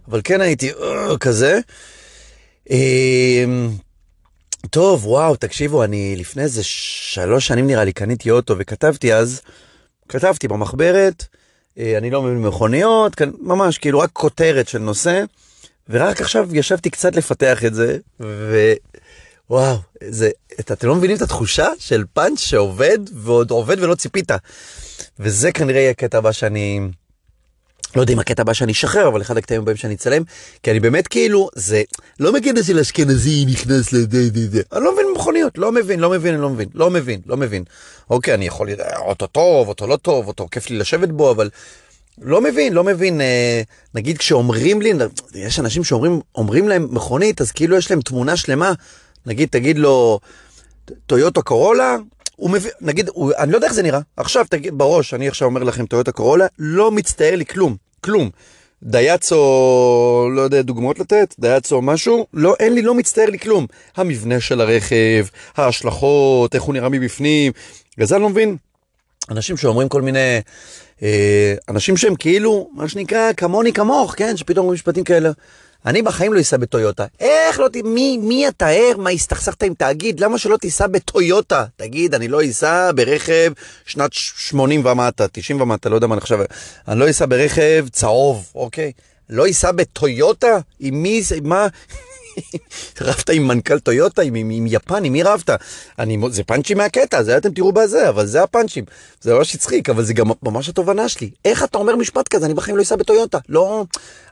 אבל 0.07 0.21
כן 0.23 0.41
הייתי 0.41 0.71
אה", 0.71 1.17
כזה. 1.17 1.59
אמ, 2.69 3.69
טוב, 4.69 5.07
וואו, 5.07 5.35
תקשיבו, 5.35 5.83
אני 5.83 6.15
לפני 6.15 6.43
איזה 6.43 6.63
שלוש 6.63 7.47
שנים 7.47 7.67
נראה 7.67 7.83
לי 7.83 7.93
קניתי 7.93 8.31
אוטו 8.31 8.55
וכתבתי 8.57 9.13
אז, 9.13 9.41
כתבתי 10.09 10.47
במחברת, 10.47 11.21
אה, 11.21 11.34
אני 11.79 12.09
לא 12.09 12.21
מבין 12.21 12.41
מכוניות, 12.41 13.21
ממש 13.41 13.77
כאילו 13.77 13.99
רק 13.99 14.09
כותרת 14.13 14.67
של 14.67 14.79
נושא, 14.79 15.23
ורק 15.89 16.21
עכשיו 16.21 16.55
ישבתי 16.55 16.89
קצת 16.89 17.15
לפתח 17.15 17.65
את 17.65 17.73
זה, 17.73 17.97
ווואו, 19.49 19.77
זה, 20.03 20.29
את, 20.59 20.71
אתם 20.71 20.87
לא 20.87 20.95
מבינים 20.95 21.17
את 21.17 21.21
התחושה 21.21 21.67
של 21.79 22.03
פאנץ' 22.13 22.39
שעובד 22.39 22.99
ועוד 23.13 23.51
עובד 23.51 23.83
ולא 23.83 23.95
ציפית. 23.95 24.31
וזה 25.19 25.51
כנראה 25.51 25.79
יהיה 25.79 25.91
הקטע 25.91 26.17
הבא 26.17 26.31
שאני 26.31 26.79
לא 27.95 28.01
יודע 28.01 28.13
אם 28.13 28.19
הקטע 28.19 28.41
הבא 28.41 28.53
שאני 28.53 28.71
אשחרר, 28.71 29.07
אבל 29.07 29.21
אחד 29.21 29.37
הקטעים 29.37 29.61
הבאים 29.61 29.77
שאני 29.77 29.93
אצלם, 29.93 30.23
כי 30.63 30.71
אני 30.71 30.79
באמת 30.79 31.07
כאילו, 31.07 31.49
זה 31.55 31.83
לא 32.19 32.33
מקטע 32.33 32.63
של 32.63 32.79
אשכנזי 32.79 33.45
נכנס 33.45 33.93
לזה, 33.93 34.29
זה, 34.33 34.49
זה. 34.51 34.61
אני 34.73 34.83
לא 34.83 34.93
מבין 34.93 35.05
במכוניות, 35.13 35.57
לא 35.57 35.71
מבין, 35.71 35.99
לא 35.99 36.09
מבין, 36.09 36.35
לא 36.35 36.49
מבין, 36.49 36.69
לא 36.73 36.89
מבין, 36.89 37.21
לא 37.25 37.37
מבין. 37.37 37.63
אוקיי, 38.09 38.33
אני 38.33 38.47
יכול, 38.47 38.69
אוטו 38.97 39.27
טוב, 39.27 39.67
אוטו 39.67 39.87
לא 39.87 39.95
טוב, 39.95 40.27
אוטו 40.27 40.47
כיף 40.51 40.69
לי 40.69 40.77
לשבת 40.77 41.09
בו, 41.09 41.31
אבל 41.31 41.49
לא 42.21 42.41
מבין, 42.41 42.73
לא 42.73 42.83
מבין, 42.83 43.21
אה, 43.21 43.61
נגיד 43.95 44.17
כשאומרים 44.17 44.81
לי, 44.81 44.93
יש 45.35 45.59
אנשים 45.59 45.83
שאומרים 45.83 46.21
אומרים 46.35 46.67
להם 46.67 46.87
מכונית, 46.91 47.41
אז 47.41 47.51
כאילו 47.51 47.77
יש 47.77 47.91
להם 47.91 48.01
תמונה 48.01 48.37
שלמה, 48.37 48.71
נגיד, 49.25 49.49
תגיד 49.49 49.77
לו, 49.77 50.19
טויוטו 51.05 51.43
קורולה, 51.43 51.95
הוא 52.35 52.49
מבין, 52.49 52.71
נגיד, 52.81 53.09
הוא, 53.13 53.31
אני 53.37 53.51
לא 53.51 53.57
יודע 53.57 53.67
איך 53.67 53.73
זה 53.73 53.83
נראה, 53.83 53.99
עכשיו 54.17 54.45
תגיד 54.49 54.77
בראש, 54.77 55.13
אני 55.13 55.27
עכשיו 55.27 55.47
אומר 55.47 55.63
לכם 55.63 55.85
טויוטה 55.85 56.11
קורולה, 56.11 56.45
לא 56.59 56.91
מצטער 56.91 57.35
לי 57.35 57.45
כלום, 57.45 57.75
כלום. 58.01 58.29
דייצו, 58.83 59.35
לא 60.35 60.41
יודע 60.41 60.61
דוגמאות 60.61 60.99
לתת, 60.99 61.35
דייצו 61.39 61.81
משהו, 61.81 62.25
לא, 62.33 62.55
אין 62.59 62.73
לי, 62.73 62.81
לא 62.81 62.93
מצטער 62.93 63.25
לי 63.25 63.39
כלום. 63.39 63.65
המבנה 63.95 64.39
של 64.39 64.61
הרכב, 64.61 65.25
ההשלכות, 65.57 66.55
איך 66.55 66.63
הוא 66.63 66.73
נראה 66.73 66.89
מבפנים, 66.89 67.51
בגלל 67.95 68.07
זה 68.07 68.15
אני 68.15 68.23
לא 68.23 68.29
מבין. 68.29 68.57
אנשים 69.31 69.57
שאומרים 69.57 69.89
כל 69.89 70.01
מיני, 70.01 70.39
אה, 71.03 71.53
אנשים 71.69 71.97
שהם 71.97 72.15
כאילו, 72.15 72.69
מה 72.73 72.87
שנקרא, 72.87 73.33
כמוני 73.37 73.73
כמוך, 73.73 74.13
כן, 74.17 74.37
שפתאום 74.37 74.65
אומרים 74.65 74.73
משפטים 74.73 75.03
כאלה. 75.03 75.31
אני 75.85 76.01
בחיים 76.01 76.33
לא 76.33 76.41
אסע 76.41 76.57
בטויוטה. 76.57 77.05
איך 77.19 77.59
לא 77.59 77.67
ת... 77.67 77.75
מי, 77.83 78.17
מי 78.17 78.47
אתה 78.47 78.67
ער? 78.67 78.97
מה 78.97 79.09
הסתכסכת 79.09 79.63
עם 79.63 79.73
תאגיד? 79.73 80.19
למה 80.19 80.37
שלא 80.37 80.57
תיסע 80.57 80.87
בטויוטה? 80.87 81.65
תגיד, 81.75 82.15
אני 82.15 82.27
לא 82.27 82.45
אסע 82.45 82.91
ברכב 82.95 83.51
שנת 83.85 84.13
80 84.13 84.85
ומטה, 84.85 85.27
90 85.27 85.61
ומטה, 85.61 85.89
לא 85.89 85.95
יודע 85.95 86.07
מה 86.07 86.13
אני 86.15 86.21
חושב. 86.21 86.39
אני 86.87 86.99
לא 86.99 87.09
אסע 87.09 87.25
ברכב 87.25 87.85
צהוב, 87.91 88.51
אוקיי? 88.55 88.91
לא 89.29 89.49
אסע 89.49 89.71
בטויוטה? 89.71 90.59
עם 90.79 91.03
מי 91.03 91.21
זה? 91.21 91.37
מה? 91.43 91.67
רבת 93.01 93.29
עם 93.29 93.47
מנכ"ל 93.47 93.79
טויוטה, 93.79 94.21
עם, 94.21 94.35
עם, 94.35 94.49
עם 94.49 94.65
יפן, 94.67 95.03
עם 95.03 95.13
מי 95.13 95.23
רבת? 95.23 95.49
אני, 95.99 96.17
זה 96.29 96.43
פאנצ'ים 96.43 96.77
מהקטע, 96.77 97.23
זה 97.23 97.37
אתם 97.37 97.51
תראו 97.51 97.71
בזה, 97.71 98.09
אבל 98.09 98.25
זה 98.25 98.43
הפאנצ'ים. 98.43 98.83
זה 99.21 99.33
ממש 99.33 99.55
הצחיק, 99.55 99.89
אבל 99.89 100.03
זה 100.03 100.13
גם 100.13 100.27
ממש 100.43 100.69
התובנה 100.69 101.09
שלי. 101.09 101.29
איך 101.45 101.63
אתה 101.63 101.77
אומר 101.77 101.95
משפט 101.95 102.27
כזה, 102.27 102.45
אני 102.45 102.53
בחיים 102.53 102.77
לא 102.77 102.81
אסע 102.81 102.95
בטויוטה. 102.95 103.37
לא, 103.49 103.85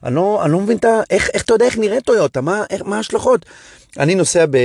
אני 0.04 0.16
לא, 0.16 0.42
אני 0.44 0.52
לא 0.52 0.60
מבין 0.60 0.78
את 0.78 0.86
ה... 0.86 1.02
איך, 1.10 1.30
איך 1.34 1.44
אתה 1.44 1.54
יודע 1.54 1.66
איך 1.66 1.78
נראה 1.78 2.02
טויוטה? 2.02 2.42
מה, 2.42 2.64
איך, 2.70 2.82
מה 2.82 2.98
ההשלכות? 2.98 3.46
אני 4.00 4.16
נוסע 4.16 4.46
ב... 4.46 4.58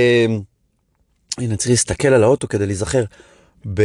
הנה, 1.37 1.57
צריך 1.57 1.69
להסתכל 1.69 2.07
על 2.07 2.23
האוטו 2.23 2.47
כדי 2.47 2.65
להיזכר. 2.65 3.03
ב... 3.73 3.81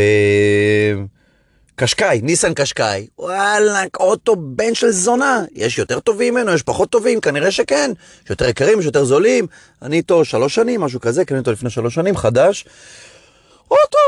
קשקאי, 1.76 2.20
ניסן 2.22 2.54
קשקאי, 2.54 3.06
וואלה, 3.18 3.82
אוטו 4.00 4.36
בן 4.36 4.74
של 4.74 4.90
זונה. 4.90 5.44
יש 5.52 5.78
יותר 5.78 6.00
טובים 6.00 6.34
ממנו, 6.34 6.52
יש 6.52 6.62
פחות 6.62 6.90
טובים, 6.90 7.20
כנראה 7.20 7.50
שכן. 7.50 7.90
יש 8.24 8.30
יותר 8.30 8.48
יקרים, 8.48 8.80
יש 8.80 8.86
יותר 8.86 9.04
זולים. 9.04 9.46
אני 9.82 9.96
איתו 9.96 10.24
שלוש 10.24 10.54
שנים, 10.54 10.80
משהו 10.80 11.00
כזה, 11.00 11.24
קניתי 11.24 11.40
אותו 11.40 11.52
לפני 11.52 11.70
שלוש 11.70 11.94
שנים, 11.94 12.16
חדש. 12.16 12.64
אוטו, 13.70 13.98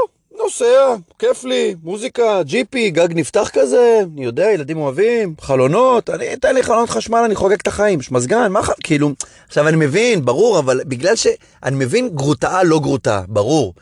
נוסע, 0.43 0.95
כיף 1.19 1.45
לי, 1.45 1.75
מוזיקה, 1.83 2.43
ג'יפי, 2.43 2.91
גג 2.91 3.09
נפתח 3.11 3.51
כזה, 3.53 4.01
אני 4.15 4.25
יודע, 4.25 4.51
ילדים 4.51 4.77
אוהבים, 4.77 5.35
חלונות, 5.41 6.11
אני 6.11 6.35
אתן 6.35 6.55
לי 6.55 6.63
חלונות 6.63 6.91
חשמל, 6.91 7.19
אני 7.19 7.35
חוגג 7.35 7.57
את 7.63 7.67
החיים, 7.67 8.01
יש 8.01 8.13
מזגן, 8.13 8.53
מה. 8.53 8.61
כאילו, 8.83 9.11
עכשיו 9.49 9.69
אני 9.69 9.77
מבין, 9.77 10.25
ברור, 10.25 10.59
אבל 10.59 10.81
בגלל 10.85 11.17
שאני 11.17 11.77
מבין 11.77 12.09
גרוטאה 12.09 12.63
לא 12.63 12.81
גרוטאה, 12.81 13.23
ברור. 13.29 13.75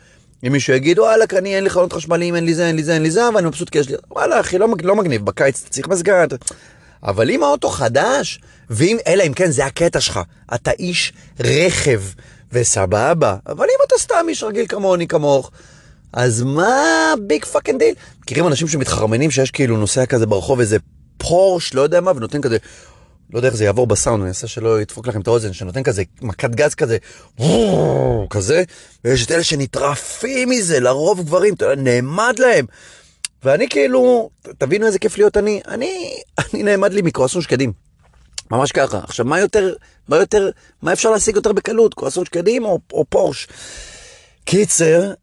אם 0.47 0.51
מישהו 0.51 0.73
יגיד, 0.73 0.99
וואלה, 0.99 1.25
אני 1.37 1.55
אין 1.55 1.63
לי 1.63 1.69
חלונות 1.69 1.93
חשמליים, 1.93 2.35
אין 2.35 2.45
לי 2.45 2.53
זה, 2.53 2.67
אין 2.67 2.75
לי 2.75 2.83
זה, 2.83 2.93
אין 2.93 3.03
לי 3.03 3.11
זה, 3.11 3.27
אבל 3.27 3.37
אני 3.37 3.47
מבסוט 3.47 3.69
כי 3.69 3.77
יש 3.77 3.89
לי... 3.89 3.95
וואלה, 4.11 4.39
אחי, 4.39 4.57
לא, 4.57 4.67
לא 4.83 4.95
מגניב, 4.95 5.25
בקיץ 5.25 5.61
אתה 5.61 5.69
צריך 5.69 5.87
מזגן. 5.87 6.25
אבל 7.03 7.29
אם 7.29 7.43
האוטו 7.43 7.69
חדש, 7.69 8.39
ואם, 8.69 8.97
אלא 9.07 9.23
אם 9.23 9.33
כן, 9.33 9.51
זה 9.51 9.65
הקטע 9.65 10.01
שלך, 10.01 10.19
אתה 10.55 10.71
איש 10.71 11.13
רכב, 11.39 12.01
וסבבה, 12.51 13.35
אבל 13.47 13.65
אם 13.65 13.85
אתה 13.87 13.95
סתם 13.97 14.25
איש 14.29 14.43
רגיל 14.43 14.65
כמוני, 14.67 15.07
כמוך, 15.07 15.51
אז 16.13 16.43
מה 16.43 17.13
big 17.21 17.45
fucking 17.45 17.79
deal? 17.79 17.95
מכירים 18.21 18.47
אנשים 18.47 18.67
שמתחרמנים 18.67 19.31
שיש 19.31 19.51
כאילו 19.51 19.77
נוסע 19.77 20.05
כזה 20.05 20.25
ברחוב, 20.25 20.59
איזה 20.59 20.77
פורש, 21.17 21.73
לא 21.73 21.81
יודע 21.81 22.01
מה, 22.01 22.11
ונותן 22.15 22.41
כזה... 22.41 22.57
לא 23.33 23.39
יודע 23.39 23.47
איך 23.47 23.57
זה 23.57 23.65
יעבור 23.65 23.87
בסאונד, 23.87 24.21
אני 24.21 24.29
אעשה 24.29 24.47
שלא 24.47 24.81
ידפוק 24.81 25.07
לכם 25.07 25.21
את 25.21 25.27
האוזן, 25.27 25.53
שנותן 25.53 25.83
כזה 25.83 26.03
מכת 26.21 26.49
גז 26.49 26.75
כזה, 26.75 26.97
כזה, 28.29 28.63
ויש 29.05 29.25
את 29.25 29.31
אלה 29.31 29.43
שנטרפים 29.43 30.49
מזה, 30.49 30.79
לרוב 30.79 31.21
גברים, 31.21 31.53
נעמד 31.77 32.35
להם. 32.39 32.65
ואני 33.43 33.69
כאילו, 33.69 34.29
תבינו 34.57 34.85
איזה 34.85 34.99
כיף 34.99 35.17
להיות 35.17 35.37
אני, 35.37 35.61
אני, 35.67 36.15
אני 36.53 36.63
נעמד 36.63 36.93
לי 36.93 37.01
מקרואסון 37.01 37.41
שקדים. 37.41 37.73
ממש 38.51 38.71
ככה. 38.71 38.99
עכשיו, 39.03 39.25
מה 39.25 39.39
יותר, 39.39 39.73
מה 40.07 40.17
יותר, 40.17 40.49
מה 40.81 40.93
אפשר 40.93 41.11
להשיג 41.11 41.35
יותר 41.35 41.53
בקלות, 41.53 41.93
קרואסון 41.93 42.25
שקדים 42.25 42.65
או, 42.65 42.79
או 42.93 43.05
פורש? 43.09 43.47
קיצר, 44.45 45.13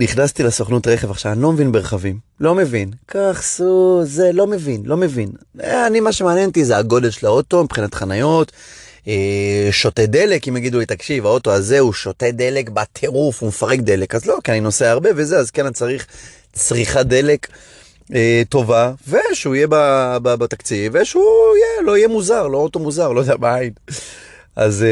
נכנסתי 0.00 0.42
לסוכנות 0.42 0.86
רכב 0.86 1.10
עכשיו, 1.10 1.32
אני 1.32 1.42
לא 1.42 1.52
מבין 1.52 1.72
ברכבים, 1.72 2.18
לא 2.40 2.54
מבין. 2.54 2.90
קח 3.06 3.40
סו, 3.42 4.00
זה, 4.04 4.30
לא 4.32 4.46
מבין, 4.46 4.82
לא 4.84 4.96
מבין. 4.96 5.28
אני, 5.60 6.00
מה 6.00 6.12
שמעניין 6.12 6.48
אותי 6.48 6.64
זה 6.64 6.76
הגודל 6.76 7.10
של 7.10 7.26
האוטו 7.26 7.64
מבחינת 7.64 7.94
חניות, 7.94 8.52
אה, 9.08 9.68
שותה 9.70 10.06
דלק, 10.06 10.48
אם 10.48 10.56
יגידו 10.56 10.78
לי, 10.78 10.86
תקשיב, 10.86 11.26
האוטו 11.26 11.52
הזה 11.52 11.78
הוא 11.78 11.92
שותה 11.92 12.30
דלק 12.30 12.68
בטירוף, 12.68 13.40
הוא 13.42 13.48
מפרק 13.48 13.80
דלק, 13.80 14.14
אז 14.14 14.26
לא, 14.26 14.38
כי 14.44 14.52
אני 14.52 14.60
נוסע 14.60 14.90
הרבה 14.90 15.10
וזה, 15.16 15.38
אז 15.38 15.50
כן, 15.50 15.64
אני 15.64 15.74
צריך 15.74 16.06
צריכת 16.52 17.06
דלק. 17.06 17.46
אה, 18.14 18.42
טובה, 18.48 18.92
ושהוא 19.08 19.54
יהיה 19.54 19.66
בתקציב, 20.22 20.92
ושהוא 20.94 21.56
יהיה, 21.56 21.82
לא 21.82 21.96
יהיה 21.96 22.08
מוזר, 22.08 22.46
לא 22.46 22.58
אוטו 22.58 22.78
מוזר, 22.78 23.12
לא 23.12 23.20
יודע 23.20 23.34
מה 23.38 23.54
העין. 23.54 23.72
אז 24.56 24.84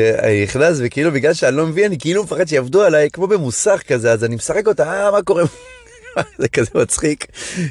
נכנס 0.43 0.79
וכאילו 0.81 1.13
בגלל 1.13 1.35
שאני 1.35 1.57
לא 1.57 1.67
מבין 1.67 1.85
אני 1.85 1.99
כאילו 1.99 2.25
מפחד 2.25 2.49
שיעבדו 2.49 2.83
עליי 2.83 3.11
כמו 3.11 3.27
במוסך 3.27 3.83
כזה 3.89 4.13
אז 4.13 4.25
אני 4.25 4.37
משחק 4.37 4.67
אותה 4.67 4.93
אה 4.93 5.11
מה 5.11 5.23
קורה? 5.23 5.43
זה 6.39 6.49
כזה 6.49 6.71
מצחיק. 6.75 7.27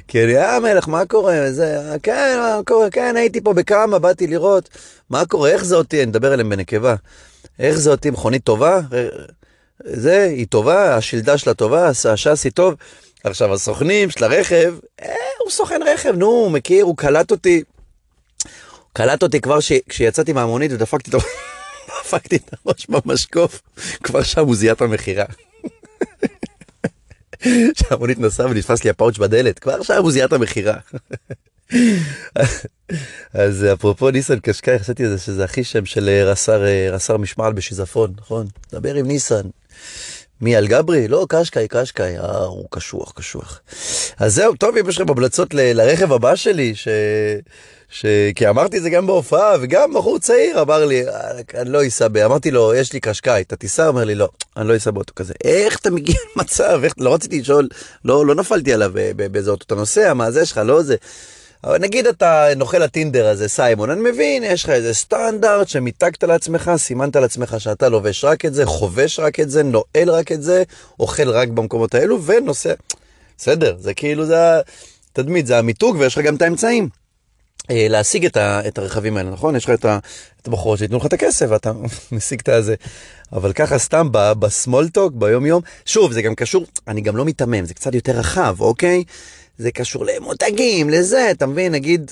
כי 0.08 0.24
אני 0.24 0.38
אה 0.38 0.60
מלך 0.60 0.88
מה 0.88 1.06
קורה? 1.06 1.52
זה 1.52 1.96
כן 2.04 2.38
מה 2.40 2.60
קורה? 2.66 2.90
כן 2.90 3.16
הייתי 3.18 3.42
פה 3.42 3.54
בכמה 3.54 4.00
באתי 4.00 4.28
לראות. 4.28 4.70
מה 5.10 5.26
קורה? 5.26 5.50
איך 5.50 5.66
זה 5.66 5.76
אותי? 5.76 5.98
אני 5.98 6.06
מדבר 6.06 6.34
אליהם 6.34 6.50
בנקבה. 6.50 6.96
איך 7.60 7.78
זה 7.78 7.92
אותי? 7.92 8.10
מכונית 8.10 8.44
טובה? 8.44 8.80
זה 9.84 10.24
היא 10.24 10.48
טובה 10.50 10.96
השלדה 10.96 11.38
שלה 11.38 11.54
טובה 11.54 11.88
הש"ס 11.88 12.44
היא 12.44 12.52
טוב. 12.52 12.74
עכשיו 13.24 13.54
הסוכנים 13.54 14.10
של 14.10 14.24
הרכב 14.24 14.74
אה, 15.02 15.14
הוא 15.44 15.52
סוכן 15.52 15.82
רכב 15.86 16.14
נו 16.16 16.26
הוא 16.26 16.52
מכיר 16.52 16.86
הוא 16.86 16.98
קלט 16.98 17.32
אותי. 17.32 17.64
קלט 18.94 19.24
אותי 19.24 19.42
כבר 19.42 19.60
כשיצאתי 19.90 20.34
מהמונית 20.34 20.72
ודפקתי 20.72 21.12
אותו. 21.14 21.28
דפקתי 22.08 22.36
את 22.36 22.54
הראש 22.66 22.88
במשקוף, 22.90 23.62
כבר 24.04 24.24
שם 24.24 24.46
הוא 24.46 24.56
זיהה 24.56 24.74
את 24.74 24.82
המכירה. 24.82 25.26
שהמונית 27.74 28.20
נסעה 28.20 28.48
ונתפס 28.48 28.84
לי 28.84 28.90
הפאוץ' 28.90 29.18
בדלת, 29.18 29.60
כבר 29.60 29.84
שם 29.84 30.02
הוא 30.02 30.12
זיהה 30.12 30.26
את 30.28 30.34
המכירה. 30.34 30.78
אז 33.34 33.66
אפרופו 33.74 34.10
ניסן 34.12 34.40
קשקאי, 34.40 34.80
חשבתי 34.80 35.04
על 35.06 35.10
זה 35.10 35.18
שזה 35.18 35.44
הכי 35.44 35.64
שם 35.64 35.86
של 35.86 36.10
אה, 36.10 36.24
רס"ר, 36.24 36.66
אה, 36.66 36.90
רס"ר 36.92 37.18
משמעת 37.18 37.56
בשיזפון, 37.56 38.14
נכון? 38.18 38.48
דבר 38.72 38.96
עם 38.96 39.08
ניסן. 39.08 39.42
מי 40.42 40.56
על 40.56 40.68
גברי? 40.68 41.08
לא, 41.08 41.26
קשקאי, 41.30 41.68
קשקאי, 41.70 42.18
אה, 42.18 42.38
הוא 42.38 42.68
קשוח, 42.72 43.12
קשוח. 43.16 43.62
אז 44.18 44.36
זהו, 44.36 44.56
טוב, 44.56 44.78
אם 44.78 44.90
יש 44.90 45.00
לכם 45.00 45.10
המלצות 45.10 45.54
לרכב 45.54 46.14
הבא 46.14 46.36
שלי, 46.36 46.76
ש... 46.76 46.88
ש... 47.90 48.06
כי 48.36 48.50
אמרתי 48.50 48.78
את 48.78 48.84
זה 48.84 48.90
גם 48.90 49.08
בהופעה, 49.08 49.56
וגם 49.62 49.94
בחור 49.94 50.20
צעיר 50.20 50.62
אמר 50.62 50.86
לי, 50.86 51.08
אה, 51.08 51.32
אני 51.56 51.70
לא 51.70 51.88
אסע 51.88 52.08
ב... 52.08 52.18
אמרתי 52.18 52.52
לו, 52.52 52.74
יש 52.74 52.94
לי 52.94 53.00
קשקאי, 53.00 53.42
אתה 53.42 53.56
תיסע? 53.56 53.88
אומר 53.88 54.04
לי, 54.04 54.16
לא, 54.16 54.30
אני 54.58 54.68
לא 54.68 54.76
אסע 54.76 54.92
באוטו 54.92 55.16
כזה. 55.16 55.34
איך 55.44 55.80
אתה 55.80 55.92
מגיע 55.92 56.16
למצב? 56.36 56.80
איך... 56.84 56.94
לא 56.98 57.14
רציתי 57.14 57.40
לשאול, 57.40 57.68
לא, 58.06 58.26
לא 58.26 58.36
נפלתי 58.36 58.74
עליו 58.74 58.92
באיזה 59.32 59.52
אוטו 59.52 59.64
אתה 59.66 59.76
נוסע, 59.76 60.14
מה 60.14 60.32
זה 60.32 60.46
שלך, 60.46 60.58
לא 60.58 60.82
זה. 60.82 60.96
אבל 61.64 61.78
נגיד 61.78 62.08
אתה 62.08 62.48
נוכל 62.56 62.82
הטינדר 62.82 63.28
הזה, 63.28 63.50
סיימון, 63.50 63.90
אני 63.90 64.02
מבין, 64.12 64.44
יש 64.44 64.64
לך 64.64 64.70
איזה 64.70 64.94
סטנדרט 64.94 65.68
שמיתגת 65.68 66.24
לעצמך, 66.24 66.72
סימנת 66.78 67.16
לעצמך 67.16 67.56
שאתה 67.58 67.90
לובש 67.90 68.24
רק 68.24 68.46
את 68.46 68.54
זה, 68.54 68.66
חובש 68.66 69.20
רק 69.20 69.40
את 69.40 69.50
זה, 69.50 69.64
נועל 69.64 70.10
רק 70.10 70.32
את 70.32 70.44
זה, 70.44 70.64
אוכל 71.00 71.30
רק 71.30 71.48
במקומות 71.48 71.96
האלו, 71.96 72.24
ונוסע. 72.24 72.74
בסדר, 73.38 73.76
זה 73.80 73.94
כאילו, 73.94 74.26
זה 74.26 74.38
התדמית, 75.12 75.48
זה 75.48 75.58
המיתוג, 75.58 75.96
ויש 76.00 76.18
לך 76.18 76.24
גם 76.24 76.36
את 76.36 76.42
האמצעים. 76.42 76.90
אה, 77.72 77.88
להשיג 77.90 78.26
את, 78.26 78.38
ה, 78.38 78.68
את 78.68 78.78
הרכבים 78.78 79.18
האלה, 79.18 79.30
נכון? 79.30 79.56
יש 79.56 79.66
לך 79.66 79.70
את, 79.70 79.86
ה, 79.86 80.00
את 80.42 80.48
הבחורות 80.48 80.80
שייתנו 80.80 80.98
לך 80.98 81.06
את 81.06 81.14
הכסף 81.14 81.46
ואתה 81.50 81.72
משיג 82.12 82.40
את 82.40 82.50
הזה. 82.50 82.76
אבל 83.34 83.54
ככה 83.54 83.78
סתם 83.78 84.08
בסמולטוק, 84.12 85.14
ביום 85.14 85.46
יום, 85.46 85.62
שוב, 85.86 86.12
זה 86.12 86.22
גם 86.22 86.36
קשור, 86.36 86.66
אני 86.88 87.02
גם 87.02 87.18
לא 87.18 87.26
מיתמם, 87.26 87.66
זה 87.66 87.74
קצת 87.74 87.96
יותר 87.96 88.12
רחב, 88.12 88.56
אוקיי? 88.60 89.04
זה 89.58 89.72
קשור 89.72 90.06
למותגים, 90.06 90.90
לזה, 90.90 91.32
אתה 91.32 91.46
מבין? 91.46 91.72
נגיד, 91.72 92.12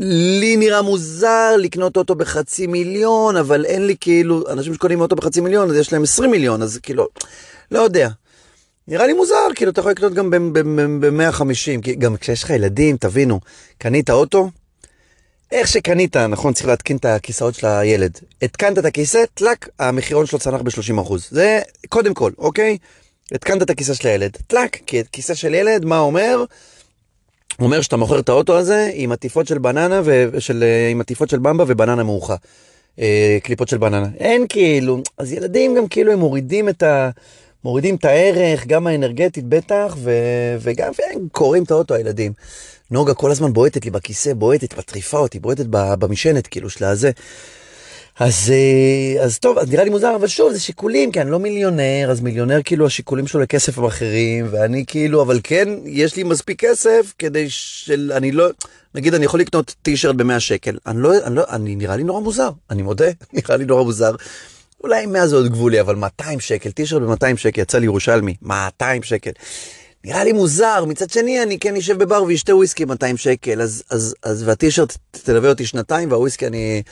לי 0.00 0.56
נראה 0.56 0.82
מוזר 0.82 1.56
לקנות 1.58 1.96
אוטו 1.96 2.14
בחצי 2.14 2.66
מיליון, 2.66 3.36
אבל 3.36 3.64
אין 3.64 3.86
לי 3.86 3.96
כאילו, 4.00 4.44
אנשים 4.50 4.74
שקונים 4.74 5.00
אוטו 5.00 5.16
בחצי 5.16 5.40
מיליון, 5.40 5.70
אז 5.70 5.76
יש 5.76 5.92
להם 5.92 6.02
20 6.02 6.30
מיליון, 6.30 6.62
אז 6.62 6.78
כאילו, 6.82 7.08
לא 7.70 7.78
יודע. 7.78 8.08
נראה 8.88 9.06
לי 9.06 9.12
מוזר, 9.12 9.46
כאילו, 9.54 9.70
אתה 9.70 9.80
יכול 9.80 9.92
לקנות 9.92 10.14
גם 10.14 10.30
ב-150, 10.30 11.90
גם 11.98 12.16
כשיש 12.16 12.42
לך 12.42 12.50
ילדים, 12.50 12.96
תבינו, 12.96 13.40
קנית 13.78 14.10
אוטו, 14.10 14.50
איך 15.52 15.68
שקנית, 15.68 16.16
נכון, 16.16 16.52
צריך 16.52 16.66
להתקין 16.66 16.96
את 16.96 17.04
הכיסאות 17.04 17.54
של 17.54 17.66
הילד. 17.66 18.18
התקנת 18.42 18.78
את 18.78 18.84
הכיסא, 18.84 19.24
טלק, 19.34 19.68
המחירון 19.78 20.26
שלו 20.26 20.38
צנח 20.38 20.60
ב-30%. 20.60 21.12
זה 21.30 21.60
קודם 21.88 22.14
כל, 22.14 22.30
אוקיי? 22.38 22.78
התקנת 23.32 23.62
את 23.62 23.70
הכיסא 23.70 23.94
של 23.94 24.08
הילד, 24.08 24.36
טלק, 24.46 24.78
כי 24.86 25.02
כיסא 25.12 25.34
של 25.34 25.54
ילד, 25.54 25.84
מה 25.84 25.98
אומר? 25.98 26.44
אומר 27.60 27.80
שאתה 27.80 27.96
מוכר 27.96 28.18
את 28.18 28.28
האוטו 28.28 28.58
הזה 28.58 28.90
עם 28.94 29.12
עטיפות 29.12 29.46
של 29.46 29.58
בננה 29.58 30.00
ושל, 30.04 30.64
עם 30.90 31.00
עטיפות 31.00 31.28
של 31.28 31.38
במבה 31.38 31.64
ובננה 31.66 32.02
מעוכה. 32.02 32.36
אה, 32.98 33.38
קליפות 33.42 33.68
של 33.68 33.78
בננה. 33.78 34.08
אין 34.18 34.46
כאילו, 34.48 35.02
אז 35.18 35.32
ילדים 35.32 35.74
גם 35.74 35.88
כאילו 35.88 36.12
הם 36.12 36.18
מורידים 36.18 36.68
את 36.68 36.82
ה... 36.82 37.10
מורידים 37.64 37.96
את 37.96 38.04
הערך, 38.04 38.66
גם 38.66 38.86
האנרגטית 38.86 39.44
בטח, 39.44 39.96
ו... 39.96 40.10
וגם 40.60 40.92
קוראים 41.32 41.62
את 41.62 41.70
האוטו 41.70 41.94
הילדים. 41.94 42.32
נוגה 42.90 43.14
כל 43.14 43.30
הזמן 43.30 43.52
בועטת 43.52 43.84
לי 43.84 43.90
בכיסא, 43.90 44.34
בועטת, 44.34 44.78
מטריפה 44.78 45.18
אותי, 45.18 45.38
בועטת 45.38 45.66
במשענת 45.70 46.46
כאילו 46.46 46.70
של 46.70 46.84
הזה. 46.84 47.10
אז, 48.18 48.52
אה, 48.52 49.24
אז 49.24 49.38
טוב, 49.38 49.58
אז 49.58 49.70
נראה 49.70 49.84
לי 49.84 49.90
מוזר, 49.90 50.16
אבל 50.16 50.26
שוב, 50.26 50.52
זה 50.52 50.60
שיקולים, 50.60 51.12
כי 51.12 51.20
אני 51.20 51.30
לא 51.30 51.38
מיליונר, 51.38 52.10
אז 52.10 52.20
מיליונר 52.20 52.60
כאילו 52.64 52.86
השיקולים 52.86 53.26
שלו 53.26 53.40
לכסף 53.40 53.78
הם 53.78 53.84
אחרים, 53.84 54.46
ואני 54.50 54.84
כאילו, 54.86 55.22
אבל 55.22 55.40
כן, 55.44 55.68
יש 55.84 56.16
לי 56.16 56.22
מספיק 56.22 56.64
כסף 56.64 57.14
כדי 57.18 57.46
של, 57.48 58.12
אני 58.16 58.32
לא, 58.32 58.48
נגיד 58.94 59.14
אני 59.14 59.24
יכול 59.24 59.40
לקנות 59.40 59.74
טישרט 59.82 60.16
ב-100 60.16 60.40
שקל, 60.40 60.78
אני 60.86 61.02
לא, 61.02 61.12
אני 61.24 61.34
לא, 61.34 61.42
אני 61.48 61.76
נראה 61.76 61.96
לי 61.96 62.04
נורא 62.04 62.20
מוזר, 62.20 62.50
אני 62.70 62.82
מודה, 62.82 63.08
נראה 63.32 63.56
לי 63.56 63.64
נורא 63.64 63.82
מוזר. 63.82 64.14
אולי 64.84 65.06
100 65.06 65.26
זה 65.26 65.36
עוד 65.36 65.48
גבולי, 65.48 65.80
אבל 65.80 65.94
200 65.94 66.40
שקל, 66.40 66.70
טישרט 66.70 67.02
ב-200 67.02 67.36
שקל, 67.36 67.60
יצא 67.60 67.78
לי 67.78 67.84
ירושלמי, 67.84 68.34
200 68.42 69.02
שקל. 69.02 69.30
נראה 70.04 70.24
לי 70.24 70.32
מוזר, 70.32 70.84
מצד 70.84 71.10
שני 71.10 71.42
אני 71.42 71.58
כן 71.58 71.76
אשב 71.76 71.98
בבר 71.98 72.22
ואשתה 72.22 72.56
וויסקי 72.56 72.84
200 72.84 73.16
שקל, 73.16 73.62
אז, 73.62 73.82
אז, 73.90 74.14
אז 74.22 74.42
והטישרט 74.42 74.96
תלווה 75.10 75.48
אותי 75.48 75.66
שנתיים, 75.66 76.10
והוויסקי 76.10 76.46
אני 76.46 76.82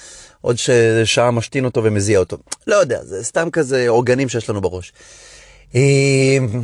עוד 0.41 0.57
שעה 1.05 1.31
משתין 1.31 1.65
אותו 1.65 1.85
ומזיע 1.85 2.19
אותו. 2.19 2.39
לא 2.67 2.77
יודע, 2.77 3.05
זה 3.05 3.25
סתם 3.25 3.49
כזה 3.51 3.89
אורגנים 3.89 4.29
שיש 4.29 4.51
לנו 4.51 4.61
בראש. 4.61 4.93
אמ, 5.75 6.63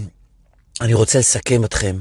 אני 0.81 0.95
רוצה 0.95 1.18
לסכם 1.18 1.64
אתכם 1.64 1.97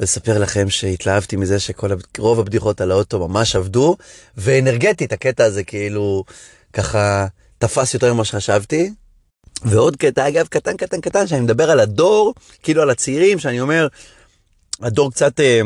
ולספר 0.00 0.38
לכם 0.38 0.70
שהתלהבתי 0.70 1.36
מזה 1.36 1.60
שכל, 1.60 1.90
רוב 2.18 2.40
הבדיחות 2.40 2.80
על 2.80 2.90
האוטו 2.90 3.28
ממש 3.28 3.56
עבדו, 3.56 3.96
ואנרגטית 4.36 5.12
הקטע 5.12 5.44
הזה 5.44 5.62
כאילו 5.62 6.24
ככה 6.72 7.26
תפס 7.60 7.94
יותר 7.94 8.14
ממה 8.14 8.24
שחשבתי. 8.24 8.92
ועוד 9.62 9.96
קטע, 9.96 10.28
אגב, 10.28 10.46
קטן, 10.46 10.76
קטן, 10.76 11.00
קטן, 11.00 11.26
שאני 11.26 11.40
מדבר 11.40 11.70
על 11.70 11.80
הדור, 11.80 12.34
כאילו 12.62 12.82
על 12.82 12.90
הצעירים, 12.90 13.38
שאני 13.38 13.60
אומר, 13.60 13.88
הדור 14.82 15.10
קצת, 15.10 15.40
אה, 15.40 15.60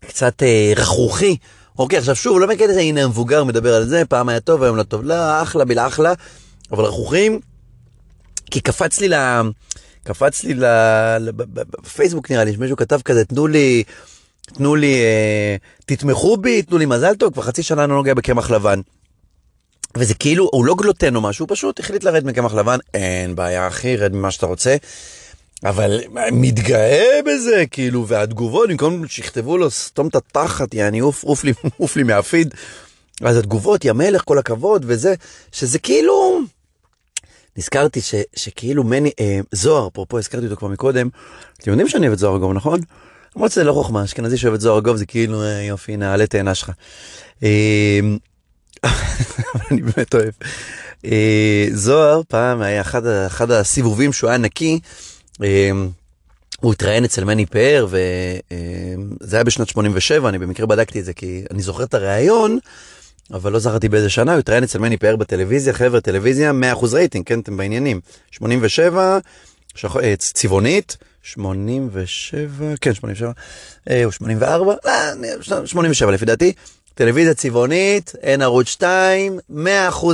קצת 0.00 0.42
אה, 0.42 0.72
רכרוכי. 0.76 1.36
אוקיי, 1.78 1.98
עכשיו 1.98 2.16
שוב, 2.16 2.40
לא 2.40 2.46
בקטע 2.46 2.72
הנה 2.72 3.04
המבוגר 3.04 3.44
מדבר 3.44 3.74
על 3.74 3.86
זה, 3.86 4.02
פעם 4.08 4.28
היה 4.28 4.40
טוב, 4.40 4.62
היום 4.62 4.76
לא 4.76 4.82
טוב, 4.82 5.04
לא, 5.04 5.42
אחלה 5.42 5.64
בילה 5.64 5.86
אחלה, 5.86 6.12
אבל 6.72 6.84
רכרוכים, 6.84 7.40
כי 8.50 8.60
קפץ 8.60 9.00
לי 9.00 9.08
ל... 9.08 9.14
קפץ 10.04 10.44
לי 10.44 10.54
ל... 10.54 10.64
בפייסבוק 11.30 12.30
נראה 12.30 12.44
לי, 12.44 12.52
שמישהו 12.52 12.76
כתב 12.76 13.00
כזה, 13.04 13.24
תנו 13.24 13.46
לי, 13.46 13.82
תנו 14.46 14.74
לי, 14.76 14.94
אה, 14.94 15.56
תתמכו 15.86 16.36
בי, 16.36 16.62
תנו 16.62 16.78
לי 16.78 16.86
מזל 16.86 17.14
טוב, 17.14 17.32
כבר 17.32 17.42
חצי 17.42 17.62
שנה 17.62 17.84
אני 17.84 17.90
לא 17.90 17.96
נוגע 17.96 18.14
בקמח 18.14 18.50
לבן. 18.50 18.80
וזה 19.96 20.14
כאילו, 20.14 20.48
הוא 20.52 20.64
לא 20.64 20.74
גלוטן 20.74 21.16
או 21.16 21.20
משהו, 21.20 21.46
הוא 21.46 21.56
פשוט 21.56 21.80
החליט 21.80 22.04
לרדת 22.04 22.24
מקמח 22.24 22.54
לבן, 22.54 22.78
אין 22.94 23.34
בעיה 23.34 23.68
אחי, 23.68 23.96
רד 23.96 24.14
ממה 24.14 24.30
שאתה 24.30 24.46
רוצה. 24.46 24.76
אבל 25.64 26.00
מתגאה 26.32 27.20
בזה, 27.26 27.64
כאילו, 27.70 28.06
והתגובות, 28.06 28.68
במקום 28.68 29.06
שיכתבו 29.06 29.58
לו, 29.58 29.70
סתום 29.70 30.08
את 30.08 30.14
התחת, 30.14 30.74
יעני, 30.74 30.98
עוף, 30.98 31.22
עוף 31.22 31.44
לי, 31.44 31.52
עוף 31.78 31.96
לי 31.96 32.02
מהפיד. 32.02 32.54
אז 33.20 33.36
התגובות, 33.36 33.84
יא 33.84 33.92
מלך, 33.92 34.22
כל 34.24 34.38
הכבוד, 34.38 34.84
וזה, 34.88 35.14
שזה 35.52 35.78
כאילו... 35.78 36.40
נזכרתי 37.56 38.00
ש, 38.00 38.14
שכאילו 38.36 38.84
מני, 38.84 39.10
אה, 39.20 39.40
זוהר, 39.52 39.88
אפרופו, 39.88 40.18
הזכרתי 40.18 40.44
אותו 40.44 40.56
כבר 40.56 40.68
מקודם, 40.68 41.08
אתם 41.58 41.70
יודעים 41.70 41.88
שאני 41.88 42.06
אוהב 42.06 42.12
את 42.12 42.18
זוהר 42.18 42.38
גוב, 42.38 42.52
נכון? 42.52 42.80
למרות 43.36 43.52
שזה 43.52 43.64
לא 43.64 43.72
חוכמה, 43.72 44.04
אשכנזי 44.04 44.36
שאוהב 44.36 44.54
את 44.54 44.60
זוהר 44.60 44.80
גוב 44.80 44.96
זה 44.96 45.06
כאילו, 45.06 45.42
אה, 45.42 45.62
יופי, 45.62 45.96
נעלה 45.96 46.26
תאנה 46.26 46.54
שלך. 46.54 46.70
אה, 47.42 48.00
אני 49.70 49.82
באמת 49.82 50.14
אוהב. 50.14 50.32
אה, 51.04 51.66
זוהר 51.72 52.22
פעם 52.28 52.62
היה 52.62 52.80
אחד, 52.80 53.06
אחד 53.06 53.50
הסיבובים 53.50 54.12
שהוא 54.12 54.30
היה 54.30 54.38
נקי. 54.38 54.80
אה, 55.42 55.70
הוא 56.60 56.72
התראיין 56.72 57.04
אצל 57.04 57.24
מני 57.24 57.46
פאר 57.46 57.86
וזה 57.90 58.00
אה, 59.32 59.36
היה 59.38 59.44
בשנת 59.44 59.68
87, 59.68 60.28
אני 60.28 60.38
במקרה 60.38 60.66
בדקתי 60.66 61.00
את 61.00 61.04
זה 61.04 61.12
כי 61.12 61.44
אני 61.50 61.62
זוכר 61.62 61.84
את 61.84 61.94
הריאיון, 61.94 62.58
אבל 63.32 63.52
לא 63.52 63.58
זכרתי 63.58 63.88
באיזה 63.88 64.10
שנה, 64.10 64.32
הוא 64.32 64.38
התראיין 64.38 64.64
אצל 64.64 64.78
מני 64.78 64.96
פאר 64.96 65.16
בטלוויזיה, 65.16 65.72
חבר'ה 65.72 66.00
טלוויזיה, 66.00 66.52
100% 66.74 66.86
רייטינג, 66.92 67.26
כן, 67.26 67.40
אתם 67.40 67.56
בעניינים. 67.56 68.00
87, 68.30 69.18
שח... 69.74 69.96
צבעונית, 70.18 70.96
87, 71.22 72.74
כן, 72.80 72.94
87, 72.94 73.32
או 74.04 74.12
84, 74.12 74.74
87 75.64 76.10
לפי 76.10 76.24
דעתי. 76.24 76.52
טלוויזיה 77.00 77.34
צבעונית, 77.34 78.12
אין 78.22 78.42
ערוץ 78.42 78.68
2, 78.68 79.38
100% 79.50 79.54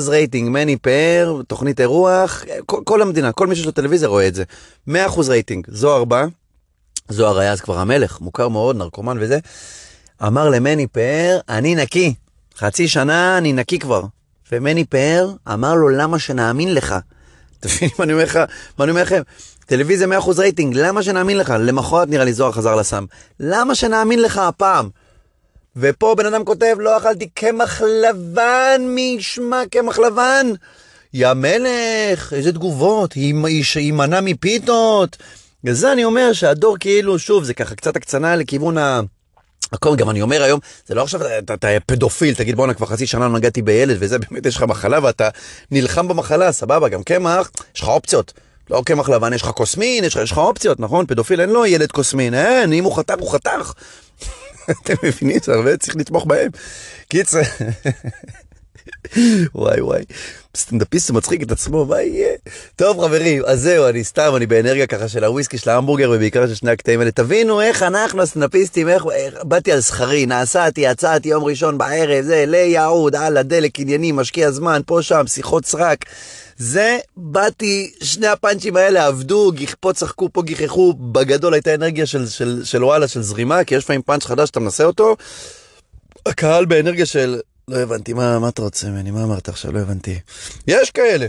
רייטינג, 0.08 0.48
מני 0.48 0.76
פאר, 0.76 1.40
תוכנית 1.46 1.80
אירוח, 1.80 2.44
כל, 2.66 2.80
כל 2.84 3.02
המדינה, 3.02 3.32
כל 3.32 3.46
מי 3.46 3.56
שיש 3.56 3.66
לו 3.66 3.72
טלוויזיה 3.72 4.08
רואה 4.08 4.28
את 4.28 4.34
זה. 4.34 4.44
100% 4.88 4.92
רייטינג. 5.28 5.66
זוהר 5.70 6.04
בא, 6.04 6.26
זוהר 7.08 7.38
היה 7.38 7.52
אז 7.52 7.60
כבר 7.60 7.78
המלך, 7.78 8.20
מוכר 8.20 8.48
מאוד, 8.48 8.76
נרקומן 8.76 9.16
וזה, 9.20 9.38
אמר 10.26 10.48
למני 10.48 10.86
פאר, 10.86 11.38
אני 11.48 11.74
נקי, 11.74 12.14
חצי 12.58 12.88
שנה 12.88 13.38
אני 13.38 13.52
נקי 13.52 13.78
כבר. 13.78 14.02
ומני 14.52 14.84
פאר 14.84 15.32
אמר 15.52 15.74
לו, 15.74 15.88
למה 15.88 16.18
שנאמין 16.18 16.74
לך? 16.74 16.94
אתה 17.60 17.68
מבין 17.68 17.88
מה 17.98 18.04
אני 18.04 18.12
אומר 18.12 18.24
לך? 18.24 18.36
מה 18.78 18.84
אני 18.84 18.90
אומר 18.90 19.02
לכם? 19.02 19.22
טלוויזיה 19.66 20.06
100% 20.20 20.30
רייטינג, 20.38 20.76
למה 20.76 21.02
שנאמין 21.02 21.38
לך? 21.38 21.54
למחרת 21.58 22.08
נראה 22.08 22.24
לי 22.24 22.32
זוהר 22.32 22.52
חזר 22.52 22.74
לסם. 22.74 23.04
למה 23.40 23.74
שנאמין 23.74 24.22
לך 24.22 24.38
הפעם? 24.38 24.88
ופה 25.76 26.14
בן 26.18 26.26
אדם 26.26 26.44
כותב, 26.44 26.76
לא 26.78 26.96
אכלתי 26.96 27.28
קמח 27.28 27.82
לבן, 27.82 28.80
מי 28.80 29.16
ישמע 29.18 29.62
קמח 29.70 29.98
לבן? 29.98 30.46
יא 31.14 31.32
מלך, 31.32 32.32
איזה 32.32 32.52
תגובות, 32.52 33.14
יימנע 33.76 34.20
מפיתות. 34.20 35.16
וזה 35.64 35.92
אני 35.92 36.04
אומר 36.04 36.32
שהדור 36.32 36.76
כאילו, 36.80 37.18
שוב, 37.18 37.44
זה 37.44 37.54
ככה 37.54 37.74
קצת 37.74 37.96
הקצנה 37.96 38.36
לכיוון 38.36 38.78
ה... 38.78 39.00
הכל, 39.72 39.96
גם 39.96 40.10
אני 40.10 40.22
אומר 40.22 40.42
היום, 40.42 40.60
זה 40.86 40.94
לא 40.94 41.02
עכשיו, 41.02 41.20
אתה, 41.38 41.54
אתה 41.54 41.68
פדופיל, 41.86 42.34
תגיד 42.34 42.56
בואנה 42.56 42.74
כבר 42.74 42.86
חצי 42.86 43.06
שנה 43.06 43.28
נגעתי 43.28 43.62
בילד 43.62 43.96
וזה, 44.00 44.18
באמת 44.18 44.46
יש 44.46 44.56
לך 44.56 44.62
מחלה 44.62 44.98
ואתה 45.02 45.28
נלחם 45.70 46.08
במחלה, 46.08 46.52
סבבה, 46.52 46.88
גם 46.88 47.02
קמח, 47.02 47.50
יש 47.74 47.80
לך 47.80 47.88
אופציות. 47.88 48.32
לא 48.70 48.82
קמח 48.86 49.08
לבן, 49.08 49.32
יש 49.32 49.42
לך 49.42 49.48
קוסמין, 49.48 50.04
יש 50.04 50.16
לך, 50.16 50.22
יש 50.22 50.32
לך 50.32 50.38
אופציות, 50.38 50.80
נכון? 50.80 51.06
פדופיל 51.06 51.40
אין 51.40 51.50
לו 51.50 51.66
ילד 51.66 51.92
קוסמין, 51.92 52.34
אין, 52.34 52.72
אם 52.72 52.84
הוא 52.84 52.96
חתך, 52.96 53.14
הוא 53.18 53.32
חתך. 53.32 53.72
אתם 54.70 54.94
מבינים 55.02 55.38
שהרבה 55.44 55.76
צריך 55.76 55.96
לתמוך 55.96 56.24
בהם. 56.24 56.50
קיצר, 57.08 57.40
וואי 59.54 59.80
וואי, 59.80 60.04
סטנדאפיסט 60.56 61.10
מצחיק 61.10 61.42
את 61.42 61.52
עצמו, 61.52 61.84
מה 61.84 62.02
יהיה? 62.02 62.36
טוב 62.76 63.04
חברים, 63.04 63.42
אז 63.46 63.60
זהו, 63.60 63.88
אני 63.88 64.04
סתם, 64.04 64.32
אני 64.36 64.46
באנרגיה 64.46 64.86
ככה 64.86 65.08
של 65.08 65.24
הוויסקי, 65.24 65.58
של 65.58 65.70
ההמבורגר, 65.70 66.10
ובעיקר 66.10 66.46
של 66.46 66.54
שני 66.54 66.70
הקטעים 66.70 67.00
האלה. 67.00 67.10
תבינו 67.10 67.60
איך 67.60 67.82
אנחנו 67.82 68.22
הסטנדאפיסטים, 68.22 68.88
איך, 68.88 69.04
איך 69.12 69.34
באתי 69.44 69.72
על 69.72 69.80
שכרי, 69.80 70.26
נסעתי, 70.26 70.80
יצאתי 70.80 71.28
יום 71.28 71.44
ראשון 71.44 71.78
בערב, 71.78 72.24
זה, 72.24 72.44
ליהוד, 72.46 73.14
הלאה, 73.14 73.42
דלק, 73.42 73.80
עניינים, 73.80 74.16
משקיע 74.16 74.50
זמן, 74.50 74.80
פה 74.86 75.02
שם, 75.02 75.26
שיחות 75.26 75.66
סרק. 75.66 76.04
זה, 76.58 76.98
באתי, 77.16 77.92
שני 78.02 78.26
הפאנצ'ים 78.26 78.76
האלה 78.76 79.06
עבדו, 79.06 79.52
פה 79.80 79.92
צחקו, 79.92 80.32
פה 80.32 80.42
גיחכו, 80.42 80.94
בגדול 80.94 81.54
הייתה 81.54 81.74
אנרגיה 81.74 82.06
של, 82.06 82.26
של, 82.28 82.60
של 82.64 82.84
וואלה, 82.84 83.08
של 83.08 83.22
זרימה, 83.22 83.64
כי 83.64 83.74
יש 83.74 83.84
לפעמים 83.84 84.02
פאנץ' 84.02 84.24
חדש, 84.24 84.50
אתה 84.50 84.60
מנסה 84.60 84.84
אותו, 84.84 85.16
הקהל 86.26 86.64
באנרגיה 86.64 87.06
של, 87.06 87.40
לא 87.70 87.76
הבנתי, 87.76 88.12
מה, 88.12 88.38
מה 88.38 88.48
אתה 88.48 88.62
רוצה 88.62 88.90
ממני, 88.90 89.10
מה 89.10 89.24
אמרת 89.24 89.48
עכשיו, 89.48 89.72
לא 89.72 89.78
הבנתי. 89.78 90.20
יש 90.66 90.90
כאלה. 90.90 91.26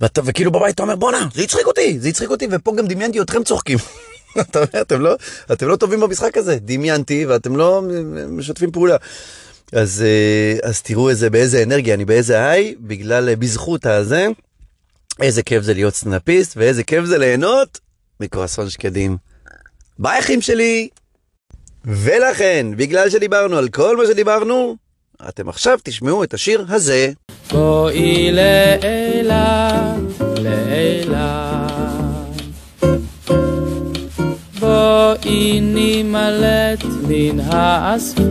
ואת, 0.00 0.18
וכאילו 0.24 0.52
בבית 0.52 0.74
אתה 0.74 0.82
אומר, 0.82 0.96
בואנה, 0.96 1.28
זה 1.34 1.42
הצחיק 1.42 1.66
אותי, 1.66 1.98
זה 2.00 2.08
הצחיק 2.08 2.30
אותי, 2.30 2.48
ופה 2.50 2.74
גם 2.76 2.86
דמיינתי 2.86 3.20
אתכם 3.20 3.44
צוחקים. 3.44 3.78
אתה 4.40 4.58
אומר, 4.58 4.82
אתם 4.82 5.00
לא, 5.00 5.16
אתם 5.52 5.68
לא 5.68 5.76
טובים 5.76 6.00
במשחק 6.00 6.36
הזה, 6.36 6.58
דמיינתי, 6.60 7.26
ואתם 7.26 7.56
לא 7.56 7.82
משתפים 8.28 8.72
פעולה. 8.72 8.96
אז, 9.72 10.04
אה, 10.06 10.68
אז 10.68 10.82
תראו 10.82 11.10
איזה, 11.10 11.30
באיזה 11.30 11.62
אנרגיה 11.62 11.94
אני, 11.94 12.04
באיזה 12.04 12.48
היי, 12.50 12.74
בגלל, 12.80 13.28
אה, 13.28 13.36
בזכות 13.36 13.86
הזה, 13.86 14.26
איזה 15.20 15.42
כיף 15.42 15.62
זה 15.62 15.74
להיות 15.74 15.94
סנאפיסט, 15.94 16.56
ואיזה 16.56 16.84
כיף 16.84 17.04
זה 17.04 17.18
ליהנות 17.18 17.80
מקרואסון 18.20 18.70
שקדים. 18.70 19.16
ביי 19.98 20.18
אחים 20.18 20.40
שלי! 20.40 20.88
ולכן, 21.84 22.66
בגלל 22.76 23.10
שדיברנו 23.10 23.56
על 23.58 23.68
כל 23.68 23.96
מה 23.96 24.06
שדיברנו, 24.06 24.76
אתם 25.28 25.48
עכשיו 25.48 25.78
תשמעו 25.82 26.24
את 26.24 26.34
השיר 26.34 26.64
הזה. 26.68 27.12
בואי 27.52 28.32
לאלה, 28.32 29.94
לאלה. 30.42 31.66
בואי 34.60 35.60
נימלט 35.60 36.84
מן 37.08 37.40
האספלט 37.40 38.28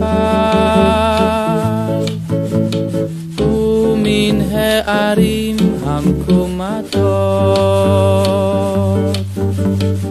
ומן 3.40 4.40
הערים 4.52 5.56
המקומתות. 5.84 7.77